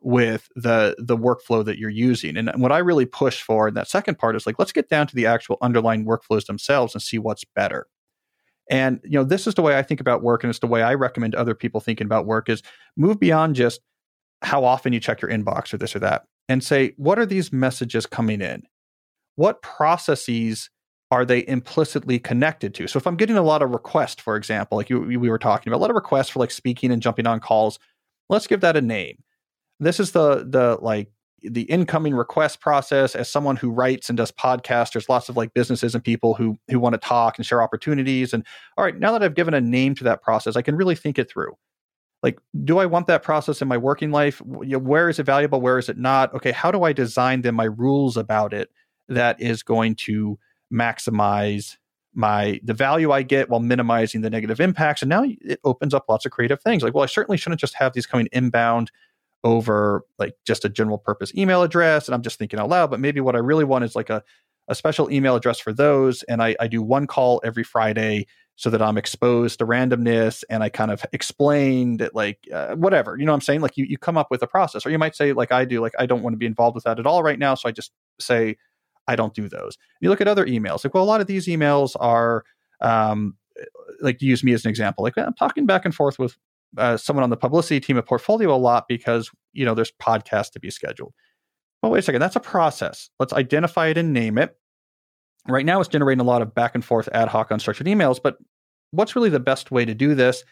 with 0.00 0.48
the 0.54 0.94
the 0.98 1.16
workflow 1.16 1.64
that 1.64 1.78
you're 1.78 1.90
using. 1.90 2.36
And 2.36 2.50
what 2.56 2.70
I 2.70 2.78
really 2.78 3.06
push 3.06 3.42
for 3.42 3.66
in 3.66 3.74
that 3.74 3.88
second 3.88 4.18
part 4.18 4.36
is 4.36 4.46
like 4.46 4.56
let's 4.58 4.70
get 4.70 4.88
down 4.88 5.08
to 5.08 5.16
the 5.16 5.26
actual 5.26 5.58
underlying 5.60 6.04
workflows 6.04 6.46
themselves 6.46 6.94
and 6.94 7.02
see 7.02 7.18
what's 7.18 7.44
better. 7.56 7.88
And 8.70 9.00
you 9.04 9.18
know, 9.18 9.24
this 9.24 9.46
is 9.46 9.54
the 9.54 9.62
way 9.62 9.78
I 9.78 9.82
think 9.82 10.00
about 10.00 10.22
work, 10.22 10.42
and 10.42 10.50
it's 10.50 10.58
the 10.58 10.66
way 10.66 10.82
I 10.82 10.94
recommend 10.94 11.34
other 11.34 11.54
people 11.54 11.80
thinking 11.80 12.06
about 12.06 12.26
work 12.26 12.48
is 12.48 12.62
move 12.96 13.18
beyond 13.18 13.56
just 13.56 13.80
how 14.42 14.64
often 14.64 14.92
you 14.92 15.00
check 15.00 15.20
your 15.20 15.30
inbox 15.30 15.72
or 15.72 15.78
this 15.78 15.96
or 15.96 16.00
that, 16.00 16.24
and 16.48 16.62
say, 16.62 16.92
what 16.96 17.18
are 17.18 17.26
these 17.26 17.52
messages 17.52 18.06
coming 18.06 18.40
in? 18.40 18.62
what 19.38 19.62
processes 19.62 20.68
are 21.12 21.24
they 21.24 21.46
implicitly 21.46 22.18
connected 22.18 22.74
to? 22.74 22.88
So 22.88 22.96
if 22.96 23.06
I'm 23.06 23.16
getting 23.16 23.36
a 23.36 23.42
lot 23.42 23.62
of 23.62 23.70
requests, 23.70 24.20
for 24.20 24.34
example, 24.34 24.76
like 24.76 24.90
you, 24.90 25.00
we 25.00 25.16
were 25.16 25.38
talking 25.38 25.70
about, 25.70 25.78
a 25.78 25.82
lot 25.82 25.90
of 25.90 25.94
requests 25.94 26.30
for 26.30 26.40
like 26.40 26.50
speaking 26.50 26.90
and 26.90 27.00
jumping 27.00 27.24
on 27.24 27.38
calls, 27.38 27.78
let's 28.28 28.48
give 28.48 28.62
that 28.62 28.76
a 28.76 28.80
name. 28.80 29.22
This 29.78 30.00
is 30.00 30.10
the 30.10 30.44
the 30.44 30.76
like 30.82 31.08
the 31.42 31.62
incoming 31.62 32.14
request 32.14 32.60
process 32.60 33.14
as 33.14 33.28
someone 33.28 33.56
who 33.56 33.70
writes 33.70 34.08
and 34.08 34.16
does 34.16 34.32
podcasts 34.32 34.92
there's 34.92 35.08
lots 35.08 35.28
of 35.28 35.36
like 35.36 35.54
businesses 35.54 35.94
and 35.94 36.02
people 36.02 36.34
who 36.34 36.58
who 36.68 36.80
want 36.80 36.94
to 36.94 36.98
talk 36.98 37.38
and 37.38 37.46
share 37.46 37.62
opportunities 37.62 38.32
and 38.32 38.44
all 38.76 38.84
right 38.84 38.98
now 38.98 39.12
that 39.12 39.22
i've 39.22 39.34
given 39.34 39.54
a 39.54 39.60
name 39.60 39.94
to 39.94 40.04
that 40.04 40.22
process 40.22 40.56
i 40.56 40.62
can 40.62 40.76
really 40.76 40.94
think 40.94 41.18
it 41.18 41.30
through 41.30 41.56
like 42.22 42.38
do 42.64 42.78
i 42.78 42.86
want 42.86 43.06
that 43.06 43.22
process 43.22 43.62
in 43.62 43.68
my 43.68 43.76
working 43.76 44.10
life 44.10 44.40
where 44.42 45.08
is 45.08 45.18
it 45.18 45.24
valuable 45.24 45.60
where 45.60 45.78
is 45.78 45.88
it 45.88 45.96
not 45.96 46.32
okay 46.34 46.52
how 46.52 46.70
do 46.70 46.82
i 46.82 46.92
design 46.92 47.42
then 47.42 47.54
my 47.54 47.64
rules 47.64 48.16
about 48.16 48.52
it 48.52 48.70
that 49.08 49.40
is 49.40 49.62
going 49.62 49.94
to 49.94 50.38
maximize 50.72 51.76
my 52.14 52.60
the 52.64 52.74
value 52.74 53.12
I 53.12 53.22
get 53.22 53.48
while 53.48 53.60
minimizing 53.60 54.22
the 54.22 54.30
negative 54.30 54.60
impacts. 54.60 55.02
And 55.02 55.08
now 55.08 55.24
it 55.24 55.60
opens 55.64 55.94
up 55.94 56.06
lots 56.08 56.26
of 56.26 56.32
creative 56.32 56.60
things. 56.60 56.82
Like, 56.82 56.94
well, 56.94 57.04
I 57.04 57.06
certainly 57.06 57.38
shouldn't 57.38 57.60
just 57.60 57.74
have 57.74 57.92
these 57.92 58.06
coming 58.06 58.28
inbound 58.32 58.90
over 59.44 60.04
like 60.18 60.34
just 60.46 60.64
a 60.64 60.68
general 60.68 60.98
purpose 60.98 61.32
email 61.34 61.62
address. 61.62 62.08
And 62.08 62.14
I'm 62.14 62.22
just 62.22 62.38
thinking 62.38 62.58
out 62.58 62.68
loud, 62.68 62.90
but 62.90 63.00
maybe 63.00 63.20
what 63.20 63.36
I 63.36 63.38
really 63.38 63.64
want 63.64 63.84
is 63.84 63.94
like 63.94 64.10
a, 64.10 64.22
a 64.68 64.74
special 64.74 65.10
email 65.10 65.36
address 65.36 65.58
for 65.58 65.72
those. 65.72 66.22
And 66.24 66.42
I, 66.42 66.56
I 66.60 66.66
do 66.66 66.82
one 66.82 67.06
call 67.06 67.40
every 67.44 67.64
Friday 67.64 68.26
so 68.56 68.70
that 68.70 68.82
I'm 68.82 68.98
exposed 68.98 69.60
to 69.60 69.66
randomness 69.66 70.42
and 70.50 70.64
I 70.64 70.68
kind 70.68 70.90
of 70.90 71.06
explained 71.12 72.00
it 72.00 72.12
like 72.12 72.40
uh, 72.52 72.74
whatever, 72.74 73.16
you 73.16 73.24
know 73.24 73.30
what 73.30 73.36
I'm 73.36 73.40
saying? 73.42 73.60
Like 73.60 73.76
you, 73.76 73.84
you 73.84 73.96
come 73.96 74.18
up 74.18 74.32
with 74.32 74.42
a 74.42 74.48
process, 74.48 74.84
or 74.84 74.90
you 74.90 74.98
might 74.98 75.14
say, 75.14 75.32
like 75.32 75.52
I 75.52 75.64
do, 75.64 75.80
like 75.80 75.94
I 75.96 76.06
don't 76.06 76.22
want 76.22 76.34
to 76.34 76.38
be 76.38 76.46
involved 76.46 76.74
with 76.74 76.82
that 76.82 76.98
at 76.98 77.06
all 77.06 77.22
right 77.22 77.38
now. 77.38 77.54
So 77.54 77.68
I 77.68 77.72
just 77.72 77.92
say, 78.18 78.56
I 79.06 79.14
don't 79.14 79.32
do 79.32 79.48
those. 79.48 79.78
You 80.00 80.10
look 80.10 80.20
at 80.20 80.26
other 80.26 80.44
emails, 80.44 80.84
like, 80.84 80.92
well, 80.92 81.04
a 81.04 81.06
lot 81.06 81.20
of 81.20 81.28
these 81.28 81.46
emails 81.46 81.94
are, 82.00 82.44
um, 82.80 83.36
like, 84.00 84.20
use 84.20 84.42
me 84.42 84.52
as 84.52 84.64
an 84.64 84.70
example. 84.70 85.04
Like, 85.04 85.16
I'm 85.16 85.34
talking 85.34 85.64
back 85.64 85.84
and 85.84 85.94
forth 85.94 86.18
with 86.18 86.36
uh, 86.76 86.96
someone 86.96 87.24
on 87.24 87.30
the 87.30 87.36
publicity 87.36 87.80
team 87.80 87.98
at 87.98 88.06
Portfolio 88.06 88.54
a 88.54 88.56
lot 88.56 88.86
because, 88.88 89.30
you 89.52 89.64
know, 89.64 89.74
there's 89.74 89.92
podcasts 89.92 90.50
to 90.52 90.60
be 90.60 90.70
scheduled. 90.70 91.12
Well, 91.82 91.92
wait 91.92 92.00
a 92.00 92.02
second. 92.02 92.20
That's 92.20 92.36
a 92.36 92.40
process. 92.40 93.08
Let's 93.18 93.32
identify 93.32 93.88
it 93.88 93.98
and 93.98 94.12
name 94.12 94.38
it. 94.38 94.56
Right 95.46 95.64
now, 95.64 95.80
it's 95.80 95.88
generating 95.88 96.20
a 96.20 96.24
lot 96.24 96.42
of 96.42 96.54
back 96.54 96.74
and 96.74 96.84
forth 96.84 97.08
ad 97.12 97.28
hoc 97.28 97.50
unstructured 97.50 97.86
emails, 97.86 98.20
but 98.22 98.36
what's 98.90 99.16
really 99.16 99.30
the 99.30 99.40
best 99.40 99.70
way 99.70 99.84
to 99.84 99.94
do 99.94 100.14
this? 100.14 100.44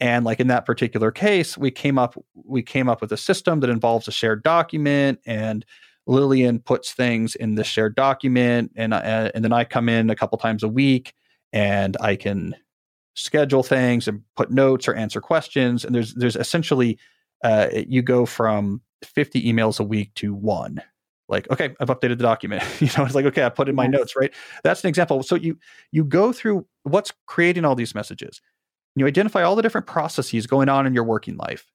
And 0.00 0.24
like 0.24 0.40
in 0.40 0.46
that 0.46 0.64
particular 0.64 1.10
case, 1.10 1.58
we 1.58 1.70
came 1.70 1.98
up 1.98 2.14
we 2.34 2.62
came 2.62 2.88
up 2.88 3.00
with 3.00 3.12
a 3.12 3.16
system 3.16 3.60
that 3.60 3.70
involves 3.70 4.06
a 4.06 4.12
shared 4.12 4.44
document 4.44 5.18
and 5.26 5.66
Lillian 6.08 6.58
puts 6.58 6.92
things 6.92 7.34
in 7.34 7.54
the 7.54 7.62
shared 7.62 7.94
document, 7.94 8.72
and 8.74 8.94
uh, 8.94 9.30
and 9.34 9.44
then 9.44 9.52
I 9.52 9.64
come 9.64 9.88
in 9.88 10.08
a 10.08 10.16
couple 10.16 10.38
times 10.38 10.62
a 10.62 10.68
week, 10.68 11.12
and 11.52 11.96
I 12.00 12.16
can 12.16 12.56
schedule 13.18 13.62
things 13.62 14.06
and 14.06 14.22
put 14.36 14.50
notes 14.50 14.86
or 14.86 14.94
answer 14.94 15.20
questions. 15.20 15.84
And 15.84 15.94
there's 15.94 16.14
there's 16.14 16.36
essentially 16.36 16.98
uh, 17.44 17.68
you 17.72 18.02
go 18.02 18.26
from 18.26 18.80
50 19.04 19.42
emails 19.42 19.80
a 19.80 19.84
week 19.84 20.14
to 20.14 20.34
one. 20.34 20.82
Like, 21.28 21.50
okay, 21.50 21.74
I've 21.78 21.88
updated 21.88 22.16
the 22.16 22.22
document. 22.22 22.62
you 22.80 22.88
know, 22.96 23.04
it's 23.04 23.14
like, 23.14 23.26
okay, 23.26 23.44
I 23.44 23.48
put 23.48 23.68
in 23.68 23.74
my 23.74 23.86
notes, 23.86 24.14
right? 24.16 24.32
That's 24.64 24.82
an 24.82 24.88
example. 24.88 25.22
So 25.22 25.34
you 25.34 25.58
you 25.92 26.04
go 26.04 26.32
through 26.32 26.66
what's 26.84 27.12
creating 27.26 27.64
all 27.64 27.74
these 27.74 27.94
messages. 27.94 28.40
You 28.96 29.06
identify 29.06 29.42
all 29.42 29.56
the 29.56 29.62
different 29.62 29.86
processes 29.86 30.46
going 30.46 30.68
on 30.68 30.86
in 30.86 30.94
your 30.94 31.04
working 31.04 31.36
life 31.36 31.66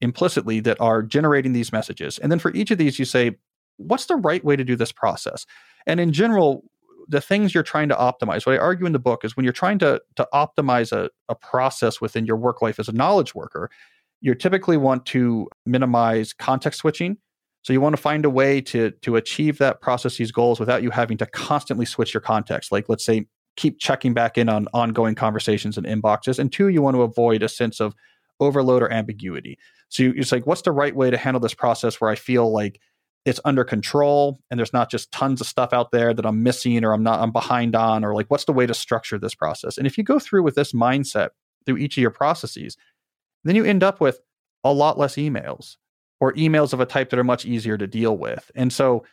implicitly 0.00 0.60
that 0.60 0.80
are 0.80 1.02
generating 1.02 1.52
these 1.52 1.72
messages. 1.72 2.18
And 2.18 2.30
then 2.30 2.38
for 2.38 2.52
each 2.54 2.70
of 2.70 2.78
these, 2.78 2.98
you 2.98 3.04
say, 3.04 3.36
what's 3.78 4.06
the 4.06 4.14
right 4.14 4.44
way 4.44 4.54
to 4.54 4.62
do 4.62 4.76
this 4.76 4.92
process? 4.92 5.44
And 5.86 5.98
in 5.98 6.12
general, 6.12 6.62
the 7.08 7.20
things 7.20 7.54
you're 7.54 7.62
trying 7.62 7.88
to 7.88 7.94
optimize, 7.94 8.46
what 8.46 8.54
I 8.54 8.58
argue 8.58 8.86
in 8.86 8.92
the 8.92 8.98
book 8.98 9.24
is 9.24 9.36
when 9.36 9.44
you're 9.44 9.52
trying 9.52 9.78
to, 9.78 10.00
to 10.16 10.28
optimize 10.34 10.92
a, 10.92 11.08
a 11.28 11.34
process 11.34 12.00
within 12.00 12.26
your 12.26 12.36
work 12.36 12.60
life 12.60 12.78
as 12.78 12.88
a 12.88 12.92
knowledge 12.92 13.34
worker, 13.34 13.70
you 14.20 14.34
typically 14.34 14.76
want 14.76 15.06
to 15.06 15.48
minimize 15.64 16.32
context 16.32 16.80
switching. 16.80 17.16
So 17.62 17.72
you 17.72 17.80
want 17.80 17.96
to 17.96 18.02
find 18.02 18.24
a 18.24 18.30
way 18.30 18.60
to, 18.62 18.90
to 19.02 19.16
achieve 19.16 19.58
that 19.58 19.80
process's 19.80 20.32
goals 20.32 20.60
without 20.60 20.82
you 20.82 20.90
having 20.90 21.16
to 21.18 21.26
constantly 21.26 21.86
switch 21.86 22.14
your 22.14 22.20
context. 22.20 22.70
Like 22.70 22.88
let's 22.88 23.04
say 23.04 23.26
keep 23.56 23.78
checking 23.78 24.14
back 24.14 24.38
in 24.38 24.48
on 24.48 24.68
ongoing 24.72 25.14
conversations 25.14 25.76
and 25.76 25.86
inboxes. 25.86 26.38
And 26.38 26.52
two, 26.52 26.68
you 26.68 26.82
want 26.82 26.96
to 26.96 27.02
avoid 27.02 27.42
a 27.42 27.48
sense 27.48 27.80
of 27.80 27.94
overload 28.40 28.82
or 28.82 28.92
ambiguity. 28.92 29.58
So 29.88 30.04
you, 30.04 30.14
it's 30.16 30.30
like, 30.30 30.46
what's 30.46 30.62
the 30.62 30.72
right 30.72 30.94
way 30.94 31.10
to 31.10 31.16
handle 31.16 31.40
this 31.40 31.54
process 31.54 32.00
where 32.00 32.10
I 32.10 32.14
feel 32.14 32.52
like 32.52 32.80
it's 33.28 33.40
under 33.44 33.62
control 33.62 34.40
and 34.50 34.58
there's 34.58 34.72
not 34.72 34.90
just 34.90 35.12
tons 35.12 35.40
of 35.40 35.46
stuff 35.46 35.72
out 35.72 35.90
there 35.90 36.14
that 36.14 36.24
I'm 36.24 36.42
missing 36.42 36.82
or 36.82 36.92
I'm 36.92 37.02
not 37.02 37.20
I'm 37.20 37.30
behind 37.30 37.76
on 37.76 38.04
or 38.04 38.14
like 38.14 38.30
what's 38.30 38.46
the 38.46 38.52
way 38.52 38.66
to 38.66 38.72
structure 38.72 39.18
this 39.18 39.34
process? 39.34 39.76
And 39.76 39.86
if 39.86 39.98
you 39.98 40.04
go 40.04 40.18
through 40.18 40.42
with 40.42 40.54
this 40.54 40.72
mindset 40.72 41.30
through 41.66 41.76
each 41.76 41.98
of 41.98 42.00
your 42.00 42.10
processes, 42.10 42.76
then 43.44 43.54
you 43.54 43.64
end 43.64 43.84
up 43.84 44.00
with 44.00 44.18
a 44.64 44.72
lot 44.72 44.98
less 44.98 45.16
emails 45.16 45.76
or 46.20 46.32
emails 46.32 46.72
of 46.72 46.80
a 46.80 46.86
type 46.86 47.10
that 47.10 47.18
are 47.18 47.24
much 47.24 47.44
easier 47.44 47.76
to 47.76 47.86
deal 47.86 48.16
with. 48.16 48.50
And 48.54 48.72
so 48.72 49.04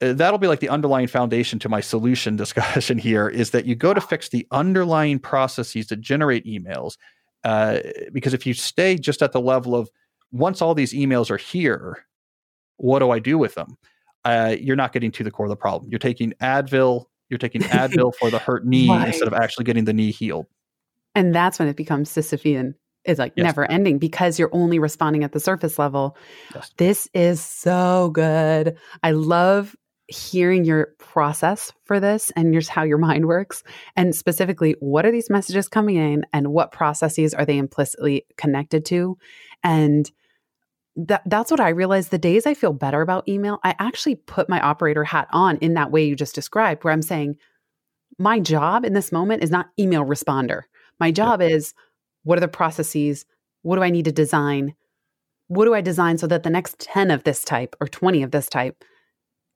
uh, 0.00 0.14
that'll 0.14 0.38
be 0.38 0.48
like 0.48 0.60
the 0.60 0.70
underlying 0.70 1.06
foundation 1.06 1.58
to 1.60 1.68
my 1.68 1.82
solution 1.82 2.36
discussion 2.44 2.96
here 2.96 3.28
is 3.28 3.50
that 3.50 3.66
you 3.66 3.74
go 3.74 3.92
to 3.92 4.00
fix 4.00 4.30
the 4.30 4.46
underlying 4.52 5.18
processes 5.18 5.88
that 5.88 6.00
generate 6.00 6.46
emails 6.46 6.96
uh, 7.44 7.80
because 8.10 8.32
if 8.32 8.46
you 8.46 8.54
stay 8.54 8.96
just 8.96 9.22
at 9.22 9.32
the 9.32 9.40
level 9.40 9.74
of 9.74 9.90
once 10.32 10.62
all 10.62 10.74
these 10.74 10.94
emails 10.94 11.30
are 11.30 11.36
here, 11.36 12.06
what 12.76 13.00
do 13.00 13.10
I 13.10 13.18
do 13.18 13.38
with 13.38 13.54
them? 13.54 13.76
Uh, 14.24 14.56
you're 14.58 14.76
not 14.76 14.92
getting 14.92 15.10
to 15.12 15.24
the 15.24 15.30
core 15.30 15.46
of 15.46 15.50
the 15.50 15.56
problem. 15.56 15.90
You're 15.90 15.98
taking 15.98 16.32
Advil. 16.40 17.06
You're 17.28 17.38
taking 17.38 17.62
Advil 17.62 18.14
for 18.14 18.30
the 18.30 18.38
hurt 18.38 18.66
knee 18.66 18.88
right. 18.88 19.08
instead 19.08 19.28
of 19.28 19.34
actually 19.34 19.64
getting 19.64 19.84
the 19.84 19.92
knee 19.92 20.12
healed. 20.12 20.46
And 21.14 21.34
that's 21.34 21.58
when 21.58 21.68
it 21.68 21.76
becomes 21.76 22.10
Sisyphean. 22.10 22.74
Is 23.04 23.18
like 23.18 23.34
yes. 23.36 23.44
never 23.44 23.70
ending 23.70 23.98
because 23.98 24.38
you're 24.38 24.54
only 24.54 24.78
responding 24.78 25.24
at 25.24 25.32
the 25.32 25.40
surface 25.40 25.78
level. 25.78 26.16
Yes. 26.54 26.70
This 26.78 27.08
is 27.12 27.38
so 27.38 28.08
good. 28.14 28.78
I 29.02 29.10
love 29.10 29.76
hearing 30.08 30.64
your 30.64 30.88
process 30.98 31.72
for 31.84 31.98
this 31.98 32.30
and 32.36 32.52
here's 32.52 32.68
how 32.68 32.82
your 32.82 32.98
mind 32.98 33.26
works 33.26 33.62
and 33.96 34.14
specifically 34.14 34.76
what 34.80 35.06
are 35.06 35.10
these 35.10 35.30
messages 35.30 35.66
coming 35.66 35.96
in 35.96 36.26
and 36.32 36.48
what 36.48 36.72
processes 36.72 37.32
are 37.32 37.46
they 37.46 37.56
implicitly 37.56 38.26
connected 38.36 38.84
to 38.84 39.16
and 39.62 40.10
that 40.96 41.22
that's 41.26 41.50
what 41.50 41.60
I 41.60 41.70
realized 41.70 42.10
the 42.10 42.18
days 42.18 42.46
I 42.46 42.54
feel 42.54 42.72
better 42.72 43.00
about 43.00 43.28
email 43.28 43.58
I 43.64 43.74
actually 43.78 44.14
put 44.14 44.48
my 44.48 44.60
operator 44.60 45.04
hat 45.04 45.28
on 45.32 45.56
in 45.58 45.74
that 45.74 45.90
way 45.90 46.04
you 46.04 46.14
just 46.14 46.34
described 46.34 46.84
where 46.84 46.92
I'm 46.92 47.02
saying 47.02 47.36
my 48.18 48.38
job 48.38 48.84
in 48.84 48.92
this 48.92 49.10
moment 49.10 49.42
is 49.42 49.50
not 49.50 49.70
email 49.78 50.04
responder. 50.04 50.62
My 51.00 51.10
job 51.10 51.42
is 51.42 51.74
what 52.22 52.38
are 52.38 52.40
the 52.40 52.48
processes? 52.48 53.26
What 53.62 53.76
do 53.76 53.82
I 53.82 53.90
need 53.90 54.04
to 54.04 54.12
design? 54.12 54.74
What 55.48 55.64
do 55.64 55.74
I 55.74 55.80
design 55.80 56.18
so 56.18 56.26
that 56.28 56.42
the 56.42 56.50
next 56.50 56.78
10 56.78 57.10
of 57.10 57.24
this 57.24 57.44
type 57.44 57.74
or 57.80 57.88
20 57.88 58.22
of 58.22 58.30
this 58.30 58.48
type 58.48 58.84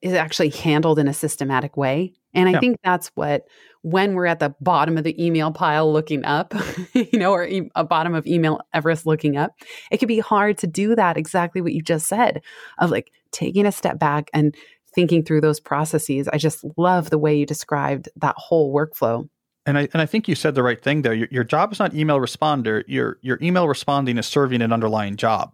is 0.00 0.12
actually 0.12 0.50
handled 0.50 0.98
in 0.98 1.08
a 1.08 1.14
systematic 1.14 1.76
way. 1.76 2.12
And 2.34 2.48
I 2.48 2.52
yeah. 2.52 2.60
think 2.60 2.78
that's 2.84 3.08
what, 3.14 3.44
when 3.82 4.14
we're 4.14 4.26
at 4.26 4.38
the 4.38 4.54
bottom 4.60 4.96
of 4.96 5.04
the 5.04 5.24
email 5.24 5.50
pile 5.50 5.92
looking 5.92 6.24
up, 6.24 6.54
you 6.92 7.18
know, 7.18 7.32
or 7.32 7.44
e- 7.46 7.70
a 7.74 7.84
bottom 7.84 8.14
of 8.14 8.26
email 8.26 8.60
Everest 8.72 9.06
looking 9.06 9.36
up, 9.36 9.52
it 9.90 9.98
can 9.98 10.06
be 10.06 10.20
hard 10.20 10.58
to 10.58 10.66
do 10.66 10.94
that 10.94 11.16
exactly 11.16 11.60
what 11.60 11.72
you 11.72 11.82
just 11.82 12.06
said 12.06 12.42
of 12.78 12.90
like 12.90 13.10
taking 13.32 13.66
a 13.66 13.72
step 13.72 13.98
back 13.98 14.30
and 14.32 14.54
thinking 14.94 15.24
through 15.24 15.40
those 15.40 15.58
processes. 15.58 16.28
I 16.28 16.38
just 16.38 16.64
love 16.76 17.10
the 17.10 17.18
way 17.18 17.36
you 17.36 17.46
described 17.46 18.08
that 18.16 18.34
whole 18.36 18.74
workflow. 18.74 19.28
And 19.66 19.76
I 19.76 19.88
and 19.92 20.00
I 20.00 20.06
think 20.06 20.28
you 20.28 20.34
said 20.34 20.54
the 20.54 20.62
right 20.62 20.82
thing 20.82 21.02
there. 21.02 21.12
Your, 21.12 21.28
your 21.30 21.44
job 21.44 21.72
is 21.72 21.78
not 21.78 21.94
email 21.94 22.18
responder. 22.18 22.84
Your 22.86 23.18
your 23.20 23.38
email 23.42 23.68
responding 23.68 24.16
is 24.16 24.26
serving 24.26 24.62
an 24.62 24.72
underlying 24.72 25.16
job 25.16 25.52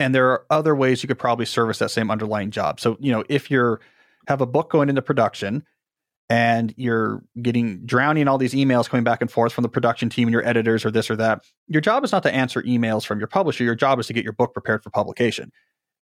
and 0.00 0.14
there 0.14 0.30
are 0.30 0.44
other 0.50 0.74
ways 0.74 1.02
you 1.02 1.06
could 1.06 1.18
probably 1.18 1.46
service 1.46 1.78
that 1.78 1.90
same 1.90 2.10
underlying 2.10 2.50
job. 2.50 2.80
So, 2.80 2.96
you 3.00 3.12
know, 3.12 3.24
if 3.28 3.50
you're 3.50 3.80
have 4.26 4.40
a 4.40 4.46
book 4.46 4.70
going 4.70 4.88
into 4.88 5.02
production 5.02 5.62
and 6.30 6.72
you're 6.76 7.22
getting 7.42 7.84
drowning 7.84 8.26
all 8.26 8.38
these 8.38 8.54
emails 8.54 8.88
coming 8.88 9.04
back 9.04 9.20
and 9.20 9.30
forth 9.30 9.52
from 9.52 9.62
the 9.62 9.68
production 9.68 10.08
team 10.08 10.28
and 10.28 10.32
your 10.32 10.46
editors 10.46 10.84
or 10.84 10.90
this 10.90 11.10
or 11.10 11.16
that, 11.16 11.44
your 11.68 11.82
job 11.82 12.04
is 12.04 12.12
not 12.12 12.22
to 12.22 12.34
answer 12.34 12.62
emails 12.62 13.04
from 13.04 13.18
your 13.18 13.28
publisher. 13.28 13.64
Your 13.64 13.74
job 13.74 13.98
is 13.98 14.06
to 14.06 14.12
get 14.12 14.24
your 14.24 14.32
book 14.32 14.52
prepared 14.54 14.82
for 14.82 14.90
publication. 14.90 15.52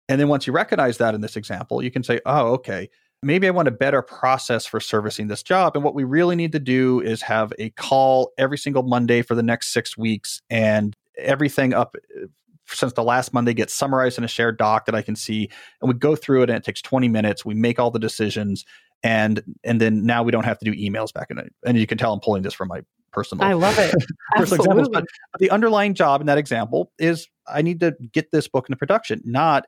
And 0.09 0.21
then 0.21 0.29
once 0.29 0.47
you 0.47 0.53
recognize 0.53 0.99
that 0.99 1.15
in 1.15 1.21
this 1.21 1.37
example, 1.37 1.83
you 1.83 1.91
can 1.91 2.03
say, 2.03 2.21
oh, 2.25 2.53
okay, 2.55 2.89
maybe 3.23 3.47
I 3.47 3.51
want 3.51 3.69
a 3.69 3.73
better 3.73 4.03
process 4.03 4.65
for 4.65 4.81
servicing 4.81 5.27
this 5.27 5.43
job. 5.43 5.75
And 5.75 5.85
what 5.85 5.95
we 5.95 6.05
really 6.05 6.37
need 6.37 6.53
to 6.53 6.61
do 6.61 7.01
is 7.01 7.23
have 7.23 7.53
a 7.59 7.71
call 7.71 8.33
every 8.39 8.57
single 8.57 8.85
Monday 8.85 9.21
for 9.21 9.35
the 9.35 9.43
next 9.43 9.73
six 9.73 9.97
weeks 9.97 10.41
and 10.49 10.97
everything 11.19 11.75
up 11.75 11.97
since 12.69 12.93
the 12.93 13.03
last 13.03 13.33
Monday 13.33 13.55
gets 13.55 13.75
summarized 13.75 14.19
in 14.19 14.25
a 14.25 14.29
shared 14.29 14.59
doc 14.59 14.87
that 14.87 14.95
I 14.95 15.03
can 15.03 15.17
see, 15.17 15.49
and 15.81 15.89
we 15.89 15.95
go 15.95 16.17
through 16.17 16.43
it, 16.43 16.51
and 16.51 16.57
it 16.57 16.65
takes 16.65 16.83
20 16.83 17.09
minutes. 17.09 17.45
We 17.45 17.55
make 17.55 17.79
all 17.79 17.91
the 17.91 17.99
decisions, 17.99 18.65
and 19.03 19.43
and 19.65 19.81
then 19.81 20.05
now 20.05 20.23
we 20.23 20.33
don't 20.33 20.45
have 20.45 20.59
to 20.59 20.65
do 20.65 20.73
emails 20.73 21.13
back 21.13 21.31
in 21.31 21.39
it. 21.39 21.53
And 21.65 21.79
you 21.79 21.87
can 21.87 21.99
tell 21.99 22.13
I'm 22.13 22.21
pulling 22.21 22.43
this 22.43 22.55
from 22.55 22.69
my 22.69 22.83
personal. 23.13 23.45
I 23.45 23.55
love 23.55 23.79
it. 23.79 23.95
personal 24.37 24.63
examples, 24.63 24.89
but 24.93 25.05
the 25.39 25.51
underlying 25.51 25.95
job 25.95 26.21
in 26.21 26.27
that 26.27 26.39
example 26.39 26.93
is 26.99 27.29
I 27.47 27.63
need 27.63 27.81
to 27.81 27.95
get 28.13 28.31
this 28.33 28.49
book 28.49 28.69
into 28.69 28.77
production, 28.77 29.23
not 29.25 29.67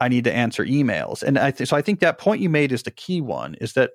I 0.00 0.08
need 0.08 0.24
to 0.24 0.32
answer 0.32 0.64
emails. 0.64 1.22
And 1.22 1.38
I 1.38 1.50
th- 1.50 1.68
so 1.68 1.76
I 1.76 1.82
think 1.82 2.00
that 2.00 2.18
point 2.18 2.40
you 2.40 2.50
made 2.50 2.72
is 2.72 2.82
the 2.82 2.90
key 2.90 3.20
one. 3.20 3.54
Is 3.60 3.72
that 3.74 3.92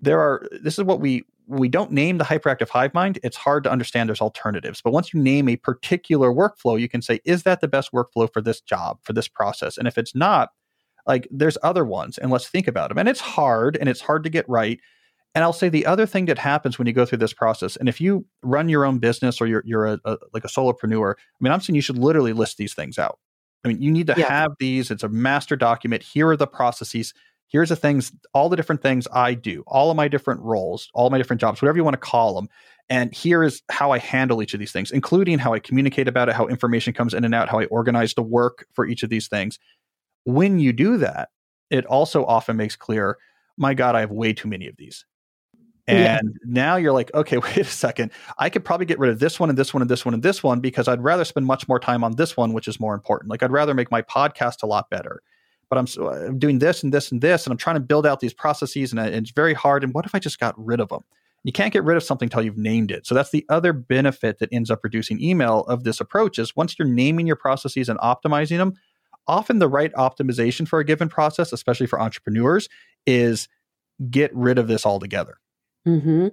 there 0.00 0.20
are 0.20 0.46
this 0.62 0.78
is 0.78 0.84
what 0.84 1.00
we 1.00 1.24
we 1.50 1.68
don't 1.68 1.90
name 1.90 2.18
the 2.18 2.24
hyperactive 2.24 2.68
hive 2.68 2.94
mind, 2.94 3.18
it's 3.22 3.36
hard 3.36 3.64
to 3.64 3.70
understand 3.70 4.08
there's 4.08 4.20
alternatives. 4.20 4.80
But 4.82 4.92
once 4.92 5.12
you 5.12 5.20
name 5.20 5.48
a 5.48 5.56
particular 5.56 6.32
workflow, 6.32 6.80
you 6.80 6.88
can 6.88 7.02
say, 7.02 7.20
is 7.24 7.42
that 7.42 7.60
the 7.60 7.68
best 7.68 7.92
workflow 7.92 8.32
for 8.32 8.40
this 8.40 8.60
job, 8.60 8.98
for 9.02 9.12
this 9.12 9.28
process? 9.28 9.76
And 9.76 9.88
if 9.88 9.98
it's 9.98 10.14
not, 10.14 10.50
like 11.06 11.26
there's 11.30 11.58
other 11.62 11.84
ones, 11.84 12.18
and 12.18 12.30
let's 12.30 12.48
think 12.48 12.68
about 12.68 12.88
them. 12.88 12.98
And 12.98 13.08
it's 13.08 13.20
hard 13.20 13.76
and 13.76 13.88
it's 13.88 14.00
hard 14.00 14.22
to 14.24 14.30
get 14.30 14.48
right. 14.48 14.78
And 15.34 15.42
I'll 15.42 15.52
say 15.52 15.68
the 15.68 15.86
other 15.86 16.06
thing 16.06 16.26
that 16.26 16.38
happens 16.38 16.78
when 16.78 16.86
you 16.86 16.92
go 16.92 17.04
through 17.04 17.18
this 17.18 17.32
process, 17.32 17.76
and 17.76 17.88
if 17.88 18.00
you 18.00 18.26
run 18.42 18.68
your 18.68 18.84
own 18.84 18.98
business 18.98 19.40
or 19.40 19.46
you're 19.46 19.62
you're 19.64 19.86
a, 19.86 20.00
a 20.04 20.18
like 20.32 20.44
a 20.44 20.48
solopreneur, 20.48 21.14
I 21.14 21.38
mean, 21.40 21.52
I'm 21.52 21.60
saying 21.60 21.74
you 21.74 21.82
should 21.82 21.98
literally 21.98 22.32
list 22.32 22.58
these 22.58 22.74
things 22.74 22.98
out. 22.98 23.18
I 23.64 23.68
mean, 23.68 23.80
you 23.80 23.90
need 23.90 24.06
to 24.08 24.14
yeah. 24.16 24.28
have 24.28 24.52
these. 24.58 24.90
It's 24.90 25.02
a 25.02 25.08
master 25.08 25.56
document. 25.56 26.02
Here 26.02 26.28
are 26.28 26.36
the 26.36 26.46
processes 26.46 27.14
here's 27.50 27.68
the 27.68 27.76
things, 27.76 28.12
all 28.32 28.48
the 28.48 28.56
different 28.56 28.80
things 28.80 29.06
I 29.12 29.34
do, 29.34 29.62
all 29.66 29.90
of 29.90 29.96
my 29.96 30.08
different 30.08 30.40
roles, 30.40 30.88
all 30.94 31.10
my 31.10 31.18
different 31.18 31.40
jobs, 31.40 31.60
whatever 31.60 31.76
you 31.76 31.84
want 31.84 31.94
to 31.94 31.98
call 31.98 32.34
them. 32.34 32.48
And 32.88 33.14
here 33.14 33.44
is 33.44 33.62
how 33.70 33.90
I 33.90 33.98
handle 33.98 34.42
each 34.42 34.54
of 34.54 34.60
these 34.60 34.72
things, 34.72 34.90
including 34.90 35.38
how 35.38 35.52
I 35.52 35.58
communicate 35.58 36.08
about 36.08 36.28
it, 36.28 36.34
how 36.34 36.46
information 36.46 36.92
comes 36.92 37.12
in 37.12 37.24
and 37.24 37.34
out, 37.34 37.48
how 37.48 37.58
I 37.58 37.66
organize 37.66 38.14
the 38.14 38.22
work 38.22 38.66
for 38.72 38.86
each 38.86 39.02
of 39.02 39.10
these 39.10 39.28
things. 39.28 39.58
When 40.24 40.58
you 40.58 40.72
do 40.72 40.96
that, 40.98 41.28
it 41.70 41.84
also 41.86 42.24
often 42.24 42.56
makes 42.56 42.76
clear, 42.76 43.18
my 43.56 43.74
God, 43.74 43.94
I 43.94 44.00
have 44.00 44.10
way 44.10 44.32
too 44.32 44.48
many 44.48 44.66
of 44.66 44.76
these. 44.76 45.04
And 45.86 46.30
yeah. 46.32 46.38
now 46.44 46.76
you're 46.76 46.92
like, 46.92 47.12
okay, 47.14 47.38
wait 47.38 47.58
a 47.58 47.64
second. 47.64 48.12
I 48.38 48.48
could 48.48 48.64
probably 48.64 48.86
get 48.86 48.98
rid 48.98 49.10
of 49.10 49.18
this 49.18 49.40
one 49.40 49.48
and 49.48 49.58
this 49.58 49.72
one 49.72 49.82
and 49.82 49.90
this 49.90 50.04
one 50.04 50.14
and 50.14 50.22
this 50.22 50.42
one 50.42 50.60
because 50.60 50.88
I'd 50.88 51.02
rather 51.02 51.24
spend 51.24 51.46
much 51.46 51.68
more 51.68 51.80
time 51.80 52.04
on 52.04 52.16
this 52.16 52.36
one, 52.36 52.52
which 52.52 52.68
is 52.68 52.78
more 52.78 52.94
important. 52.94 53.30
Like 53.30 53.42
I'd 53.42 53.52
rather 53.52 53.74
make 53.74 53.90
my 53.90 54.02
podcast 54.02 54.62
a 54.62 54.66
lot 54.66 54.90
better 54.90 55.22
but 55.70 55.78
I'm, 55.78 55.86
I'm 56.26 56.38
doing 56.38 56.58
this 56.58 56.82
and 56.82 56.92
this 56.92 57.10
and 57.10 57.22
this, 57.22 57.46
and 57.46 57.52
I'm 57.52 57.56
trying 57.56 57.76
to 57.76 57.80
build 57.80 58.06
out 58.06 58.20
these 58.20 58.34
processes, 58.34 58.92
and, 58.92 59.00
and 59.00 59.14
it's 59.14 59.30
very 59.30 59.54
hard. 59.54 59.84
And 59.84 59.94
what 59.94 60.04
if 60.04 60.14
I 60.14 60.18
just 60.18 60.38
got 60.38 60.54
rid 60.58 60.80
of 60.80 60.88
them? 60.88 61.04
You 61.44 61.52
can't 61.52 61.72
get 61.72 61.84
rid 61.84 61.96
of 61.96 62.02
something 62.02 62.26
until 62.26 62.42
you've 62.42 62.58
named 62.58 62.90
it. 62.90 63.06
So 63.06 63.14
that's 63.14 63.30
the 63.30 63.46
other 63.48 63.72
benefit 63.72 64.40
that 64.40 64.50
ends 64.52 64.70
up 64.70 64.80
reducing 64.84 65.22
email 65.22 65.60
of 65.60 65.84
this 65.84 66.00
approach 66.00 66.38
is 66.38 66.54
once 66.54 66.76
you're 66.78 66.88
naming 66.88 67.26
your 67.26 67.36
processes 67.36 67.88
and 67.88 67.98
optimizing 68.00 68.58
them, 68.58 68.74
often 69.26 69.58
the 69.58 69.68
right 69.68 69.92
optimization 69.94 70.68
for 70.68 70.80
a 70.80 70.84
given 70.84 71.08
process, 71.08 71.52
especially 71.52 71.86
for 71.86 71.98
entrepreneurs, 71.98 72.68
is 73.06 73.48
get 74.10 74.34
rid 74.34 74.58
of 74.58 74.68
this 74.68 74.84
altogether. 74.84 75.38
Mm-hmm 75.86 76.28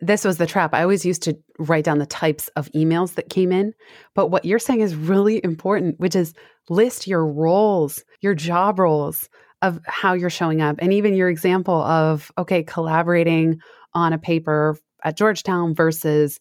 this 0.00 0.24
was 0.24 0.38
the 0.38 0.46
trap. 0.46 0.74
I 0.74 0.82
always 0.82 1.04
used 1.04 1.22
to 1.24 1.36
write 1.58 1.84
down 1.84 1.98
the 1.98 2.06
types 2.06 2.48
of 2.56 2.70
emails 2.72 3.14
that 3.14 3.28
came 3.28 3.52
in. 3.52 3.74
But 4.14 4.28
what 4.28 4.44
you're 4.44 4.58
saying 4.58 4.80
is 4.80 4.94
really 4.94 5.40
important, 5.44 6.00
which 6.00 6.16
is 6.16 6.32
list 6.68 7.06
your 7.06 7.26
roles, 7.26 8.02
your 8.20 8.34
job 8.34 8.78
roles. 8.78 9.28
of 9.62 9.78
how 9.86 10.14
you're 10.14 10.30
showing 10.30 10.62
up. 10.62 10.76
And 10.78 10.92
even 10.92 11.14
your 11.14 11.28
example 11.28 11.82
of, 11.82 12.32
okay, 12.38 12.62
collaborating 12.62 13.60
on 13.92 14.12
a 14.14 14.18
paper 14.18 14.78
at 15.04 15.18
Georgetown 15.18 15.74
versus 15.74 16.40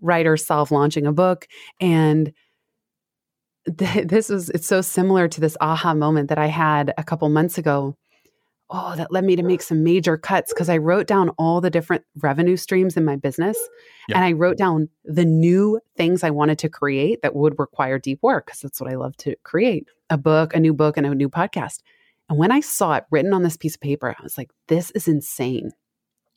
writer 0.00 0.36
self 0.36 0.70
launching 0.70 1.06
a 1.06 1.12
book. 1.12 1.46
And 1.80 2.32
th- 3.78 4.08
this 4.08 4.28
was, 4.28 4.50
it's 4.50 4.66
so 4.66 4.80
similar 4.80 5.28
to 5.28 5.40
this 5.40 5.56
aha 5.60 5.94
moment 5.94 6.28
that 6.30 6.38
I 6.38 6.46
had 6.46 6.94
a 6.96 7.04
couple 7.04 7.28
months 7.28 7.58
ago. 7.58 7.96
Oh, 8.70 8.96
that 8.96 9.12
led 9.12 9.24
me 9.24 9.36
to 9.36 9.42
make 9.42 9.60
some 9.60 9.84
major 9.84 10.16
cuts 10.16 10.52
because 10.52 10.70
I 10.70 10.78
wrote 10.78 11.06
down 11.06 11.28
all 11.38 11.60
the 11.60 11.70
different 11.70 12.02
revenue 12.16 12.56
streams 12.56 12.96
in 12.96 13.04
my 13.04 13.16
business. 13.16 13.58
Yeah. 14.08 14.16
And 14.16 14.24
I 14.24 14.32
wrote 14.32 14.56
down 14.56 14.88
the 15.04 15.26
new 15.26 15.80
things 15.96 16.24
I 16.24 16.30
wanted 16.30 16.58
to 16.60 16.70
create 16.70 17.20
that 17.22 17.36
would 17.36 17.58
require 17.58 17.98
deep 17.98 18.20
work 18.22 18.46
because 18.46 18.60
that's 18.60 18.80
what 18.80 18.90
I 18.90 18.96
love 18.96 19.16
to 19.18 19.36
create 19.42 19.86
a 20.08 20.16
book, 20.16 20.54
a 20.54 20.60
new 20.60 20.72
book, 20.72 20.96
and 20.96 21.06
a 21.06 21.14
new 21.14 21.28
podcast. 21.28 21.80
And 22.28 22.38
when 22.38 22.50
I 22.50 22.60
saw 22.60 22.94
it 22.94 23.04
written 23.10 23.34
on 23.34 23.42
this 23.42 23.56
piece 23.56 23.74
of 23.74 23.80
paper, 23.80 24.14
I 24.18 24.22
was 24.22 24.38
like, 24.38 24.50
this 24.68 24.90
is 24.92 25.08
insane. 25.08 25.70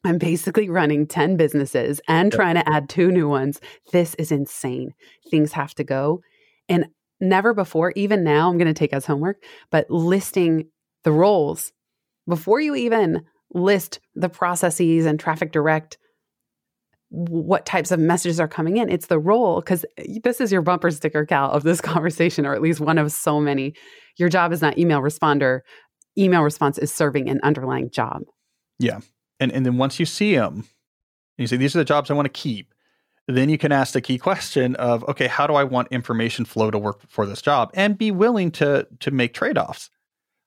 I'm 0.04 0.18
basically 0.18 0.70
running 0.70 1.08
10 1.08 1.38
businesses 1.38 2.00
and 2.08 2.32
trying 2.32 2.56
to 2.56 2.70
add 2.70 2.88
two 2.90 3.12
new 3.12 3.28
ones. 3.28 3.60
This 3.92 4.16
is 4.16 4.32
insane. 4.32 4.94
Things 5.32 5.54
have 5.54 5.74
to 5.76 5.84
go. 5.84 6.22
And 6.70 6.88
never 7.20 7.54
before, 7.54 7.94
even 7.96 8.24
now, 8.24 8.50
I'm 8.50 8.58
going 8.58 8.68
to 8.68 8.74
take 8.74 8.94
as 8.94 9.06
homework, 9.06 9.44
but 9.72 9.90
listing 9.90 10.68
the 11.04 11.12
roles 11.12 11.74
before 12.28 12.60
you 12.60 12.76
even 12.76 13.24
list 13.54 14.00
the 14.16 14.30
processes 14.30 15.06
and 15.06 15.20
traffic 15.20 15.52
direct 15.52 15.98
what 17.10 17.66
types 17.66 17.92
of 17.92 18.00
messages 18.00 18.40
are 18.40 18.48
coming 18.48 18.78
in. 18.78 18.90
It's 18.90 19.08
the 19.08 19.20
role 19.20 19.62
because 19.62 19.86
eh, 19.98 20.20
this 20.24 20.42
is 20.42 20.52
your 20.52 20.62
bumper 20.62 20.92
sticker, 20.92 21.26
Cal, 21.26 21.52
of 21.52 21.64
this 21.64 21.82
conversation, 21.82 22.46
or 22.46 22.54
at 22.54 22.62
least 22.62 22.80
one 22.80 22.98
of 22.98 23.12
so 23.12 23.40
many. 23.40 23.74
Your 24.18 24.30
job 24.30 24.52
is 24.52 24.62
not 24.62 24.78
email 24.78 25.02
responder. 25.02 25.62
Email 26.18 26.42
response 26.42 26.78
is 26.78 26.92
serving 26.92 27.30
an 27.30 27.40
underlying 27.44 27.90
job. 27.92 28.24
Yeah, 28.80 29.00
and 29.40 29.52
and 29.52 29.66
then 29.66 29.78
once 29.78 30.00
you 30.00 30.06
see 30.06 30.36
them, 30.36 30.66
you 31.38 31.48
say 31.48 31.58
these 31.58 31.76
are 31.76 31.80
the 31.80 31.86
jobs 31.86 32.12
I 32.12 32.14
want 32.14 32.26
to 32.26 32.30
keep. 32.30 32.74
Then 33.28 33.50
you 33.50 33.58
can 33.58 33.72
ask 33.72 33.94
the 33.94 34.02
key 34.02 34.18
question 34.18 34.76
of, 34.76 35.04
okay, 35.04 35.28
how 35.28 35.48
do 35.48 35.54
I 35.54 35.66
want 35.66 35.90
information 35.92 36.46
flow 36.46 36.72
to 36.72 36.78
work 36.78 37.02
for 37.10 37.26
this 37.26 37.42
job, 37.42 37.70
and 37.74 37.98
be 37.98 38.12
willing 38.12 38.52
to 38.52 38.88
to 39.00 39.12
make 39.12 39.34
trade 39.34 39.58
offs. 39.58 39.90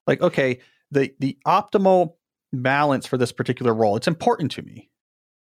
Like, 0.07 0.21
okay, 0.21 0.59
the 0.91 1.13
the 1.19 1.39
optimal 1.47 2.15
balance 2.53 3.07
for 3.07 3.17
this 3.17 3.33
particular 3.33 3.73
role, 3.75 3.97
it's 3.97 4.09
important 4.09 4.51
to 4.53 4.63
me 4.63 4.91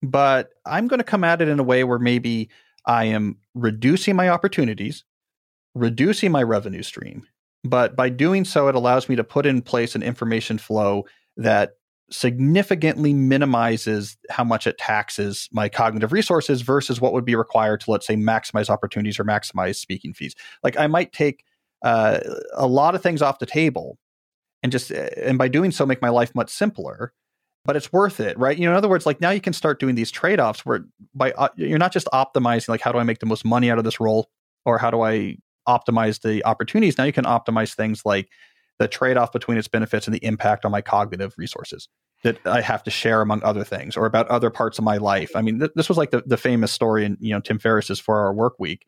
but 0.02 0.50
I'm 0.66 0.86
going 0.86 0.98
to 0.98 1.04
come 1.04 1.24
at 1.24 1.42
it 1.42 1.48
in 1.48 1.58
a 1.58 1.64
way 1.64 1.84
where 1.84 1.98
maybe 1.98 2.50
I 2.86 3.04
am 3.04 3.36
reducing 3.54 4.16
my 4.16 4.28
opportunities, 4.28 5.04
reducing 5.74 6.32
my 6.32 6.42
revenue 6.42 6.82
stream. 6.82 7.26
But 7.64 7.96
by 7.96 8.08
doing 8.08 8.44
so, 8.44 8.68
it 8.68 8.74
allows 8.74 9.08
me 9.08 9.16
to 9.16 9.24
put 9.24 9.44
in 9.44 9.62
place 9.62 9.94
an 9.94 10.02
information 10.02 10.58
flow 10.58 11.06
that 11.36 11.72
significantly 12.10 13.12
minimizes 13.12 14.16
how 14.30 14.44
much 14.44 14.66
it 14.66 14.78
taxes 14.78 15.48
my 15.52 15.68
cognitive 15.68 16.12
resources 16.12 16.62
versus 16.62 17.00
what 17.00 17.12
would 17.12 17.24
be 17.24 17.34
required 17.34 17.80
to, 17.80 17.90
let's 17.90 18.06
say, 18.06 18.16
maximize 18.16 18.70
opportunities 18.70 19.18
or 19.18 19.24
maximize 19.24 19.76
speaking 19.76 20.14
fees. 20.14 20.34
Like 20.62 20.78
I 20.78 20.86
might 20.86 21.12
take 21.12 21.44
uh, 21.82 22.20
a 22.54 22.66
lot 22.66 22.94
of 22.94 23.02
things 23.02 23.20
off 23.20 23.40
the 23.40 23.46
table 23.46 23.98
and 24.62 24.72
just, 24.72 24.90
and 24.90 25.38
by 25.38 25.48
doing 25.48 25.70
so, 25.70 25.86
make 25.86 26.02
my 26.02 26.08
life 26.08 26.34
much 26.34 26.50
simpler 26.50 27.12
but 27.68 27.76
it's 27.76 27.92
worth 27.92 28.18
it, 28.18 28.38
right? 28.38 28.56
You 28.56 28.64
know, 28.64 28.70
in 28.70 28.76
other 28.78 28.88
words, 28.88 29.04
like 29.04 29.20
now 29.20 29.28
you 29.28 29.42
can 29.42 29.52
start 29.52 29.78
doing 29.78 29.94
these 29.94 30.10
trade 30.10 30.40
offs 30.40 30.64
where 30.64 30.86
by 31.14 31.32
uh, 31.32 31.48
you're 31.54 31.78
not 31.78 31.92
just 31.92 32.06
optimizing 32.14 32.68
like 32.68 32.80
how 32.80 32.92
do 32.92 32.98
I 32.98 33.02
make 33.02 33.18
the 33.18 33.26
most 33.26 33.44
money 33.44 33.70
out 33.70 33.76
of 33.76 33.84
this 33.84 34.00
role 34.00 34.30
or 34.64 34.78
how 34.78 34.90
do 34.90 35.02
I 35.02 35.36
optimize 35.68 36.22
the 36.22 36.42
opportunities. 36.46 36.96
Now 36.96 37.04
you 37.04 37.12
can 37.12 37.26
optimize 37.26 37.74
things 37.74 38.06
like 38.06 38.30
the 38.78 38.88
trade 38.88 39.18
off 39.18 39.32
between 39.32 39.58
its 39.58 39.68
benefits 39.68 40.06
and 40.06 40.14
the 40.14 40.24
impact 40.24 40.64
on 40.64 40.72
my 40.72 40.80
cognitive 40.80 41.34
resources 41.36 41.88
that 42.24 42.38
I 42.46 42.62
have 42.62 42.82
to 42.84 42.90
share 42.90 43.20
among 43.20 43.42
other 43.42 43.64
things 43.64 43.98
or 43.98 44.06
about 44.06 44.28
other 44.28 44.48
parts 44.48 44.78
of 44.78 44.84
my 44.84 44.96
life. 44.96 45.30
I 45.34 45.42
mean, 45.42 45.58
th- 45.58 45.72
this 45.74 45.90
was 45.90 45.98
like 45.98 46.10
the, 46.10 46.22
the 46.24 46.38
famous 46.38 46.72
story 46.72 47.04
in, 47.04 47.18
you 47.20 47.34
know, 47.34 47.40
Tim 47.40 47.58
Ferriss's 47.58 48.00
four 48.00 48.18
hour 48.18 48.32
work 48.32 48.54
week 48.58 48.86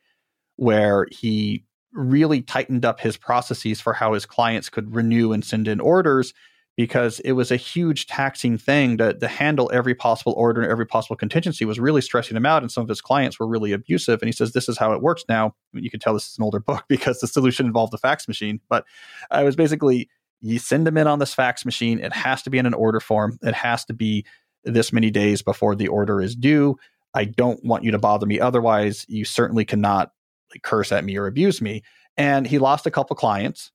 where 0.56 1.06
he 1.10 1.64
really 1.92 2.42
tightened 2.42 2.84
up 2.84 3.00
his 3.00 3.16
processes 3.16 3.80
for 3.80 3.92
how 3.92 4.12
his 4.12 4.26
clients 4.26 4.68
could 4.68 4.94
renew 4.94 5.32
and 5.32 5.44
send 5.44 5.68
in 5.68 5.80
orders 5.80 6.32
because 6.76 7.20
it 7.20 7.32
was 7.32 7.50
a 7.50 7.56
huge 7.56 8.06
taxing 8.06 8.56
thing 8.56 8.96
to, 8.96 9.12
to 9.12 9.28
handle 9.28 9.70
every 9.72 9.94
possible 9.94 10.32
order 10.32 10.62
and 10.62 10.70
every 10.70 10.86
possible 10.86 11.16
contingency 11.16 11.64
was 11.64 11.78
really 11.78 12.00
stressing 12.00 12.36
him 12.36 12.46
out. 12.46 12.62
And 12.62 12.72
some 12.72 12.82
of 12.82 12.88
his 12.88 13.00
clients 13.00 13.38
were 13.38 13.46
really 13.46 13.72
abusive. 13.72 14.22
And 14.22 14.28
he 14.28 14.32
says 14.32 14.52
this 14.52 14.68
is 14.68 14.78
how 14.78 14.92
it 14.92 15.02
works 15.02 15.24
now. 15.28 15.48
I 15.48 15.52
mean, 15.74 15.84
you 15.84 15.90
can 15.90 16.00
tell 16.00 16.14
this 16.14 16.30
is 16.30 16.38
an 16.38 16.44
older 16.44 16.60
book 16.60 16.84
because 16.88 17.20
the 17.20 17.26
solution 17.26 17.66
involved 17.66 17.92
the 17.92 17.98
fax 17.98 18.26
machine. 18.26 18.60
But 18.68 18.86
i 19.30 19.42
was 19.44 19.56
basically 19.56 20.08
you 20.40 20.58
send 20.58 20.86
them 20.86 20.96
in 20.96 21.06
on 21.06 21.18
this 21.18 21.34
fax 21.34 21.66
machine. 21.66 21.98
It 21.98 22.14
has 22.14 22.42
to 22.44 22.50
be 22.50 22.56
in 22.56 22.66
an 22.66 22.72
order 22.72 23.00
form. 23.00 23.38
It 23.42 23.54
has 23.54 23.84
to 23.86 23.92
be 23.92 24.24
this 24.64 24.92
many 24.92 25.10
days 25.10 25.42
before 25.42 25.74
the 25.74 25.88
order 25.88 26.22
is 26.22 26.34
due. 26.34 26.78
I 27.12 27.24
don't 27.24 27.62
want 27.64 27.84
you 27.84 27.90
to 27.90 27.98
bother 27.98 28.26
me 28.26 28.40
otherwise. 28.40 29.04
You 29.08 29.24
certainly 29.24 29.64
cannot 29.64 30.12
like, 30.52 30.62
curse 30.62 30.92
at 30.92 31.04
me 31.04 31.16
or 31.16 31.26
abuse 31.26 31.60
me 31.60 31.82
and 32.16 32.46
he 32.46 32.58
lost 32.58 32.86
a 32.86 32.90
couple 32.90 33.16
clients 33.16 33.70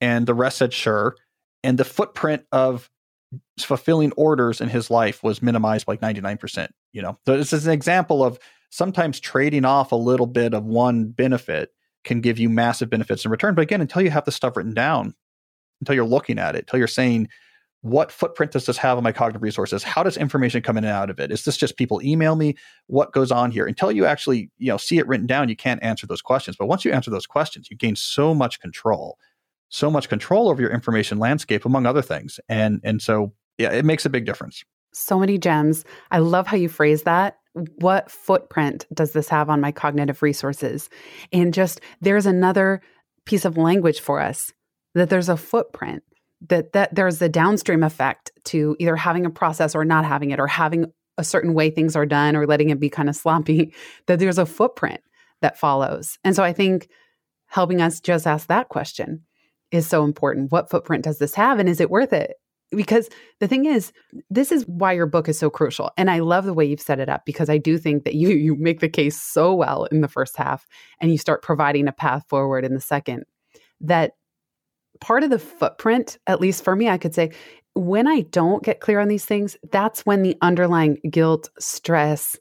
and 0.00 0.26
the 0.26 0.34
rest 0.34 0.58
said 0.58 0.72
sure 0.72 1.16
and 1.62 1.78
the 1.78 1.84
footprint 1.84 2.44
of 2.52 2.90
fulfilling 3.58 4.12
orders 4.12 4.60
in 4.60 4.68
his 4.68 4.90
life 4.90 5.22
was 5.22 5.42
minimized 5.42 5.86
by 5.86 5.92
like 5.92 6.00
99%, 6.00 6.68
you 6.92 7.02
know. 7.02 7.18
So 7.26 7.36
this 7.36 7.52
is 7.52 7.66
an 7.66 7.72
example 7.72 8.24
of 8.24 8.38
sometimes 8.70 9.20
trading 9.20 9.64
off 9.64 9.92
a 9.92 9.96
little 9.96 10.26
bit 10.26 10.54
of 10.54 10.64
one 10.64 11.06
benefit 11.06 11.70
can 12.04 12.20
give 12.20 12.38
you 12.38 12.48
massive 12.48 12.88
benefits 12.88 13.24
in 13.24 13.30
return. 13.30 13.54
But 13.54 13.62
again, 13.62 13.80
until 13.80 14.02
you 14.02 14.10
have 14.10 14.24
the 14.24 14.32
stuff 14.32 14.56
written 14.56 14.74
down, 14.74 15.14
until 15.80 15.94
you're 15.94 16.04
looking 16.04 16.38
at 16.38 16.54
it, 16.54 16.60
until 16.60 16.78
you're 16.78 16.88
saying, 16.88 17.28
what 17.82 18.10
footprint 18.10 18.52
does 18.52 18.66
this 18.66 18.76
have 18.78 18.98
on 18.98 19.04
my 19.04 19.12
cognitive 19.12 19.42
resources? 19.42 19.82
How 19.82 20.02
does 20.02 20.16
information 20.16 20.62
come 20.62 20.76
in 20.76 20.84
and 20.84 20.92
out 20.92 21.10
of 21.10 21.20
it? 21.20 21.30
Is 21.30 21.44
this 21.44 21.56
just 21.56 21.76
people 21.76 22.02
email 22.02 22.34
me? 22.34 22.56
What 22.88 23.12
goes 23.12 23.30
on 23.30 23.50
here? 23.50 23.66
Until 23.66 23.92
you 23.92 24.04
actually, 24.04 24.50
you 24.58 24.68
know, 24.68 24.76
see 24.76 24.98
it 24.98 25.06
written 25.06 25.26
down, 25.26 25.48
you 25.48 25.56
can't 25.56 25.82
answer 25.82 26.06
those 26.06 26.22
questions. 26.22 26.56
But 26.56 26.66
once 26.66 26.84
you 26.84 26.92
answer 26.92 27.10
those 27.10 27.26
questions, 27.26 27.70
you 27.70 27.76
gain 27.76 27.94
so 27.94 28.34
much 28.34 28.60
control 28.60 29.18
so 29.68 29.90
much 29.90 30.08
control 30.08 30.48
over 30.48 30.60
your 30.60 30.70
information 30.70 31.18
landscape, 31.18 31.64
among 31.64 31.86
other 31.86 32.02
things. 32.02 32.40
And 32.48 32.80
and 32.84 33.00
so 33.00 33.32
yeah, 33.58 33.70
it 33.70 33.84
makes 33.84 34.06
a 34.06 34.10
big 34.10 34.24
difference. 34.24 34.64
So 34.92 35.18
many 35.18 35.38
gems. 35.38 35.84
I 36.10 36.18
love 36.18 36.46
how 36.46 36.56
you 36.56 36.68
phrase 36.68 37.02
that. 37.02 37.38
What 37.80 38.10
footprint 38.10 38.86
does 38.94 39.12
this 39.12 39.28
have 39.28 39.50
on 39.50 39.60
my 39.60 39.72
cognitive 39.72 40.22
resources? 40.22 40.88
And 41.32 41.52
just 41.52 41.80
there's 42.00 42.26
another 42.26 42.80
piece 43.24 43.44
of 43.44 43.56
language 43.56 44.00
for 44.00 44.20
us 44.20 44.52
that 44.94 45.10
there's 45.10 45.28
a 45.28 45.36
footprint 45.36 46.02
that 46.46 46.72
that 46.72 46.94
there's 46.94 47.20
a 47.20 47.28
downstream 47.28 47.82
effect 47.82 48.30
to 48.44 48.76
either 48.78 48.96
having 48.96 49.26
a 49.26 49.30
process 49.30 49.74
or 49.74 49.84
not 49.84 50.04
having 50.04 50.30
it 50.30 50.38
or 50.38 50.46
having 50.46 50.86
a 51.16 51.24
certain 51.24 51.52
way 51.52 51.68
things 51.68 51.96
are 51.96 52.06
done 52.06 52.36
or 52.36 52.46
letting 52.46 52.70
it 52.70 52.78
be 52.78 52.88
kind 52.88 53.08
of 53.08 53.16
sloppy 53.16 53.74
that 54.06 54.18
there's 54.18 54.38
a 54.38 54.46
footprint 54.46 55.00
that 55.42 55.58
follows. 55.58 56.18
And 56.24 56.34
so 56.34 56.42
I 56.42 56.52
think 56.52 56.88
helping 57.46 57.80
us 57.80 58.00
just 58.00 58.26
ask 58.26 58.46
that 58.46 58.68
question 58.68 59.24
is 59.70 59.86
so 59.86 60.04
important. 60.04 60.52
What 60.52 60.70
footprint 60.70 61.04
does 61.04 61.18
this 61.18 61.34
have 61.34 61.58
and 61.58 61.68
is 61.68 61.80
it 61.80 61.90
worth 61.90 62.12
it? 62.12 62.34
Because 62.70 63.08
the 63.40 63.48
thing 63.48 63.64
is, 63.64 63.92
this 64.28 64.52
is 64.52 64.66
why 64.66 64.92
your 64.92 65.06
book 65.06 65.28
is 65.28 65.38
so 65.38 65.48
crucial. 65.48 65.90
And 65.96 66.10
I 66.10 66.18
love 66.18 66.44
the 66.44 66.52
way 66.52 66.66
you've 66.66 66.80
set 66.80 67.00
it 67.00 67.08
up 67.08 67.24
because 67.24 67.48
I 67.48 67.56
do 67.56 67.78
think 67.78 68.04
that 68.04 68.14
you 68.14 68.30
you 68.30 68.54
make 68.56 68.80
the 68.80 68.88
case 68.88 69.20
so 69.20 69.54
well 69.54 69.84
in 69.86 70.00
the 70.02 70.08
first 70.08 70.36
half 70.36 70.66
and 71.00 71.10
you 71.10 71.18
start 71.18 71.42
providing 71.42 71.88
a 71.88 71.92
path 71.92 72.24
forward 72.28 72.64
in 72.64 72.74
the 72.74 72.80
second. 72.80 73.24
That 73.80 74.12
part 75.00 75.22
of 75.22 75.30
the 75.30 75.38
footprint, 75.38 76.18
at 76.26 76.40
least 76.40 76.64
for 76.64 76.74
me, 76.74 76.88
I 76.88 76.98
could 76.98 77.14
say, 77.14 77.32
when 77.74 78.08
I 78.08 78.22
don't 78.22 78.62
get 78.62 78.80
clear 78.80 79.00
on 79.00 79.08
these 79.08 79.24
things, 79.24 79.56
that's 79.70 80.04
when 80.04 80.22
the 80.22 80.36
underlying 80.42 80.98
guilt, 81.10 81.48
stress, 81.58 82.36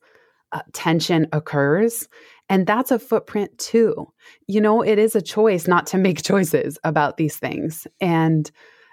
uh, 0.52 0.62
tension 0.74 1.28
occurs. 1.32 2.08
And 2.50 2.66
that's 2.66 2.92
a 2.92 3.00
footprint 3.00 3.58
too. 3.58 4.08
You 4.48 4.62
know, 4.62 4.82
it 4.82 4.98
is 4.98 5.16
a 5.16 5.22
choice 5.22 5.68
not 5.68 5.88
to 5.88 5.98
make 5.98 6.22
choices 6.24 6.80
about 6.84 7.18
these 7.18 7.38
things. 7.38 7.86
And 8.02 8.50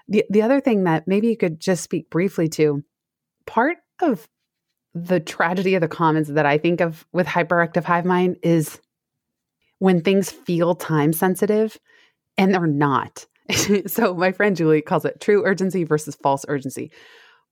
the, 0.09 0.25
the 0.29 0.43
other 0.43 0.61
thing 0.61 0.85
that 0.85 1.09
maybe 1.09 1.29
you 1.29 1.37
could 1.37 1.61
just 1.61 1.83
speak 1.83 2.11
briefly 2.11 2.49
to 2.51 2.83
part 3.47 3.79
of 4.03 4.29
the 4.95 5.21
tragedy 5.21 5.75
of 5.75 5.81
the 5.81 5.89
commons 5.89 6.29
that 6.29 6.47
I 6.47 6.59
think 6.59 6.81
of 6.81 7.07
with 7.13 7.27
hyperactive 7.27 7.85
hive 7.85 8.05
mind 8.05 8.37
is 8.43 8.81
when 9.79 10.03
things 10.03 10.31
feel 10.31 10.75
time 10.75 11.13
sensitive 11.13 11.79
and 12.37 12.55
they're 12.55 12.67
not. 12.67 13.27
so 13.87 14.15
my 14.15 14.33
friend 14.33 14.57
Julie 14.57 14.83
calls 14.83 15.05
it 15.05 15.21
true 15.21 15.45
urgency 15.45 15.85
versus 15.85 16.17
false 16.23 16.45
urgency. 16.49 16.91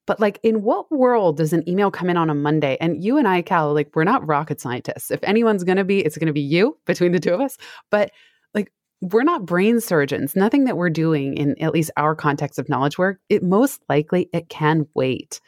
But 0.06 0.18
like, 0.18 0.40
in 0.42 0.62
what 0.62 0.90
world 0.90 1.36
does 1.36 1.52
an 1.52 1.68
email 1.68 1.90
come 1.90 2.10
in 2.10 2.16
on 2.16 2.28
a 2.28 2.34
Monday? 2.34 2.76
And 2.80 3.02
you 3.02 3.18
and 3.18 3.28
I, 3.28 3.42
Cal, 3.42 3.72
like, 3.72 3.90
we're 3.94 4.02
not 4.04 4.26
rocket 4.26 4.60
scientists. 4.60 5.10
If 5.10 5.20
anyone's 5.22 5.62
going 5.62 5.76
to 5.76 5.84
be, 5.84 6.00
it's 6.00 6.18
going 6.18 6.26
to 6.26 6.32
be 6.32 6.40
you 6.40 6.76
between 6.86 7.12
the 7.12 7.20
two 7.20 7.34
of 7.34 7.40
us. 7.40 7.56
But 7.90 8.10
like, 8.54 8.72
we're 9.00 9.22
not 9.22 9.46
brain 9.46 9.80
surgeons. 9.80 10.34
Nothing 10.34 10.64
that 10.64 10.76
we're 10.76 10.90
doing 10.90 11.36
in 11.36 11.60
at 11.62 11.72
least 11.72 11.92
our 11.96 12.16
context 12.16 12.58
of 12.58 12.68
knowledge 12.68 12.98
work, 12.98 13.20
it 13.28 13.42
most 13.42 13.80
likely 13.88 14.28
it 14.32 14.48
can 14.48 14.86
wait 14.94 15.40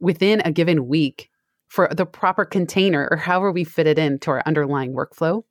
within 0.00 0.42
a 0.44 0.52
given 0.52 0.86
week 0.86 1.28
for 1.68 1.88
the 1.92 2.06
proper 2.06 2.44
container 2.44 3.08
or 3.10 3.16
however 3.16 3.52
we 3.52 3.64
fit 3.64 3.86
it 3.86 3.98
into 3.98 4.30
our 4.30 4.42
underlying 4.46 4.94
workflow. 4.94 5.42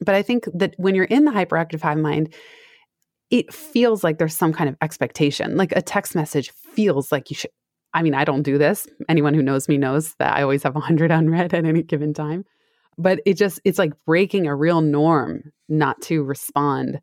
But 0.00 0.14
I 0.14 0.22
think 0.22 0.48
that 0.54 0.74
when 0.78 0.94
you're 0.94 1.04
in 1.04 1.26
the 1.26 1.30
hyperactive 1.30 1.82
hive 1.82 1.98
mind, 1.98 2.34
it 3.30 3.52
feels 3.52 4.02
like 4.02 4.18
there's 4.18 4.36
some 4.36 4.52
kind 4.52 4.68
of 4.68 4.76
expectation. 4.82 5.56
Like 5.56 5.72
a 5.72 5.82
text 5.82 6.14
message 6.14 6.50
feels 6.50 7.12
like 7.12 7.30
you 7.30 7.36
should. 7.36 7.50
I 7.94 8.02
mean, 8.02 8.14
I 8.14 8.24
don't 8.24 8.42
do 8.42 8.58
this. 8.58 8.86
Anyone 9.08 9.34
who 9.34 9.42
knows 9.42 9.68
me 9.68 9.76
knows 9.76 10.14
that 10.18 10.36
I 10.36 10.42
always 10.42 10.62
have 10.62 10.74
100 10.74 11.10
unread 11.10 11.54
at 11.54 11.64
any 11.64 11.82
given 11.82 12.14
time. 12.14 12.44
But 12.98 13.20
it 13.24 13.34
just, 13.34 13.60
it's 13.64 13.78
like 13.78 13.92
breaking 14.04 14.46
a 14.46 14.54
real 14.54 14.80
norm 14.80 15.52
not 15.68 16.00
to 16.02 16.22
respond 16.22 17.00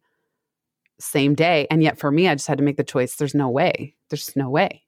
same 0.99 1.35
day. 1.35 1.67
And 1.69 1.83
yet 1.83 1.99
for 1.99 2.11
me, 2.11 2.27
I 2.27 2.35
just 2.35 2.47
had 2.47 2.57
to 2.57 2.63
make 2.63 2.77
the 2.77 2.83
choice 2.83 3.15
there's 3.15 3.35
no 3.35 3.49
way. 3.49 3.95
There's 4.09 4.35
no 4.35 4.49
way. 4.49 4.83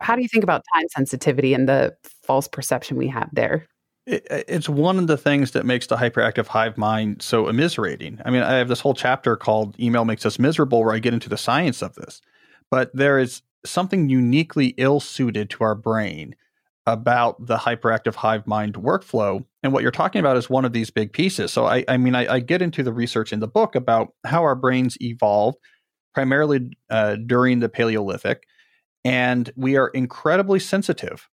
How 0.00 0.16
do 0.16 0.22
you 0.22 0.28
think 0.28 0.44
about 0.44 0.64
time 0.74 0.86
sensitivity 0.88 1.54
and 1.54 1.68
the 1.68 1.96
false 2.24 2.48
perception 2.48 2.96
we 2.96 3.08
have 3.08 3.28
there? 3.32 3.66
It, 4.06 4.26
it's 4.30 4.68
one 4.68 4.98
of 4.98 5.06
the 5.08 5.16
things 5.16 5.50
that 5.52 5.66
makes 5.66 5.88
the 5.88 5.96
hyperactive 5.96 6.46
hive 6.46 6.78
mind 6.78 7.22
so 7.22 7.46
immiserating. 7.46 8.20
I 8.24 8.30
mean, 8.30 8.42
I 8.42 8.54
have 8.54 8.68
this 8.68 8.80
whole 8.80 8.94
chapter 8.94 9.36
called 9.36 9.78
Email 9.80 10.04
Makes 10.04 10.24
Us 10.26 10.38
Miserable 10.38 10.84
where 10.84 10.94
I 10.94 11.00
get 11.00 11.14
into 11.14 11.28
the 11.28 11.36
science 11.36 11.82
of 11.82 11.94
this. 11.96 12.20
But 12.70 12.90
there 12.94 13.18
is 13.18 13.42
something 13.64 14.08
uniquely 14.08 14.74
ill 14.76 15.00
suited 15.00 15.50
to 15.50 15.64
our 15.64 15.74
brain 15.74 16.36
about 16.86 17.44
the 17.44 17.56
hyperactive 17.56 18.14
hive 18.14 18.46
mind 18.46 18.74
workflow. 18.74 19.44
And 19.64 19.72
what 19.72 19.82
you're 19.82 19.90
talking 19.90 20.20
about 20.20 20.36
is 20.36 20.48
one 20.48 20.64
of 20.64 20.72
these 20.72 20.90
big 20.90 21.12
pieces. 21.12 21.52
So, 21.52 21.66
I, 21.66 21.84
I 21.88 21.96
mean, 21.96 22.14
I, 22.14 22.34
I 22.34 22.40
get 22.40 22.62
into 22.62 22.84
the 22.84 22.92
research 22.92 23.32
in 23.32 23.40
the 23.40 23.48
book 23.48 23.74
about 23.74 24.14
how 24.24 24.42
our 24.44 24.54
brains 24.54 24.96
evolved 25.00 25.58
primarily 26.14 26.70
uh, 26.90 27.16
during 27.16 27.58
the 27.58 27.68
Paleolithic. 27.68 28.44
And 29.04 29.52
we 29.56 29.76
are 29.76 29.88
incredibly 29.88 30.60
sensitive 30.60 31.28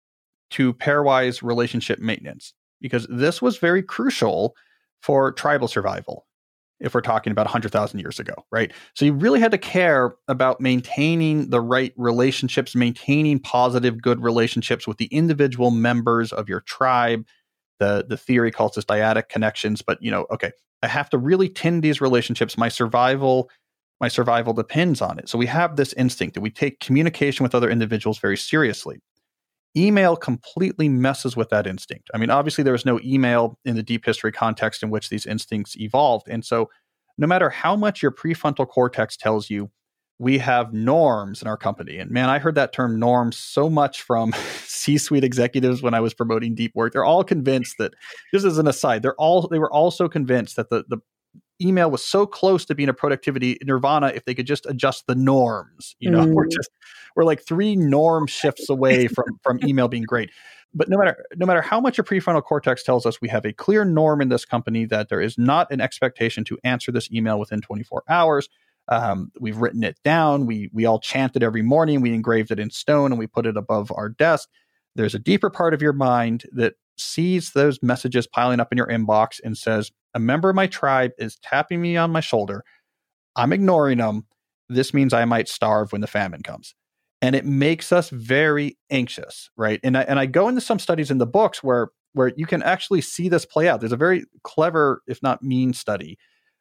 to 0.51 0.75
pairwise 0.75 1.43
relationship 1.43 1.99
maintenance 1.99 2.53
because 2.81 3.07
this 3.11 3.41
was 3.43 3.59
very 3.59 3.83
crucial 3.83 4.55
for 5.01 5.33
tribal 5.33 5.69
survival 5.69 6.27
if 6.81 6.95
we're 6.95 7.01
talking 7.01 7.33
about 7.33 7.47
100,000 7.47 7.99
years 7.99 8.21
ago, 8.21 8.35
right? 8.53 8.73
So 8.95 9.05
you 9.05 9.13
really 9.13 9.41
had 9.41 9.51
to 9.51 9.59
care 9.59 10.15
about 10.29 10.61
maintaining 10.61 11.51
the 11.51 11.61
right 11.61 11.93
relationships, 11.97 12.75
maintaining 12.75 13.41
positive, 13.41 14.01
good 14.01 14.23
relationships 14.23 14.87
with 14.87 14.99
the 14.99 15.07
individual 15.07 15.71
members 15.71 16.33
of 16.33 16.49
your 16.49 16.61
tribe. 16.61 17.27
The, 17.81 18.05
the 18.09 18.17
theory 18.17 18.51
calls 18.51 18.75
this 18.75 18.85
dyadic 18.85 19.29
connections, 19.29 19.83
but 19.83 20.03
you 20.03 20.11
know, 20.11 20.27
okay, 20.31 20.53
I 20.83 20.89
have 20.89 21.11
to 21.11 21.19
really 21.19 21.49
tend 21.49 21.83
these 21.83 22.01
relationships. 22.01 22.57
My 22.57 22.69
survival, 22.69 23.51
my 24.01 24.09
survival 24.09 24.53
depends 24.53 25.01
on 25.01 25.19
it. 25.19 25.29
So 25.29 25.39
we 25.39 25.47
have 25.47 25.77
this 25.77 25.93
instinct 25.95 26.35
that 26.35 26.41
we 26.41 26.51
take 26.51 26.81
communication 26.81 27.43
with 27.43 27.55
other 27.55 27.71
individuals 27.71 28.19
very 28.19 28.37
seriously. 28.37 29.01
Email 29.77 30.17
completely 30.17 30.89
messes 30.89 31.37
with 31.37 31.51
that 31.51 31.67
instinct. 31.67 32.11
I 32.15 32.19
mean, 32.19 32.31
obviously, 32.31 32.65
there 32.65 32.73
was 32.73 32.87
no 32.87 32.99
email 33.05 33.59
in 33.65 33.77
the 33.77 33.83
deep 33.83 34.05
history 34.05 34.33
context 34.33 34.83
in 34.83 34.91
which 34.91 35.09
these 35.09 35.27
instincts 35.27 35.77
evolved. 35.79 36.27
And 36.29 36.45
so, 36.45 36.71
no 37.17 37.27
matter 37.27 37.51
how 37.51 37.77
much 37.77 38.03
your 38.03 38.13
prefrontal 38.13 38.67
cortex 38.67 39.17
tells 39.17 39.51
you, 39.51 39.71
we 40.19 40.39
have 40.39 40.73
norms 40.73 41.43
in 41.43 41.49
our 41.49 41.57
company. 41.57 41.99
And 41.99 42.11
man, 42.11 42.29
I 42.29 42.39
heard 42.39 42.57
that 42.57 42.73
term 42.73 42.99
norms 42.99 43.37
so 43.37 43.71
much 43.71 44.03
from 44.03 44.33
C 44.65 44.99
suite 44.99 45.25
executives 45.25 45.81
when 45.81 45.95
I 45.95 46.01
was 46.01 46.15
promoting 46.15 46.55
deep 46.55 46.73
work. 46.75 46.93
They're 46.93 47.05
all 47.05 47.25
convinced 47.25 47.77
that, 47.79 47.95
just 48.33 48.45
as 48.45 48.59
an 48.59 48.67
aside, 48.67 49.03
they're 49.03 49.15
all, 49.15 49.47
they 49.47 49.59
were 49.59 49.73
also 49.73 50.09
convinced 50.09 50.57
that 50.57 50.71
the, 50.71 50.85
the 50.89 50.99
email 51.61 51.91
was 51.91 52.05
so 52.05 52.27
close 52.27 52.65
to 52.67 52.75
being 52.75 52.89
a 52.89 52.95
productivity 52.95 53.59
nirvana 53.65 54.09
if 54.09 54.25
they 54.25 54.35
could 54.35 54.47
just 54.47 54.67
adjust 54.67 55.07
the 55.07 55.15
norms. 55.15 55.97
You 55.99 56.11
know, 56.11 56.21
mm. 56.27 56.33
we're 56.35 56.47
just 56.47 56.71
we're 57.17 57.25
like 57.25 57.45
three 57.45 57.77
norm 57.77 58.27
shifts 58.27 58.69
away 58.69 59.07
from 59.09 59.27
from 59.43 59.61
email 59.65 59.89
being 59.89 60.05
great. 60.05 60.31
But 60.75 60.89
no 60.89 60.99
matter 60.99 61.25
no 61.37 61.47
matter 61.47 61.63
how 61.63 61.81
much 61.81 61.97
your 61.97 62.05
prefrontal 62.05 62.43
cortex 62.43 62.83
tells 62.83 63.07
us 63.07 63.21
we 63.21 63.29
have 63.29 63.45
a 63.45 63.53
clear 63.53 63.85
norm 63.85 64.21
in 64.21 64.29
this 64.29 64.45
company 64.45 64.85
that 64.87 65.09
there 65.09 65.21
is 65.21 65.39
not 65.39 65.71
an 65.71 65.81
expectation 65.81 66.45
to 66.45 66.59
answer 66.65 66.93
this 66.93 67.11
email 67.11 67.39
within 67.39 67.61
24 67.61 68.05
hours. 68.09 68.49
Um, 68.89 69.31
we've 69.39 69.59
written 69.59 69.85
it 69.85 69.99
down. 70.03 70.47
We 70.47 70.71
we 70.73 70.87
all 70.87 71.01
chant 71.01 71.37
it 71.37 71.43
every 71.43 71.63
morning. 71.63 72.01
We 72.01 72.15
engraved 72.15 72.51
it 72.51 72.59
in 72.59 72.71
stone 72.71 73.13
and 73.13 73.19
we 73.19 73.27
put 73.27 73.47
it 73.47 73.57
above 73.57 73.93
our 73.95 74.09
desk. 74.09 74.49
There's 74.95 75.15
a 75.15 75.19
deeper 75.19 75.51
part 75.51 75.75
of 75.75 75.83
your 75.83 75.93
mind 75.93 76.45
that 76.53 76.75
sees 77.01 77.53
those 77.53 77.79
messages 77.83 78.27
piling 78.27 78.61
up 78.61 78.73
in 78.73 78.79
your 78.79 78.87
inbox 78.87 79.41
and 79.43 79.57
says, 79.57 79.91
A 80.15 80.19
member 80.19 80.51
of 80.51 80.57
my 80.57 80.67
tribe 80.67 81.13
is 81.19 81.37
tapping 81.43 81.81
me 81.81 81.97
on 81.97 82.11
my 82.11 82.21
shoulder. 82.21 82.65
I'm 83.37 83.53
ignoring 83.53 83.99
them. 83.99 84.27
This 84.69 84.93
means 84.93 85.13
I 85.13 85.25
might 85.25 85.49
starve 85.49 85.93
when 85.93 86.01
the 86.01 86.07
famine 86.07 86.43
comes. 86.43 86.75
And 87.21 87.35
it 87.35 87.45
makes 87.45 87.93
us 87.93 88.11
very 88.11 88.79
anxious, 88.91 89.51
right? 89.57 89.81
And 89.83 89.97
I, 89.97 90.03
and 90.03 90.19
I 90.19 90.27
go 90.27 90.49
into 90.49 90.61
some 90.61 90.79
studies 90.79 91.11
in 91.11 91.19
the 91.19 91.27
books 91.27 91.63
where 91.63 91.89
where 92.15 92.33
you 92.37 92.47
can 92.47 92.63
actually 92.63 93.01
see 93.01 93.29
this 93.29 93.45
play 93.45 93.69
out. 93.69 93.81
There's 93.81 93.93
a 93.93 93.97
very 93.97 94.25
clever, 94.43 95.03
if 95.07 95.23
not 95.23 95.43
mean, 95.43 95.73
study 95.73 96.19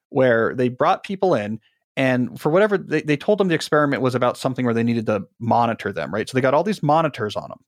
where 0.09 0.53
they 0.53 0.69
brought 0.69 1.03
people 1.03 1.33
in 1.33 1.59
and 1.95 2.39
for 2.39 2.49
whatever 2.49 2.77
they, 2.77 3.01
they 3.01 3.17
told 3.17 3.39
them 3.39 3.47
the 3.47 3.55
experiment 3.55 4.03
was 4.03 4.13
about 4.13 4.38
something 4.38 4.65
where 4.65 4.73
they 4.73 4.83
needed 4.83 5.07
to 5.07 5.23
monitor 5.39 5.91
them, 5.91 6.13
right? 6.13 6.29
So 6.29 6.35
they 6.35 6.41
got 6.41 6.53
all 6.53 6.63
these 6.63 6.83
monitors 6.83 7.35
on 7.35 7.49
them 7.49 7.59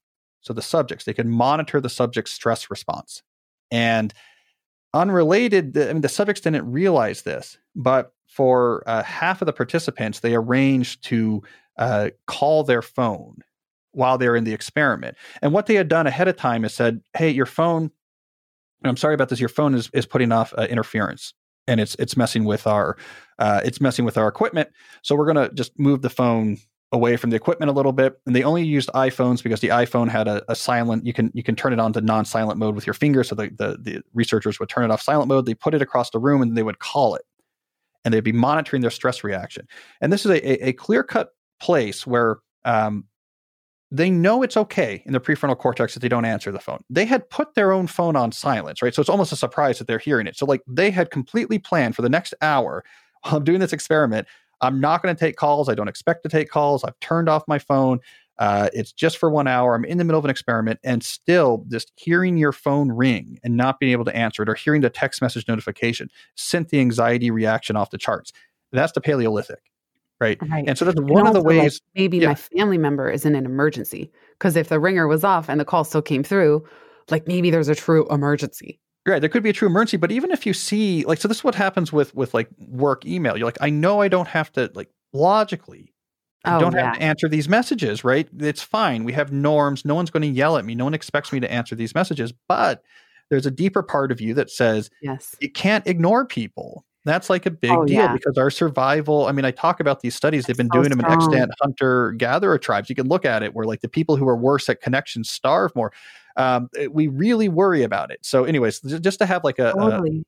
so 0.42 0.54
the 0.54 0.62
subjects, 0.62 1.06
they 1.06 1.14
can 1.14 1.30
monitor 1.30 1.82
the 1.82 1.90
subject's 1.90 2.32
stress 2.32 2.70
response. 2.70 3.24
And 3.72 4.14
unrelated, 4.94 5.78
I 5.78 5.94
mean, 5.94 6.02
the 6.02 6.10
subjects 6.10 6.42
didn't 6.42 6.70
realize 6.72 7.22
this, 7.24 7.58
but 7.76 8.14
for 8.28 8.84
uh, 8.88 9.04
half 9.04 9.42
of 9.42 9.46
the 9.46 9.54
participants, 9.54 10.20
they 10.20 10.36
arranged 10.36 11.04
to 11.06 11.44
uh, 11.78 12.10
call 12.28 12.64
their 12.64 12.82
phone 12.82 13.38
while 13.92 14.18
they're 14.18 14.36
in 14.36 14.44
the 14.44 14.54
experiment. 14.54 15.18
And 15.42 15.52
what 15.52 15.66
they 15.66 15.76
had 15.76 15.88
done 15.88 16.08
ahead 16.08 16.28
of 16.28 16.38
time 16.38 16.64
is 16.64 16.74
said, 16.74 17.02
"Hey, 17.18 17.30
your 17.30 17.46
phone. 17.46 17.92
I'm 18.84 18.98
sorry 18.98 19.14
about 19.14 19.30
this. 19.30 19.40
Your 19.40 19.50
phone 19.50 19.76
is 19.76 19.90
is 19.94 20.06
putting 20.06 20.32
off 20.32 20.54
uh, 20.58 20.68
interference, 20.70 21.34
and 21.68 21.80
it's 21.80 21.96
it's 21.96 22.16
messing 22.16 22.46
with 22.46 22.68
our 22.68 22.98
uh, 23.40 23.62
it's 23.66 23.82
messing 23.82 24.06
with 24.06 24.18
our 24.18 24.28
equipment. 24.28 24.70
So 25.02 25.16
we're 25.16 25.26
gonna 25.26 25.52
just 25.54 25.78
move 25.80 26.02
the 26.02 26.10
phone 26.10 26.58
away 26.92 27.16
from 27.18 27.30
the 27.30 27.36
equipment 27.36 27.70
a 27.70 27.74
little 27.74 27.92
bit 27.92 28.20
and 28.26 28.36
they 28.36 28.42
only 28.42 28.64
used 28.64 28.90
iphones 28.96 29.44
because 29.44 29.60
the 29.60 29.68
iphone 29.68 30.10
had 30.10 30.28
a, 30.28 30.44
a, 30.52 30.56
silent 30.56 31.06
you 31.06 31.14
can 31.14 31.30
you 31.36 31.44
can 31.44 31.56
turn 31.56 31.72
it 31.72 31.80
on 31.80 31.94
to 31.94 32.02
non-silent 32.02 32.58
mode 32.58 32.74
with 32.74 32.88
your 32.88 32.96
finger 32.96 33.24
so 33.24 33.36
the, 33.36 33.44
the, 33.58 33.78
the 33.80 34.02
researchers 34.16 34.60
would 34.60 34.70
turn 34.70 34.84
it 34.84 34.92
off 34.92 35.00
silent 35.00 35.28
mode 35.28 35.46
they 35.46 35.54
put 35.54 35.74
it 35.74 35.82
across 35.82 36.10
the 36.12 36.20
room 36.20 36.42
and 36.42 36.56
they 36.56 36.64
would 36.64 36.80
call 36.80 37.16
it. 37.16 37.24
And 38.06 38.14
they'd 38.14 38.22
be 38.22 38.32
monitoring 38.32 38.82
their 38.82 38.92
stress 38.92 39.24
reaction. 39.24 39.68
And 40.00 40.14
this 40.14 40.26
is 40.26 40.32
a, 40.32 40.52
a, 40.66 40.70
a 40.70 40.74
clear-cut 40.74 41.32
place 41.60 42.08
where 42.08 42.38
um, 42.64 43.06
they 43.92 44.10
know 44.10 44.42
it's 44.42 44.56
okay 44.56 45.04
in 45.06 45.12
the 45.12 45.20
prefrontal 45.20 45.58
cortex 45.58 45.96
that 45.96 46.00
they 46.00 46.08
don't 46.08 46.24
answer 46.24 46.52
the 46.52 46.60
phone. 46.60 46.82
They 46.90 47.06
had 47.06 47.30
put 47.30 47.56
their 47.56 47.74
own 47.74 47.88
phone 47.88 48.16
on 48.16 48.32
silence 48.32 48.82
right? 48.82 48.94
So 48.94 49.02
it's 49.02 49.10
almost 49.10 49.34
a 49.34 49.36
surprise 49.36 49.80
that 49.80 49.88
they're 49.88 50.00
hearing 50.00 50.28
it. 50.28 50.38
So 50.38 50.46
like 50.46 50.62
they 50.66 50.92
had 50.92 51.12
completely 51.12 51.60
planned 51.60 51.96
for 51.96 52.02
the 52.02 52.10
next 52.10 52.34
hour 52.42 52.84
while 53.24 53.36
i'm 53.36 53.44
doing 53.44 53.60
this 53.60 53.74
experiment 53.74 54.28
I'm 54.62 54.80
not 54.80 55.02
going 55.02 55.16
to 55.16 55.20
take 55.20 55.36
calls. 55.36 55.70
I 55.70 55.76
don't 55.76 55.88
expect 55.88 56.24
to 56.24 56.30
take 56.30 56.50
calls. 56.50 56.84
I've 56.84 57.00
turned 57.00 57.30
off 57.30 57.44
my 57.48 57.60
phone. 57.60 58.00
Uh, 58.38 58.70
it's 58.74 58.94
just 58.94 59.18
for 59.18 59.30
one 59.30 59.48
hour. 59.48 59.76
I'm 59.76 59.84
in 59.84 59.98
the 59.98 60.06
middle 60.06 60.20
of 60.20 60.24
an 60.24 60.32
experiment, 60.32 60.80
and 60.84 61.04
still, 61.04 61.66
just 61.70 61.92
hearing 61.98 62.38
your 62.38 62.54
phone 62.54 62.90
ring 62.90 63.38
and 63.44 63.58
not 63.58 63.80
being 63.80 63.92
able 63.92 64.06
to 64.06 64.16
answer 64.16 64.44
it, 64.44 64.50
or 64.50 64.56
hearing 64.56 64.80
the 64.82 64.90
text 64.90 65.22
message 65.22 65.46
notification, 65.48 66.10
sent 66.36 66.70
the 66.70 66.80
anxiety 66.80 67.32
reaction 67.32 67.76
off 67.76 67.90
the 67.90 67.98
charts. 67.98 68.32
That's 68.72 68.94
the 68.94 69.02
Paleolithic, 69.02 69.60
right? 70.22 70.38
right. 70.50 70.64
And 70.68 70.78
so 70.78 70.86
that's 70.86 71.02
one 71.02 71.28
of 71.28 71.34
the 71.34 71.44
ways. 71.44 71.82
Like 71.96 72.02
maybe 72.02 72.20
yeah. 72.20 72.30
my 72.30 72.36
family 72.36 72.78
member 72.78 73.10
is 73.10 73.26
in 73.26 73.36
an 73.36 73.46
emergency 73.46 74.10
because 74.38 74.56
if 74.56 74.70
the 74.70 74.80
ringer 74.80 75.06
was 75.06 75.26
off 75.26 75.50
and 75.50 75.60
the 75.60 75.66
call 75.66 75.84
still 75.84 76.02
came 76.02 76.24
through, 76.24 76.66
like 77.10 77.28
maybe 77.28 77.52
there's 77.52 77.68
a 77.68 77.76
true 77.76 78.08
emergency 78.08 78.80
right 79.08 79.20
there 79.20 79.30
could 79.30 79.44
be 79.44 79.50
a 79.50 79.54
true 79.54 79.68
emergency 79.68 79.98
but 79.98 80.12
even 80.12 80.32
if 80.32 80.46
you 80.46 80.54
see 80.54 81.04
like 81.06 81.20
so 81.20 81.28
this 81.28 81.38
is 81.38 81.44
what 81.44 81.56
happens 81.56 81.92
with 81.92 82.14
with 82.16 82.34
like 82.34 82.50
work 82.58 83.06
email 83.06 83.38
you're 83.38 83.48
like 83.48 83.58
i 83.62 83.70
know 83.70 84.02
i 84.02 84.08
don't 84.08 84.28
have 84.28 84.52
to 84.52 84.70
like 84.76 84.90
logically 85.14 85.94
I 86.46 86.56
oh, 86.56 86.60
don't 86.60 86.74
yeah. 86.74 86.86
have 86.86 86.96
to 86.96 87.02
answer 87.02 87.28
these 87.28 87.50
messages, 87.50 88.04
right? 88.04 88.28
It's 88.40 88.62
fine. 88.62 89.04
We 89.04 89.14
have 89.14 89.32
norms. 89.32 89.84
No 89.84 89.96
one's 89.96 90.10
going 90.10 90.22
to 90.22 90.30
yell 90.30 90.58
at 90.58 90.66
me. 90.66 90.74
No 90.74 90.86
one 90.86 90.94
expects 90.94 91.34
me 91.34 91.40
to 91.42 91.52
answer 91.52 91.76
these 91.76 91.94
messages. 91.94 92.34
But 92.48 92.82
there's 93.30 93.46
a 93.46 93.52
deeper 93.52 93.84
part 93.84 94.12
of 94.12 94.22
you 94.22 94.34
that 94.36 94.50
says, 94.50 94.90
yes, 95.02 95.36
you 95.42 95.52
can't 95.52 95.86
ignore 95.86 96.26
people. 96.26 96.86
That's 97.06 97.30
like 97.30 97.46
a 97.46 97.52
big 97.52 97.72
oh, 97.72 97.86
deal 97.86 97.98
yeah. 97.98 98.14
because 98.14 98.38
our 98.38 98.50
survival. 98.50 99.28
I 99.28 99.32
mean, 99.32 99.46
I 99.46 99.52
talk 99.52 99.80
about 99.80 100.02
these 100.02 100.16
studies. 100.16 100.46
They've 100.46 100.58
been 100.58 100.70
so 100.74 100.80
doing 100.80 100.90
them 100.90 101.00
in 101.00 101.06
extant 101.06 101.52
hunter 101.62 102.12
gatherer 102.14 102.58
tribes. 102.58 102.90
You 102.90 102.96
can 102.96 103.08
look 103.08 103.26
at 103.26 103.42
it 103.42 103.54
where 103.54 103.66
like 103.66 103.82
the 103.82 103.90
people 103.90 104.16
who 104.16 104.28
are 104.28 104.36
worse 104.36 104.70
at 104.70 104.82
connections 104.82 105.30
starve 105.30 105.76
more 105.76 105.92
um, 106.38 106.70
eh, 106.78 106.88
we 106.88 107.08
really 107.08 107.50
worry 107.50 107.84
about 107.84 108.12
it. 108.12 108.20
So, 108.22 108.44
anyways, 108.44 108.82
just 108.82 109.20
to 109.20 109.26
have 109.26 109.44
like 109.44 109.60
a, 109.60 109.74
totally. 109.74 110.24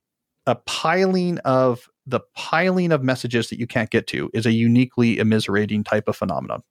a, 0.48 0.52
a 0.52 0.56
piling 0.56 1.38
of 1.40 1.88
the 2.06 2.22
piling 2.36 2.92
of 2.92 3.04
messages 3.04 3.50
that 3.50 3.60
you 3.60 3.68
can't 3.68 3.90
get 3.90 4.08
to 4.08 4.30
is 4.34 4.46
a 4.46 4.52
uniquely 4.52 5.18
immiserating 5.18 5.86
type 5.86 6.08
of 6.08 6.16
phenomenon. 6.16 6.64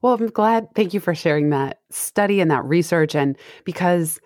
Well, 0.00 0.14
I'm 0.14 0.28
glad. 0.28 0.68
Thank 0.74 0.94
you 0.94 1.00
for 1.00 1.14
sharing 1.14 1.50
that 1.50 1.80
study 1.90 2.40
and 2.40 2.50
that 2.50 2.64
research. 2.64 3.14
And 3.14 3.36
because 3.64 4.20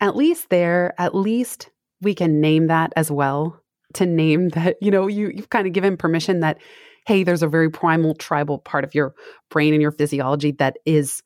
at 0.00 0.16
least 0.16 0.48
there, 0.50 0.94
at 0.98 1.14
least 1.14 1.70
we 2.00 2.14
can 2.14 2.40
name 2.40 2.68
that 2.68 2.92
as 2.96 3.10
well. 3.10 3.60
To 3.94 4.06
name 4.06 4.48
that, 4.50 4.76
you 4.80 4.90
know, 4.90 5.06
you, 5.06 5.32
you've 5.34 5.50
kind 5.50 5.66
of 5.66 5.72
given 5.72 5.96
permission 5.96 6.40
that, 6.40 6.58
hey, 7.06 7.24
there's 7.24 7.42
a 7.42 7.48
very 7.48 7.70
primal 7.70 8.14
tribal 8.14 8.58
part 8.58 8.84
of 8.84 8.94
your 8.94 9.14
brain 9.50 9.72
and 9.72 9.82
your 9.82 9.92
physiology 9.92 10.52
that 10.52 10.78
is 10.84 11.22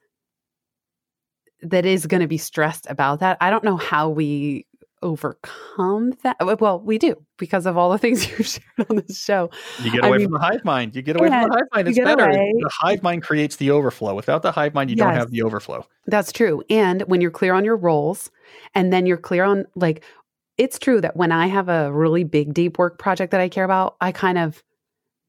that 1.65 1.87
is 1.87 2.07
going 2.07 2.21
to 2.21 2.27
be 2.27 2.39
stressed 2.39 2.87
about 2.89 3.21
that. 3.21 3.37
I 3.41 3.51
don't 3.51 3.65
know 3.65 3.77
how 3.77 4.09
we 4.09 4.67
overcome 5.03 6.15
that. 6.23 6.37
Well, 6.61 6.81
we 6.81 6.99
do 6.99 7.15
because 7.37 7.67
of 7.67 7.77
all 7.77 7.93
the 7.93 7.99
things 8.05 8.29
you've 8.29 8.47
shared 8.47 8.91
on 8.91 8.97
this 8.97 9.23
show. 9.23 9.51
You 9.83 9.93
get 9.93 10.05
away 10.05 10.17
I 10.17 10.19
mean, 10.19 10.27
from 10.27 10.33
the 10.35 10.41
hive 10.41 10.65
mind. 10.65 10.97
You 10.97 11.03
get 11.03 11.21
away 11.21 11.29
yeah, 11.29 11.43
from 11.43 11.51
the 11.51 11.57
hive 11.57 11.69
mind. 11.73 11.89
It's 11.89 11.99
better. 11.99 12.29
Away. 12.29 12.53
The 12.59 12.71
hive 12.73 13.03
mind 13.03 13.23
creates 13.23 13.57
the 13.57 13.71
overflow. 13.71 14.15
Without 14.15 14.43
the 14.43 14.51
hive 14.51 14.75
mind, 14.75 14.91
you 14.91 14.97
yes, 14.97 15.05
don't 15.05 15.15
have 15.15 15.31
the 15.31 15.43
overflow. 15.43 15.87
That's 16.07 16.33
true. 16.33 16.65
And 16.71 17.03
when 17.03 17.21
you're 17.21 17.31
clear 17.31 17.55
on 17.55 17.65
your 17.65 17.77
roles 17.77 18.31
and 18.75 18.93
then 18.93 19.07
you're 19.07 19.17
clear 19.17 19.45
on 19.45 19.67
like 19.77 20.03
it's 20.57 20.79
true 20.79 21.01
that 21.01 21.17
when 21.17 21.33
I 21.33 21.49
have 21.49 21.69
a 21.69 21.93
really 21.93 22.25
big 22.25 22.55
deep 22.55 22.79
work 22.79 22.99
project 22.99 23.33
that 23.33 23.41
I 23.41 23.49
care 23.49 23.65
about, 23.65 23.97
I 24.01 24.12
kind 24.12 24.39
of 24.39 24.62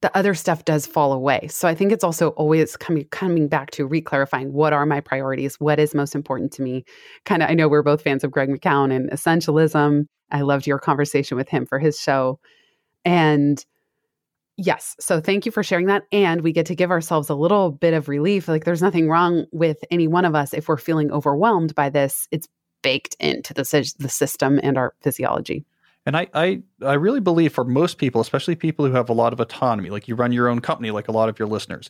the 0.05 0.15
other 0.15 0.35
stuff 0.35 0.63
does 0.65 0.85
fall 0.85 1.13
away. 1.13 1.47
So 1.47 1.67
I 1.67 1.73
think 1.73 1.91
it's 1.91 2.03
also 2.03 2.29
always 2.29 2.77
coming 2.77 3.05
coming 3.05 3.47
back 3.47 3.71
to 3.71 3.89
reclarifying 3.89 4.51
what 4.51 4.71
are 4.71 4.85
my 4.85 5.01
priorities, 5.01 5.59
what 5.59 5.79
is 5.79 5.95
most 5.95 6.13
important 6.13 6.51
to 6.53 6.61
me. 6.61 6.85
Kind 7.25 7.41
of 7.41 7.49
I 7.49 7.55
know 7.55 7.67
we're 7.67 7.81
both 7.81 8.03
fans 8.03 8.23
of 8.23 8.29
Greg 8.29 8.49
McKeown 8.49 8.95
and 8.95 9.09
essentialism. 9.09 10.05
I 10.29 10.41
loved 10.41 10.67
your 10.67 10.77
conversation 10.77 11.37
with 11.37 11.49
him 11.49 11.65
for 11.65 11.79
his 11.79 11.99
show. 11.99 12.39
And 13.03 13.65
yes, 14.57 14.95
so 14.99 15.19
thank 15.19 15.43
you 15.43 15.51
for 15.51 15.63
sharing 15.63 15.87
that 15.87 16.03
and 16.11 16.41
we 16.41 16.51
get 16.51 16.67
to 16.67 16.75
give 16.75 16.91
ourselves 16.91 17.31
a 17.31 17.35
little 17.35 17.71
bit 17.71 17.95
of 17.95 18.07
relief. 18.07 18.47
Like 18.47 18.63
there's 18.63 18.83
nothing 18.83 19.09
wrong 19.09 19.47
with 19.51 19.83
any 19.89 20.07
one 20.07 20.25
of 20.25 20.35
us 20.35 20.53
if 20.53 20.67
we're 20.67 20.77
feeling 20.77 21.09
overwhelmed 21.09 21.73
by 21.73 21.89
this. 21.89 22.27
It's 22.29 22.47
baked 22.83 23.15
into 23.19 23.55
the 23.55 23.63
the 23.97 24.09
system 24.09 24.59
and 24.61 24.77
our 24.77 24.93
physiology. 25.01 25.65
And 26.05 26.15
I, 26.15 26.27
I, 26.33 26.61
I 26.83 26.93
really 26.93 27.19
believe 27.19 27.53
for 27.53 27.63
most 27.63 27.97
people, 27.97 28.21
especially 28.21 28.55
people 28.55 28.85
who 28.85 28.93
have 28.93 29.09
a 29.09 29.13
lot 29.13 29.33
of 29.33 29.39
autonomy, 29.39 29.89
like 29.89 30.07
you 30.07 30.15
run 30.15 30.31
your 30.31 30.47
own 30.47 30.61
company, 30.61 30.91
like 30.91 31.07
a 31.07 31.11
lot 31.11 31.29
of 31.29 31.39
your 31.39 31.47
listeners, 31.47 31.89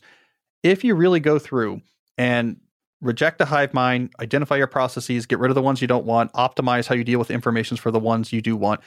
if 0.62 0.84
you 0.84 0.94
really 0.94 1.20
go 1.20 1.38
through 1.38 1.82
and 2.16 2.56
reject 3.02 3.38
the 3.38 3.44
hive 3.44 3.74
mind, 3.74 4.12
identify 4.20 4.56
your 4.56 4.66
processes, 4.66 5.26
get 5.26 5.38
rid 5.38 5.50
of 5.50 5.54
the 5.54 5.62
ones 5.62 5.82
you 5.82 5.88
don't 5.88 6.06
want, 6.06 6.32
optimize 6.32 6.86
how 6.86 6.94
you 6.94 7.04
deal 7.04 7.18
with 7.18 7.30
information 7.30 7.76
for 7.76 7.90
the 7.90 8.00
ones 8.00 8.32
you 8.32 8.40
do 8.40 8.56
want, 8.56 8.80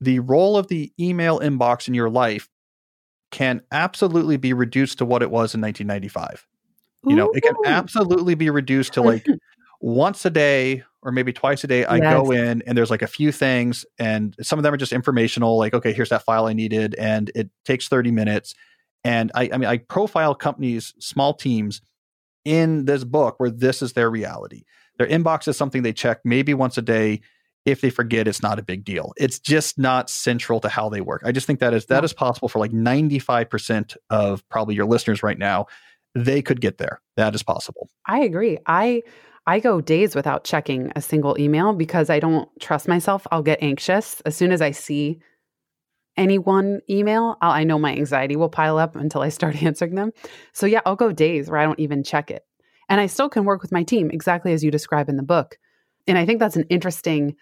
the 0.00 0.18
role 0.18 0.56
of 0.56 0.66
the 0.66 0.92
email 0.98 1.38
inbox 1.38 1.86
in 1.86 1.94
your 1.94 2.10
life 2.10 2.48
can 3.30 3.62
absolutely 3.70 4.36
be 4.36 4.52
reduced 4.52 4.98
to 4.98 5.04
what 5.04 5.22
it 5.22 5.30
was 5.30 5.54
in 5.54 5.60
1995. 5.60 6.46
You 7.06 7.16
know, 7.16 7.30
it 7.30 7.42
can 7.42 7.54
absolutely 7.64 8.34
be 8.34 8.50
reduced 8.50 8.94
to 8.94 9.02
like 9.02 9.24
once 9.80 10.24
a 10.24 10.30
day 10.30 10.82
or 11.02 11.12
maybe 11.12 11.32
twice 11.32 11.64
a 11.64 11.66
day 11.66 11.84
i 11.84 11.96
yes. 11.96 12.12
go 12.12 12.30
in 12.30 12.62
and 12.66 12.76
there's 12.76 12.90
like 12.90 13.02
a 13.02 13.06
few 13.06 13.32
things 13.32 13.84
and 13.98 14.36
some 14.42 14.58
of 14.58 14.62
them 14.62 14.74
are 14.74 14.78
just 14.78 14.92
informational 14.92 15.58
like 15.58 15.74
okay 15.74 15.92
here's 15.92 16.10
that 16.10 16.22
file 16.24 16.46
i 16.46 16.52
needed 16.52 16.94
and 16.96 17.30
it 17.34 17.50
takes 17.64 17.88
30 17.88 18.10
minutes. 18.10 18.54
And 19.02 19.32
i, 19.34 19.48
I 19.52 19.56
mean 19.58 19.68
i 19.68 19.78
profile 19.78 20.34
companies 20.34 20.94
small 20.98 21.34
teams 21.34 21.80
in 22.44 22.84
this 22.84 23.04
book 23.04 23.38
where 23.38 23.50
this 23.50 23.82
is 23.82 23.92
their 23.92 24.10
reality. 24.10 24.64
Their 24.98 25.06
inbox 25.06 25.48
is 25.48 25.56
something 25.56 25.82
they 25.82 25.92
check 25.92 26.20
maybe 26.24 26.54
once 26.54 26.78
a 26.78 26.82
day. 26.82 27.20
If 27.66 27.82
they 27.82 27.90
forget 27.90 28.26
it's 28.26 28.42
not 28.42 28.58
a 28.58 28.62
big 28.62 28.84
deal. 28.84 29.12
It's 29.18 29.38
just 29.38 29.78
not 29.78 30.08
central 30.08 30.60
to 30.60 30.70
how 30.70 30.88
they 30.88 31.02
work. 31.02 31.22
I 31.26 31.32
just 31.32 31.46
think 31.46 31.60
that 31.60 31.74
is 31.74 31.86
that 31.86 32.04
is 32.04 32.14
possible 32.14 32.48
for 32.48 32.58
like 32.58 32.72
95% 32.72 33.96
of 34.08 34.48
probably 34.48 34.74
your 34.74 34.86
listeners 34.86 35.22
right 35.22 35.38
now. 35.38 35.66
They 36.14 36.40
could 36.40 36.62
get 36.62 36.78
there. 36.78 37.02
That 37.16 37.34
is 37.34 37.42
possible. 37.42 37.90
I 38.06 38.20
agree. 38.20 38.58
I 38.66 39.02
I 39.50 39.58
go 39.58 39.80
days 39.80 40.14
without 40.14 40.44
checking 40.44 40.92
a 40.94 41.02
single 41.02 41.36
email 41.36 41.72
because 41.72 42.08
I 42.08 42.20
don't 42.20 42.48
trust 42.60 42.86
myself. 42.86 43.26
I'll 43.32 43.42
get 43.42 43.60
anxious 43.60 44.20
as 44.20 44.36
soon 44.36 44.52
as 44.52 44.62
I 44.62 44.70
see 44.70 45.18
any 46.16 46.38
one 46.38 46.82
email. 46.88 47.36
I'll, 47.42 47.50
I 47.50 47.64
know 47.64 47.76
my 47.76 47.90
anxiety 47.90 48.36
will 48.36 48.48
pile 48.48 48.78
up 48.78 48.94
until 48.94 49.22
I 49.22 49.28
start 49.28 49.60
answering 49.64 49.96
them. 49.96 50.12
So, 50.52 50.66
yeah, 50.66 50.82
I'll 50.86 50.94
go 50.94 51.10
days 51.10 51.50
where 51.50 51.58
I 51.58 51.64
don't 51.64 51.80
even 51.80 52.04
check 52.04 52.30
it. 52.30 52.44
And 52.88 53.00
I 53.00 53.06
still 53.06 53.28
can 53.28 53.44
work 53.44 53.60
with 53.60 53.72
my 53.72 53.82
team 53.82 54.12
exactly 54.12 54.52
as 54.52 54.62
you 54.62 54.70
describe 54.70 55.08
in 55.08 55.16
the 55.16 55.24
book. 55.24 55.58
And 56.06 56.16
I 56.16 56.26
think 56.26 56.38
that's 56.38 56.56
an 56.56 56.66
interesting 56.70 57.34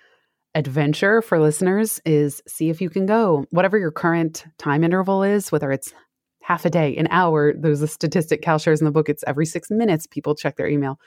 adventure 0.55 1.21
for 1.21 1.39
listeners 1.39 2.01
is 2.07 2.43
see 2.49 2.71
if 2.71 2.81
you 2.81 2.89
can 2.89 3.05
go 3.05 3.45
whatever 3.51 3.77
your 3.77 3.93
current 3.93 4.47
time 4.57 4.83
interval 4.83 5.23
is 5.23 5.53
whether 5.53 5.71
it's 5.71 5.93
half 6.41 6.65
a 6.65 6.71
day 6.71 6.97
an 6.97 7.07
hour 7.11 7.53
there's 7.53 7.83
a 7.83 7.87
statistic 7.87 8.41
cal 8.41 8.59
shares 8.59 8.81
in 8.81 8.87
the 8.87 8.91
book 8.91 9.11
it's 9.11 9.23
every 9.27 9.45
six 9.45 9.71
minutes 9.71 10.07
people 10.07 10.35
check 10.35 10.57
their 10.57 10.67
email 10.67 10.99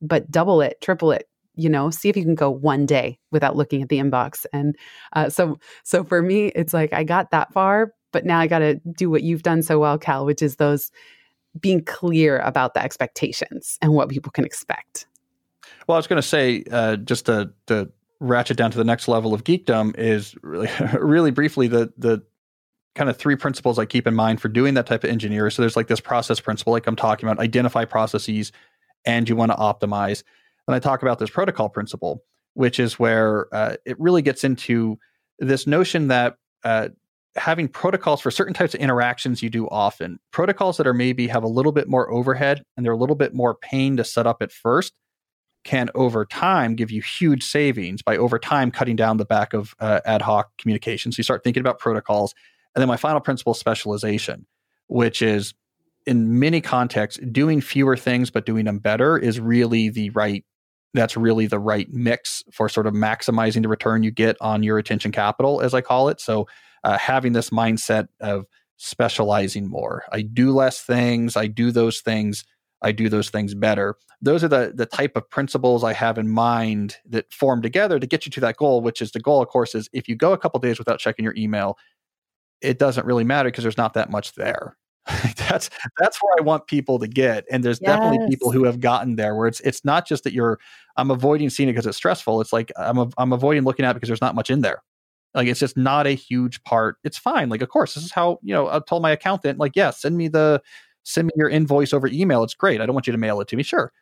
but 0.00 0.30
double 0.30 0.60
it, 0.60 0.80
triple 0.80 1.12
it, 1.12 1.28
you 1.58 1.68
know 1.68 1.90
see 1.90 2.08
if 2.08 2.16
you 2.16 2.22
can 2.22 2.34
go 2.34 2.50
one 2.50 2.86
day 2.86 3.18
without 3.30 3.56
looking 3.56 3.82
at 3.82 3.90
the 3.90 3.98
inbox. 3.98 4.46
And 4.52 4.76
uh, 5.12 5.28
so 5.28 5.58
so 5.82 6.04
for 6.04 6.22
me 6.22 6.46
it's 6.54 6.72
like 6.72 6.92
i 6.94 7.04
got 7.04 7.30
that 7.32 7.52
far 7.52 7.92
but 8.12 8.24
now 8.24 8.38
i 8.38 8.46
got 8.46 8.60
to 8.60 8.80
do 8.96 9.10
what 9.10 9.22
you've 9.22 9.42
done 9.42 9.62
so 9.62 9.78
well 9.78 9.98
cal 9.98 10.24
which 10.24 10.40
is 10.40 10.56
those 10.56 10.90
being 11.60 11.84
clear 11.84 12.38
about 12.38 12.74
the 12.74 12.82
expectations 12.82 13.78
and 13.82 13.92
what 13.92 14.08
people 14.08 14.30
can 14.30 14.44
expect. 14.44 15.06
Well 15.86 15.96
i 15.96 15.98
was 15.98 16.06
going 16.06 16.22
to 16.22 16.26
say 16.26 16.64
uh, 16.70 16.96
just 16.96 17.26
to, 17.26 17.50
to 17.66 17.90
ratchet 18.20 18.56
down 18.56 18.70
to 18.70 18.78
the 18.78 18.84
next 18.84 19.08
level 19.08 19.34
of 19.34 19.44
geekdom 19.44 19.96
is 19.98 20.34
really, 20.42 20.70
really 21.00 21.32
briefly 21.32 21.66
the 21.66 21.92
the 21.98 22.22
kind 22.94 23.10
of 23.10 23.16
three 23.16 23.36
principles 23.36 23.78
i 23.78 23.84
keep 23.84 24.06
in 24.06 24.14
mind 24.14 24.40
for 24.40 24.48
doing 24.48 24.74
that 24.74 24.86
type 24.86 25.04
of 25.04 25.10
engineer. 25.10 25.50
So 25.50 25.62
there's 25.62 25.76
like 25.76 25.88
this 25.88 26.00
process 26.00 26.38
principle 26.38 26.72
like 26.72 26.86
i'm 26.86 26.96
talking 26.96 27.28
about 27.28 27.42
identify 27.42 27.84
processes 27.84 28.52
and 29.08 29.28
you 29.28 29.34
want 29.34 29.50
to 29.50 29.56
optimize. 29.56 30.22
And 30.68 30.74
I 30.76 30.78
talk 30.78 31.02
about 31.02 31.18
this 31.18 31.30
protocol 31.30 31.68
principle, 31.68 32.22
which 32.52 32.78
is 32.78 32.98
where 32.98 33.52
uh, 33.52 33.76
it 33.86 33.98
really 33.98 34.22
gets 34.22 34.44
into 34.44 34.98
this 35.40 35.66
notion 35.66 36.08
that 36.08 36.36
uh, 36.62 36.90
having 37.36 37.68
protocols 37.68 38.20
for 38.20 38.30
certain 38.30 38.52
types 38.52 38.74
of 38.74 38.80
interactions 38.80 39.42
you 39.42 39.48
do 39.48 39.66
often, 39.68 40.18
protocols 40.30 40.76
that 40.76 40.86
are 40.86 40.94
maybe 40.94 41.26
have 41.26 41.42
a 41.42 41.48
little 41.48 41.72
bit 41.72 41.88
more 41.88 42.10
overhead 42.12 42.62
and 42.76 42.84
they're 42.84 42.92
a 42.92 42.98
little 42.98 43.16
bit 43.16 43.32
more 43.34 43.54
pain 43.54 43.96
to 43.96 44.04
set 44.04 44.26
up 44.26 44.42
at 44.42 44.52
first, 44.52 44.92
can 45.64 45.88
over 45.94 46.26
time 46.26 46.76
give 46.76 46.90
you 46.90 47.00
huge 47.00 47.42
savings 47.42 48.02
by 48.02 48.16
over 48.16 48.38
time 48.38 48.70
cutting 48.70 48.96
down 48.96 49.16
the 49.16 49.24
back 49.24 49.54
of 49.54 49.74
uh, 49.80 50.00
ad 50.04 50.20
hoc 50.22 50.50
communication. 50.58 51.12
So 51.12 51.20
you 51.20 51.24
start 51.24 51.42
thinking 51.42 51.62
about 51.62 51.78
protocols. 51.78 52.34
And 52.74 52.82
then 52.82 52.88
my 52.88 52.96
final 52.96 53.20
principle 53.20 53.54
specialization, 53.54 54.46
which 54.88 55.22
is 55.22 55.54
in 56.08 56.38
many 56.38 56.60
contexts, 56.62 57.20
doing 57.30 57.60
fewer 57.60 57.96
things 57.96 58.30
but 58.30 58.46
doing 58.46 58.64
them 58.64 58.78
better 58.78 59.18
is 59.18 59.38
really 59.38 59.90
the 59.90 60.08
right 60.10 60.44
that's 60.94 61.18
really 61.18 61.46
the 61.46 61.58
right 61.58 61.86
mix 61.90 62.42
for 62.50 62.66
sort 62.66 62.86
of 62.86 62.94
maximizing 62.94 63.60
the 63.60 63.68
return 63.68 64.02
you 64.02 64.10
get 64.10 64.36
on 64.40 64.62
your 64.62 64.78
attention 64.78 65.12
capital, 65.12 65.60
as 65.60 65.74
I 65.74 65.82
call 65.82 66.08
it. 66.08 66.18
So, 66.18 66.48
uh, 66.82 66.96
having 66.96 67.34
this 67.34 67.50
mindset 67.50 68.08
of 68.20 68.46
specializing 68.78 69.68
more. 69.68 70.04
I 70.10 70.22
do 70.22 70.50
less 70.50 70.80
things. 70.80 71.36
I 71.36 71.46
do 71.46 71.70
those 71.72 72.00
things. 72.00 72.44
I 72.80 72.92
do 72.92 73.10
those 73.10 73.28
things 73.28 73.54
better. 73.54 73.96
Those 74.22 74.42
are 74.42 74.48
the 74.48 74.72
the 74.74 74.86
type 74.86 75.14
of 75.14 75.28
principles 75.28 75.84
I 75.84 75.92
have 75.92 76.16
in 76.16 76.30
mind 76.30 76.96
that 77.10 77.30
form 77.32 77.60
together 77.60 77.98
to 77.98 78.06
get 78.06 78.24
you 78.24 78.32
to 78.32 78.40
that 78.40 78.56
goal. 78.56 78.80
Which 78.80 79.02
is 79.02 79.12
the 79.12 79.20
goal, 79.20 79.42
of 79.42 79.48
course, 79.48 79.74
is 79.74 79.90
if 79.92 80.08
you 80.08 80.16
go 80.16 80.32
a 80.32 80.38
couple 80.38 80.58
days 80.58 80.78
without 80.78 81.00
checking 81.00 81.24
your 81.24 81.34
email, 81.36 81.76
it 82.62 82.78
doesn't 82.78 83.04
really 83.04 83.24
matter 83.24 83.50
because 83.50 83.62
there's 83.62 83.76
not 83.76 83.92
that 83.94 84.10
much 84.10 84.34
there. 84.36 84.76
that's 85.36 85.70
that's 85.98 86.18
where 86.22 86.34
I 86.38 86.42
want 86.42 86.66
people 86.66 86.98
to 86.98 87.08
get. 87.08 87.44
And 87.50 87.64
there's 87.64 87.80
yes. 87.80 87.96
definitely 87.96 88.26
people 88.28 88.52
who 88.52 88.64
have 88.64 88.80
gotten 88.80 89.16
there 89.16 89.34
where 89.34 89.46
it's 89.46 89.60
it's 89.60 89.84
not 89.84 90.06
just 90.06 90.24
that 90.24 90.32
you're 90.32 90.58
I'm 90.96 91.10
avoiding 91.10 91.50
seeing 91.50 91.68
it 91.68 91.72
because 91.72 91.86
it's 91.86 91.96
stressful. 91.96 92.40
It's 92.40 92.52
like 92.52 92.70
I'm 92.76 92.98
a, 92.98 93.08
I'm 93.16 93.32
avoiding 93.32 93.64
looking 93.64 93.84
at 93.84 93.92
it 93.92 93.94
because 93.94 94.08
there's 94.08 94.20
not 94.20 94.34
much 94.34 94.50
in 94.50 94.60
there. 94.60 94.82
Like 95.34 95.48
it's 95.48 95.60
just 95.60 95.76
not 95.76 96.06
a 96.06 96.10
huge 96.10 96.62
part. 96.64 96.96
It's 97.04 97.18
fine. 97.18 97.48
Like 97.48 97.62
of 97.62 97.68
course 97.68 97.94
this 97.94 98.04
is 98.04 98.12
how 98.12 98.38
you 98.42 98.52
know 98.52 98.68
I 98.68 98.80
told 98.80 99.02
my 99.02 99.10
accountant 99.10 99.58
like 99.58 99.76
yeah 99.76 99.90
send 99.90 100.16
me 100.16 100.28
the 100.28 100.60
send 101.04 101.26
me 101.26 101.32
your 101.36 101.48
invoice 101.48 101.92
over 101.92 102.06
email. 102.08 102.42
It's 102.42 102.54
great. 102.54 102.80
I 102.80 102.86
don't 102.86 102.94
want 102.94 103.06
you 103.06 103.12
to 103.12 103.18
mail 103.18 103.40
it 103.40 103.48
to 103.48 103.56
me. 103.56 103.62
Sure, 103.62 103.92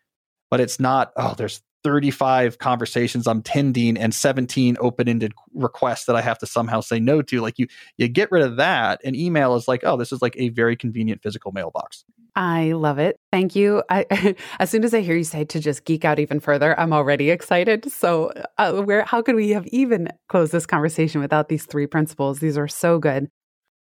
but 0.51 0.61
it's 0.61 0.81
not. 0.81 1.13
Oh, 1.17 1.35
there's 1.37 1.63
35 1.87 2.59
conversations 2.59 3.29
I'm 3.29 3.43
tending 3.43 3.97
and 3.97 4.13
17 4.13 4.77
open-ended 4.81 5.33
requests 5.55 6.07
that 6.07 6.17
I 6.17 6.21
have 6.21 6.37
to 6.39 6.47
somehow 6.47 6.81
say 6.81 6.99
no 6.99 7.23
to. 7.23 7.41
Like 7.41 7.61
you 7.61 7.69
you 7.97 8.09
get 8.09 8.33
rid 8.33 8.43
of 8.43 8.57
that 8.57 9.01
and 9.05 9.15
email 9.15 9.55
is 9.55 9.69
like, 9.69 9.83
oh, 9.85 9.97
this 9.97 10.11
is 10.11 10.21
like 10.21 10.35
a 10.37 10.49
very 10.49 10.75
convenient 10.75 11.23
physical 11.23 11.53
mailbox. 11.53 12.05
I 12.35 12.73
love 12.73 12.99
it. 12.99 13.21
Thank 13.31 13.55
you. 13.55 13.85
I, 13.89 14.35
as 14.59 14.69
soon 14.69 14.83
as 14.83 14.93
I 14.95 15.01
hear 15.01 15.15
you 15.15 15.23
say 15.23 15.45
to 15.45 15.61
just 15.61 15.85
geek 15.85 16.05
out 16.05 16.19
even 16.19 16.41
further, 16.41 16.79
I'm 16.79 16.93
already 16.93 17.31
excited. 17.31 17.89
So, 17.93 18.33
uh, 18.59 18.83
where 18.83 19.05
how 19.05 19.23
could 19.23 19.37
we 19.37 19.51
have 19.51 19.69
even 19.69 20.09
closed 20.29 20.51
this 20.51 20.67
conversation 20.67 21.21
without 21.21 21.49
these 21.49 21.67
three 21.67 21.87
principles? 21.87 22.41
These 22.41 22.59
are 22.59 22.67
so 22.67 22.99
good. 22.99 23.29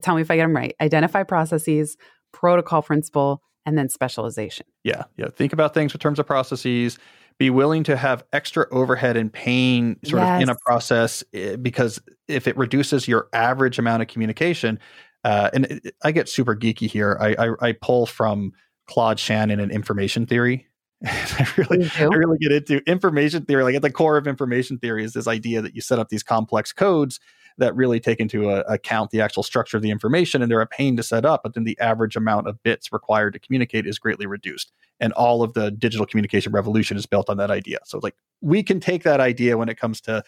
Tell 0.01 0.15
me 0.15 0.21
if 0.21 0.29
I 0.29 0.35
get 0.35 0.43
them 0.43 0.55
right. 0.55 0.75
Identify 0.81 1.23
processes, 1.23 1.95
protocol 2.33 2.81
principle, 2.81 3.41
and 3.65 3.77
then 3.77 3.87
specialization. 3.87 4.65
Yeah, 4.83 5.05
yeah. 5.15 5.29
Think 5.29 5.53
about 5.53 5.73
things 5.73 5.93
in 5.93 5.99
terms 6.01 6.19
of 6.19 6.27
processes 6.27 6.99
be 7.37 7.49
willing 7.49 7.83
to 7.83 7.97
have 7.97 8.23
extra 8.31 8.65
overhead 8.71 9.17
and 9.17 9.31
pain 9.31 9.97
sort 10.05 10.21
yes. 10.21 10.37
of 10.37 10.41
in 10.41 10.49
a 10.49 10.55
process 10.65 11.23
eh, 11.33 11.55
because 11.57 12.01
if 12.27 12.47
it 12.47 12.55
reduces 12.57 13.07
your 13.07 13.27
average 13.33 13.77
amount 13.77 14.01
of 14.01 14.07
communication, 14.07 14.79
uh, 15.23 15.49
and 15.53 15.81
I 16.03 16.11
get 16.11 16.29
super 16.29 16.55
geeky 16.55 16.89
here. 16.89 17.17
I, 17.19 17.35
I, 17.37 17.67
I 17.69 17.71
pull 17.73 18.05
from 18.05 18.53
Claude 18.87 19.19
Shannon 19.19 19.59
and 19.59 19.71
information 19.71 20.25
theory. 20.25 20.67
I 21.05 21.47
really, 21.57 21.89
I 21.97 22.03
really 22.03 22.37
get 22.37 22.51
into 22.51 22.77
information 22.89 23.43
theory. 23.43 23.63
Like 23.63 23.75
at 23.75 23.81
the 23.81 23.91
core 23.91 24.17
of 24.17 24.27
information 24.27 24.77
theory 24.77 25.03
is 25.03 25.13
this 25.13 25.27
idea 25.27 25.61
that 25.61 25.75
you 25.75 25.81
set 25.81 25.99
up 25.99 26.09
these 26.09 26.23
complex 26.23 26.71
codes 26.71 27.19
that 27.57 27.75
really 27.75 27.99
take 27.99 28.19
into 28.19 28.49
a, 28.49 28.61
account 28.61 29.11
the 29.11 29.21
actual 29.21 29.43
structure 29.43 29.77
of 29.77 29.83
the 29.83 29.91
information, 29.91 30.41
and 30.41 30.51
they're 30.51 30.61
a 30.61 30.67
pain 30.67 30.95
to 30.97 31.03
set 31.03 31.25
up. 31.25 31.41
But 31.43 31.53
then 31.53 31.63
the 31.63 31.79
average 31.79 32.15
amount 32.15 32.47
of 32.47 32.61
bits 32.63 32.91
required 32.91 33.33
to 33.33 33.39
communicate 33.39 33.85
is 33.87 33.99
greatly 33.99 34.25
reduced 34.25 34.71
and 34.99 35.13
all 35.13 35.43
of 35.43 35.53
the 35.53 35.71
digital 35.71 36.05
communication 36.05 36.51
revolution 36.51 36.97
is 36.97 37.05
built 37.05 37.29
on 37.29 37.37
that 37.37 37.51
idea. 37.51 37.79
So 37.85 37.99
like 38.01 38.15
we 38.41 38.63
can 38.63 38.79
take 38.79 39.03
that 39.03 39.19
idea 39.19 39.57
when 39.57 39.69
it 39.69 39.77
comes 39.79 40.01
to 40.01 40.23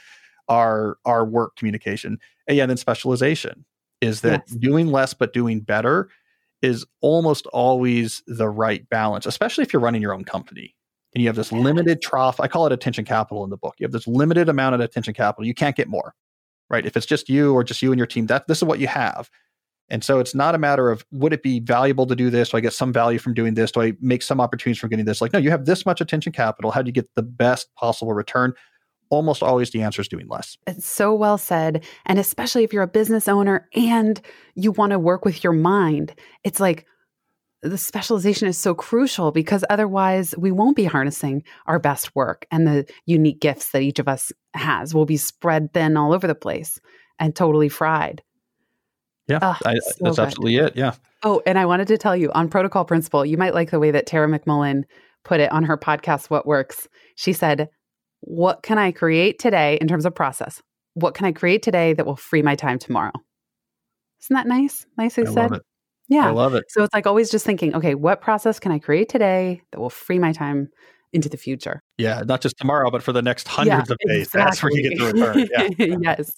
our 0.49 0.97
our 1.05 1.26
work 1.26 1.55
communication. 1.55 2.20
And 2.47 2.57
yeah, 2.57 2.65
then 2.65 2.78
specialization 2.78 3.65
is 4.01 4.22
that 4.22 4.43
yes. 4.47 4.57
doing 4.57 4.88
less 4.88 5.13
but 5.13 5.34
doing 5.34 5.61
better 5.61 6.09
is 6.61 6.86
almost 7.01 7.45
always 7.47 8.24
the 8.28 8.49
right 8.49 8.88
balance, 8.89 9.26
especially 9.26 9.63
if 9.63 9.74
you're 9.74 9.82
running 9.82 10.01
your 10.01 10.13
own 10.13 10.24
company 10.24 10.76
and 11.13 11.22
you 11.22 11.30
have 11.30 11.36
this 11.36 11.51
limited 11.51 12.01
trough. 12.01 12.39
I 12.39 12.47
call 12.47 12.65
it 12.65 12.72
attention 12.72 13.05
capital 13.05 13.43
in 13.43 13.49
the 13.49 13.57
book. 13.57 13.76
You 13.78 13.86
have 13.86 13.91
this 13.91 14.07
limited 14.07 14.49
amount 14.49 14.76
of 14.76 14.82
attention 14.82 15.13
capital. 15.13 15.45
You 15.45 15.53
can't 15.53 15.76
get 15.76 15.88
more, 15.88 16.13
right? 16.70 16.86
If 16.86 16.97
it's 16.97 17.05
just 17.05 17.30
you 17.30 17.53
or 17.53 17.63
just 17.63 17.82
you 17.82 17.91
and 17.91 17.99
your 17.99 18.07
team, 18.07 18.28
that 18.28 18.47
this 18.47 18.59
is 18.59 18.63
what 18.63 18.80
you 18.80 18.88
have. 18.88 19.30
And 19.89 20.03
so 20.03 20.19
it's 20.19 20.35
not 20.35 20.53
a 20.53 20.57
matter 20.57 20.89
of 20.89 21.05
would 21.11 21.33
it 21.33 21.43
be 21.43 21.59
valuable 21.59 22.05
to 22.07 22.15
do 22.15 22.29
this? 22.29 22.49
Do 22.49 22.57
I 22.57 22.59
get 22.59 22.73
some 22.73 22.91
value 22.91 23.19
from 23.19 23.33
doing 23.33 23.53
this? 23.53 23.71
Do 23.71 23.81
I 23.81 23.93
make 24.01 24.21
some 24.21 24.41
opportunities 24.41 24.79
from 24.79 24.89
getting 24.89 25.05
this? 25.05 25.21
Like, 25.21 25.33
no, 25.33 25.39
you 25.39 25.49
have 25.49 25.65
this 25.65 25.85
much 25.85 26.01
attention 26.01 26.33
capital. 26.33 26.71
How 26.71 26.81
do 26.81 26.89
you 26.89 26.93
get 26.93 27.13
the 27.15 27.23
best 27.23 27.73
possible 27.75 28.13
return? 28.13 28.53
Almost 29.09 29.41
always 29.41 29.71
the 29.71 29.83
answer 29.83 30.01
is 30.01 30.09
doing 30.09 30.27
less. 30.27 30.57
It's 30.67 30.85
so 30.85 31.13
well 31.13 31.38
said. 31.38 31.85
And 32.05 32.19
especially 32.19 32.65
if 32.65 32.73
you're 32.73 32.83
a 32.83 32.88
business 32.88 33.29
owner 33.29 33.69
and 33.73 34.19
you 34.55 34.73
want 34.73 34.91
to 34.91 34.99
work 34.99 35.23
with 35.23 35.43
your 35.43 35.53
mind, 35.53 36.13
it's 36.43 36.59
like 36.59 36.85
the 37.61 37.77
specialization 37.77 38.47
is 38.47 38.57
so 38.57 38.75
crucial 38.75 39.31
because 39.31 39.63
otherwise 39.69 40.35
we 40.38 40.51
won't 40.51 40.75
be 40.75 40.83
harnessing 40.83 41.43
our 41.65 41.79
best 41.79 42.15
work 42.15 42.45
and 42.51 42.67
the 42.67 42.85
unique 43.05 43.39
gifts 43.39 43.71
that 43.71 43.81
each 43.81 43.99
of 43.99 44.07
us 44.07 44.31
has 44.53 44.93
will 44.93 45.05
be 45.05 45.17
spread 45.17 45.73
thin 45.73 45.97
all 45.97 46.13
over 46.13 46.27
the 46.27 46.35
place 46.35 46.79
and 47.17 47.35
totally 47.35 47.69
fried. 47.69 48.21
Yeah, 49.28 49.39
oh, 49.41 49.57
I, 49.65 49.75
so 49.75 49.80
that's 50.01 50.15
good. 50.15 50.19
absolutely 50.19 50.55
it. 50.57 50.75
Yeah. 50.75 50.93
Oh, 51.23 51.41
and 51.45 51.59
I 51.59 51.65
wanted 51.65 51.88
to 51.89 51.97
tell 51.97 52.15
you 52.15 52.32
on 52.32 52.49
protocol 52.49 52.86
principle, 52.86 53.25
you 53.25 53.38
might 53.38 53.53
like 53.53 53.71
the 53.71 53.80
way 53.80 53.91
that 53.91 54.05
Tara 54.05 54.28
McMullin 54.28 54.84
put 55.23 55.39
it 55.39 55.51
on 55.51 55.63
her 55.63 55.78
podcast, 55.78 56.30
What 56.30 56.45
Works. 56.45 56.88
She 57.15 57.34
said, 57.34 57.69
What 58.21 58.63
can 58.63 58.78
I 58.78 58.91
create 58.91 59.39
today 59.39 59.78
in 59.82 59.88
terms 59.88 60.05
of 60.05 60.15
process? 60.15 60.61
What 60.93 61.13
can 61.13 61.25
I 61.25 61.32
create 61.32 61.61
today 61.61 61.93
that 61.93 62.05
will 62.05 62.15
free 62.15 62.41
my 62.41 62.55
time 62.55 62.80
tomorrow? 62.80 63.11
Isn't 64.23 64.34
that 64.34 64.47
nice? 64.47 64.86
Nicely 64.97 65.25
said. 65.25 65.51
Yeah. 66.09 66.28
I 66.28 66.32
love 66.32 66.53
it. 66.53 66.63
So 66.69 66.84
it's 66.84 66.93
like 66.93 67.05
always 67.05 67.30
just 67.30 67.45
thinking, 67.45 67.75
okay, 67.75 67.93
what 67.93 68.21
process 68.21 68.59
can 68.59 68.71
I 68.71 68.80
create 68.80 69.09
today 69.09 69.61
that 69.71 69.80
will 69.80 69.89
free 69.89 70.19
my 70.19 70.32
time 70.32 70.69
into 71.14 71.30
the 71.30 71.38
future. 71.38 71.82
Yeah, 71.97 72.24
not 72.26 72.41
just 72.41 72.58
tomorrow, 72.58 72.91
but 72.91 73.01
for 73.01 73.12
the 73.12 73.22
next 73.22 73.47
hundreds 73.47 73.89
yeah, 73.89 73.93
of 73.93 73.97
days. 74.08 74.28
Exactly. 74.28 74.41
That's 74.41 74.64
where 74.64 74.72
you 74.74 74.89
get 74.89 74.99
the 74.99 75.05
return. 75.14 75.47
Yeah. 75.78 75.97
yes. 76.18 76.32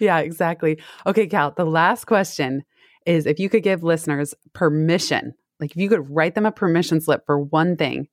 Yeah, 0.00 0.18
exactly. 0.18 0.78
Okay, 1.06 1.26
Cal, 1.26 1.52
the 1.52 1.64
last 1.64 2.06
question 2.06 2.64
is 3.06 3.26
if 3.26 3.38
you 3.38 3.48
could 3.48 3.62
give 3.62 3.82
listeners 3.82 4.34
permission, 4.52 5.34
like 5.60 5.70
if 5.70 5.76
you 5.76 5.88
could 5.88 6.10
write 6.10 6.34
them 6.34 6.46
a 6.46 6.52
permission 6.52 7.00
slip 7.00 7.24
for 7.24 7.38
one 7.38 7.76
thing, 7.76 8.08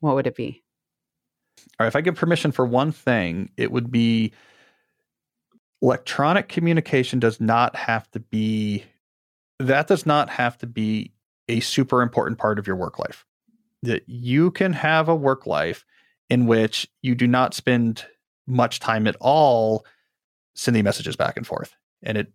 what 0.00 0.14
would 0.14 0.26
it 0.26 0.36
be? 0.36 0.62
All 1.78 1.84
right, 1.84 1.88
if 1.88 1.96
I 1.96 2.00
give 2.00 2.14
permission 2.14 2.52
for 2.52 2.64
one 2.64 2.92
thing, 2.92 3.50
it 3.56 3.70
would 3.70 3.90
be 3.90 4.32
electronic 5.82 6.48
communication 6.48 7.18
does 7.18 7.40
not 7.40 7.76
have 7.76 8.10
to 8.10 8.20
be 8.20 8.84
that 9.60 9.86
does 9.86 10.06
not 10.06 10.28
have 10.30 10.58
to 10.58 10.66
be 10.66 11.12
a 11.48 11.60
super 11.60 12.02
important 12.02 12.38
part 12.38 12.58
of 12.58 12.66
your 12.66 12.76
work 12.76 12.98
life 12.98 13.24
that 13.82 14.02
you 14.06 14.50
can 14.50 14.72
have 14.72 15.08
a 15.08 15.14
work 15.14 15.46
life 15.46 15.84
in 16.28 16.46
which 16.46 16.88
you 17.02 17.14
do 17.14 17.26
not 17.26 17.54
spend 17.54 18.04
much 18.46 18.80
time 18.80 19.06
at 19.06 19.16
all 19.20 19.84
sending 20.54 20.84
messages 20.84 21.16
back 21.16 21.36
and 21.36 21.46
forth. 21.46 21.74
And 22.02 22.18
it, 22.18 22.32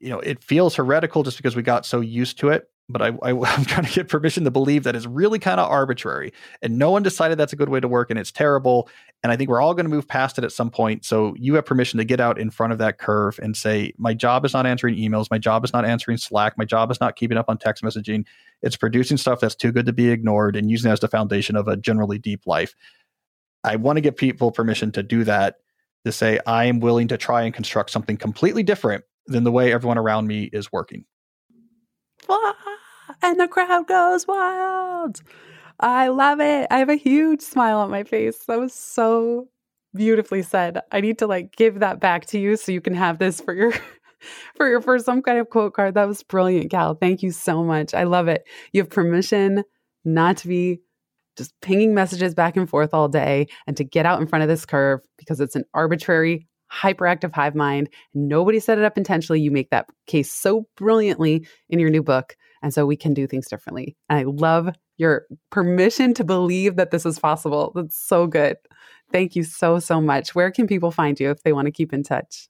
you 0.00 0.08
know, 0.08 0.20
it 0.20 0.42
feels 0.42 0.74
heretical 0.74 1.22
just 1.22 1.36
because 1.36 1.56
we 1.56 1.62
got 1.62 1.84
so 1.84 2.00
used 2.00 2.38
to 2.38 2.48
it 2.48 2.70
but 2.90 3.02
I, 3.02 3.12
I, 3.22 3.30
am 3.54 3.64
trying 3.64 3.86
to 3.86 3.92
get 3.92 4.08
permission 4.08 4.44
to 4.44 4.50
believe 4.50 4.84
that 4.84 4.96
it's 4.96 5.06
really 5.06 5.38
kind 5.38 5.60
of 5.60 5.70
arbitrary. 5.70 6.32
And 6.62 6.78
no 6.78 6.90
one 6.90 7.02
decided 7.02 7.38
that's 7.38 7.52
a 7.52 7.56
good 7.56 7.68
way 7.68 7.80
to 7.80 7.88
work 7.88 8.10
and 8.10 8.18
it's 8.18 8.32
terrible. 8.32 8.88
And 9.22 9.30
I 9.30 9.36
think 9.36 9.50
we're 9.50 9.60
all 9.60 9.74
going 9.74 9.84
to 9.84 9.90
move 9.90 10.08
past 10.08 10.38
it 10.38 10.44
at 10.44 10.52
some 10.52 10.70
point. 10.70 11.04
So 11.04 11.34
you 11.38 11.54
have 11.54 11.66
permission 11.66 11.98
to 11.98 12.04
get 12.04 12.20
out 12.20 12.38
in 12.38 12.50
front 12.50 12.72
of 12.72 12.78
that 12.78 12.98
curve 12.98 13.38
and 13.42 13.56
say, 13.56 13.92
my 13.98 14.14
job 14.14 14.44
is 14.44 14.52
not 14.52 14.66
answering 14.66 14.96
emails. 14.96 15.30
My 15.30 15.38
job 15.38 15.64
is 15.64 15.72
not 15.72 15.84
answering 15.84 16.18
Slack. 16.18 16.56
My 16.58 16.64
job 16.64 16.90
is 16.90 17.00
not 17.00 17.16
keeping 17.16 17.36
up 17.36 17.46
on 17.48 17.58
text 17.58 17.84
messaging. 17.84 18.24
It's 18.62 18.76
producing 18.76 19.16
stuff 19.16 19.40
that's 19.40 19.54
too 19.54 19.72
good 19.72 19.86
to 19.86 19.92
be 19.92 20.10
ignored 20.10 20.56
and 20.56 20.70
using 20.70 20.90
it 20.90 20.92
as 20.92 21.00
the 21.00 21.08
foundation 21.08 21.56
of 21.56 21.68
a 21.68 21.76
generally 21.76 22.18
deep 22.18 22.46
life. 22.46 22.74
I 23.64 23.76
want 23.76 23.96
to 23.96 24.00
give 24.00 24.16
people 24.16 24.52
permission 24.52 24.92
to 24.92 25.02
do 25.02 25.24
that, 25.24 25.56
to 26.04 26.12
say, 26.12 26.38
I 26.46 26.64
am 26.64 26.80
willing 26.80 27.08
to 27.08 27.18
try 27.18 27.42
and 27.42 27.54
construct 27.54 27.90
something 27.90 28.16
completely 28.16 28.62
different 28.62 29.04
than 29.26 29.44
the 29.44 29.52
way 29.52 29.72
everyone 29.72 29.98
around 29.98 30.26
me 30.26 30.44
is 30.52 30.72
working 30.72 31.04
and 33.22 33.38
the 33.38 33.48
crowd 33.48 33.86
goes 33.86 34.26
wild. 34.26 35.22
I 35.78 36.08
love 36.08 36.40
it. 36.40 36.66
I 36.70 36.78
have 36.78 36.88
a 36.88 36.96
huge 36.96 37.40
smile 37.40 37.78
on 37.78 37.90
my 37.90 38.04
face. 38.04 38.44
That 38.46 38.58
was 38.58 38.74
so 38.74 39.48
beautifully 39.94 40.42
said. 40.42 40.80
I 40.92 41.00
need 41.00 41.18
to 41.18 41.26
like 41.26 41.56
give 41.56 41.80
that 41.80 42.00
back 42.00 42.26
to 42.26 42.38
you 42.38 42.56
so 42.56 42.72
you 42.72 42.80
can 42.80 42.94
have 42.94 43.18
this 43.18 43.40
for 43.40 43.54
your 43.54 43.72
for 44.56 44.68
your 44.68 44.80
for 44.80 44.98
some 44.98 45.22
kind 45.22 45.38
of 45.38 45.50
quote 45.50 45.74
card. 45.74 45.94
That 45.94 46.08
was 46.08 46.22
brilliant, 46.22 46.70
Cal. 46.70 46.94
Thank 46.94 47.22
you 47.22 47.30
so 47.30 47.62
much. 47.62 47.94
I 47.94 48.04
love 48.04 48.28
it. 48.28 48.44
You 48.72 48.82
have 48.82 48.90
permission 48.90 49.64
not 50.04 50.36
to 50.38 50.48
be 50.48 50.80
just 51.36 51.58
pinging 51.62 51.94
messages 51.94 52.34
back 52.34 52.56
and 52.56 52.68
forth 52.68 52.92
all 52.92 53.08
day 53.08 53.46
and 53.66 53.76
to 53.76 53.84
get 53.84 54.06
out 54.06 54.20
in 54.20 54.26
front 54.26 54.42
of 54.42 54.48
this 54.48 54.66
curve 54.66 55.00
because 55.16 55.40
it's 55.40 55.56
an 55.56 55.64
arbitrary 55.74 56.46
hyperactive 56.72 57.34
hive 57.34 57.54
mind. 57.54 57.88
Nobody 58.14 58.60
set 58.60 58.78
it 58.78 58.84
up 58.84 58.96
intentionally. 58.96 59.40
You 59.40 59.50
make 59.50 59.70
that 59.70 59.86
case 60.06 60.32
so 60.32 60.66
brilliantly 60.76 61.46
in 61.68 61.78
your 61.78 61.90
new 61.90 62.02
book. 62.02 62.36
And 62.62 62.72
so 62.74 62.84
we 62.86 62.96
can 62.96 63.14
do 63.14 63.26
things 63.26 63.48
differently. 63.48 63.96
And 64.08 64.18
I 64.18 64.22
love 64.24 64.74
your 64.98 65.24
permission 65.50 66.12
to 66.14 66.24
believe 66.24 66.76
that 66.76 66.90
this 66.90 67.06
is 67.06 67.18
possible. 67.18 67.72
That's 67.74 67.98
so 67.98 68.26
good. 68.26 68.58
Thank 69.10 69.34
you 69.34 69.44
so, 69.44 69.78
so 69.78 70.00
much. 70.00 70.34
Where 70.34 70.50
can 70.50 70.66
people 70.66 70.90
find 70.90 71.18
you 71.18 71.30
if 71.30 71.42
they 71.42 71.52
want 71.52 71.66
to 71.66 71.72
keep 71.72 71.92
in 71.92 72.02
touch? 72.02 72.48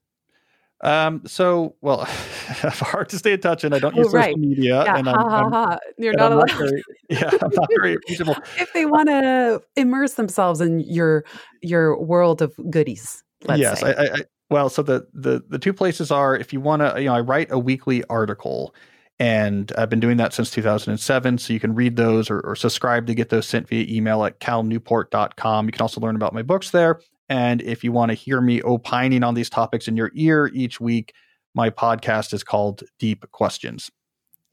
Um, 0.83 1.21
so, 1.27 1.75
well, 1.81 2.05
hard 2.05 3.09
to 3.09 3.17
stay 3.17 3.33
in 3.33 3.41
touch, 3.41 3.63
and 3.63 3.75
I 3.75 3.79
don't 3.79 3.95
use 3.95 4.07
oh, 4.07 4.11
right. 4.11 4.33
social 4.33 4.39
media. 4.39 4.83
Yeah, 4.83 4.97
and 4.97 5.07
I'm, 5.07 5.15
ha, 5.15 5.45
I'm, 5.45 5.51
ha. 5.51 5.77
You're 5.97 6.13
not 6.13 6.31
allowed. 6.31 6.51
Very, 6.51 6.83
yeah, 7.09 7.29
I'm 7.41 7.51
not 7.53 7.69
very 7.75 7.97
reachable. 8.09 8.35
if 8.57 8.73
they 8.73 8.85
want 8.85 9.09
to 9.09 9.61
immerse 9.75 10.15
themselves 10.15 10.59
in 10.59 10.79
your 10.79 11.23
your 11.61 11.99
world 12.01 12.41
of 12.41 12.53
goodies, 12.69 13.23
yes, 13.55 13.83
I, 13.83 13.91
I, 13.91 14.07
well, 14.49 14.69
so 14.69 14.81
the 14.81 15.07
the 15.13 15.43
the 15.47 15.59
two 15.59 15.73
places 15.73 16.09
are 16.09 16.35
if 16.35 16.51
you 16.51 16.59
want 16.59 16.81
to, 16.81 16.99
you 16.99 17.05
know, 17.05 17.15
I 17.15 17.21
write 17.21 17.51
a 17.51 17.59
weekly 17.59 18.03
article 18.05 18.73
and 19.21 19.71
I've 19.77 19.89
been 19.89 19.99
doing 19.99 20.17
that 20.17 20.33
since 20.33 20.49
2007. 20.49 21.37
So 21.37 21.53
you 21.53 21.59
can 21.59 21.75
read 21.75 21.95
those 21.95 22.31
or, 22.31 22.39
or, 22.39 22.55
subscribe 22.55 23.05
to 23.05 23.13
get 23.13 23.29
those 23.29 23.45
sent 23.45 23.67
via 23.67 23.85
email 23.87 24.25
at 24.25 24.39
calnewport.com. 24.39 25.67
You 25.67 25.71
can 25.71 25.81
also 25.83 26.01
learn 26.01 26.15
about 26.15 26.33
my 26.33 26.41
books 26.41 26.71
there. 26.71 26.99
And 27.31 27.61
if 27.61 27.81
you 27.81 27.93
want 27.93 28.09
to 28.09 28.13
hear 28.13 28.41
me 28.41 28.61
opining 28.61 29.23
on 29.23 29.35
these 29.35 29.49
topics 29.49 29.87
in 29.87 29.95
your 29.95 30.11
ear 30.15 30.51
each 30.53 30.81
week, 30.81 31.13
my 31.55 31.69
podcast 31.69 32.33
is 32.33 32.43
called 32.43 32.83
Deep 32.99 33.23
Questions. 33.31 33.89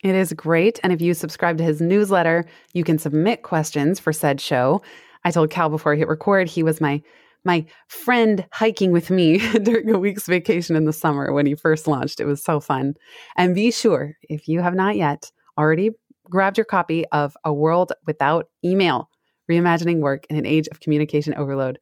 It 0.04 0.14
is 0.14 0.32
great. 0.32 0.78
And 0.84 0.92
if 0.92 1.00
you 1.00 1.12
subscribe 1.12 1.58
to 1.58 1.64
his 1.64 1.80
newsletter, 1.80 2.44
you 2.74 2.84
can 2.84 2.96
submit 2.96 3.42
questions 3.42 3.98
for 3.98 4.12
said 4.12 4.40
show. 4.40 4.80
I 5.24 5.32
told 5.32 5.50
Cal 5.50 5.70
before 5.70 5.92
I 5.92 5.96
hit 5.96 6.06
record, 6.06 6.46
he 6.46 6.62
was 6.62 6.80
my 6.80 7.02
my 7.44 7.66
friend 7.88 8.46
hiking 8.52 8.92
with 8.92 9.10
me 9.10 9.38
during 9.64 9.90
a 9.90 9.98
week's 9.98 10.28
vacation 10.28 10.76
in 10.76 10.84
the 10.84 10.92
summer 10.92 11.32
when 11.32 11.46
he 11.46 11.56
first 11.56 11.88
launched. 11.88 12.20
It 12.20 12.26
was 12.26 12.44
so 12.44 12.60
fun. 12.60 12.94
And 13.36 13.56
be 13.56 13.72
sure, 13.72 14.16
if 14.22 14.46
you 14.46 14.60
have 14.60 14.74
not 14.74 14.94
yet 14.94 15.32
already 15.58 15.90
grabbed 16.30 16.58
your 16.58 16.64
copy 16.64 17.06
of 17.06 17.36
A 17.44 17.52
World 17.52 17.92
Without 18.06 18.48
Email 18.64 19.10
Reimagining 19.50 19.98
Work 19.98 20.26
in 20.30 20.36
an 20.36 20.46
Age 20.46 20.68
of 20.68 20.78
Communication 20.78 21.34
Overload. 21.34 21.80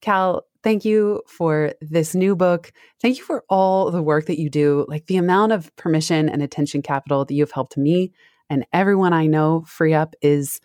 Cal, 0.00 0.44
thank 0.62 0.84
you 0.84 1.22
for 1.26 1.72
this 1.80 2.14
new 2.14 2.36
book. 2.36 2.72
Thank 3.00 3.18
you 3.18 3.24
for 3.24 3.44
all 3.48 3.90
the 3.90 4.02
work 4.02 4.26
that 4.26 4.38
you 4.38 4.50
do. 4.50 4.86
Like 4.88 5.06
the 5.06 5.16
amount 5.16 5.52
of 5.52 5.74
permission 5.76 6.28
and 6.28 6.42
attention 6.42 6.82
capital 6.82 7.24
that 7.24 7.34
you've 7.34 7.52
helped 7.52 7.76
me 7.76 8.12
and 8.50 8.66
everyone 8.72 9.12
I 9.12 9.26
know 9.26 9.64
free 9.66 9.94
up 9.94 10.14
is 10.22 10.60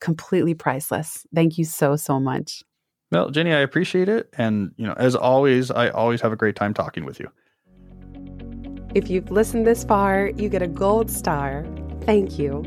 completely 0.00 0.54
priceless. 0.54 1.26
Thank 1.34 1.58
you 1.58 1.64
so, 1.64 1.96
so 1.96 2.20
much. 2.20 2.62
Well, 3.10 3.30
Jenny, 3.30 3.52
I 3.54 3.60
appreciate 3.60 4.08
it. 4.08 4.28
And, 4.36 4.72
you 4.76 4.86
know, 4.86 4.92
as 4.94 5.16
always, 5.16 5.70
I 5.70 5.88
always 5.88 6.20
have 6.20 6.32
a 6.32 6.36
great 6.36 6.56
time 6.56 6.74
talking 6.74 7.06
with 7.06 7.18
you. 7.18 7.30
If 8.94 9.08
you've 9.08 9.30
listened 9.30 9.66
this 9.66 9.84
far, 9.84 10.30
you 10.36 10.48
get 10.48 10.60
a 10.60 10.66
gold 10.66 11.10
star. 11.10 11.64
Thank 12.02 12.38
you. 12.38 12.64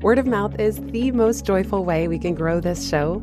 Word 0.00 0.18
of 0.18 0.26
mouth 0.26 0.58
is 0.58 0.80
the 0.86 1.12
most 1.12 1.44
joyful 1.44 1.84
way 1.84 2.08
we 2.08 2.18
can 2.18 2.34
grow 2.34 2.58
this 2.60 2.88
show, 2.88 3.22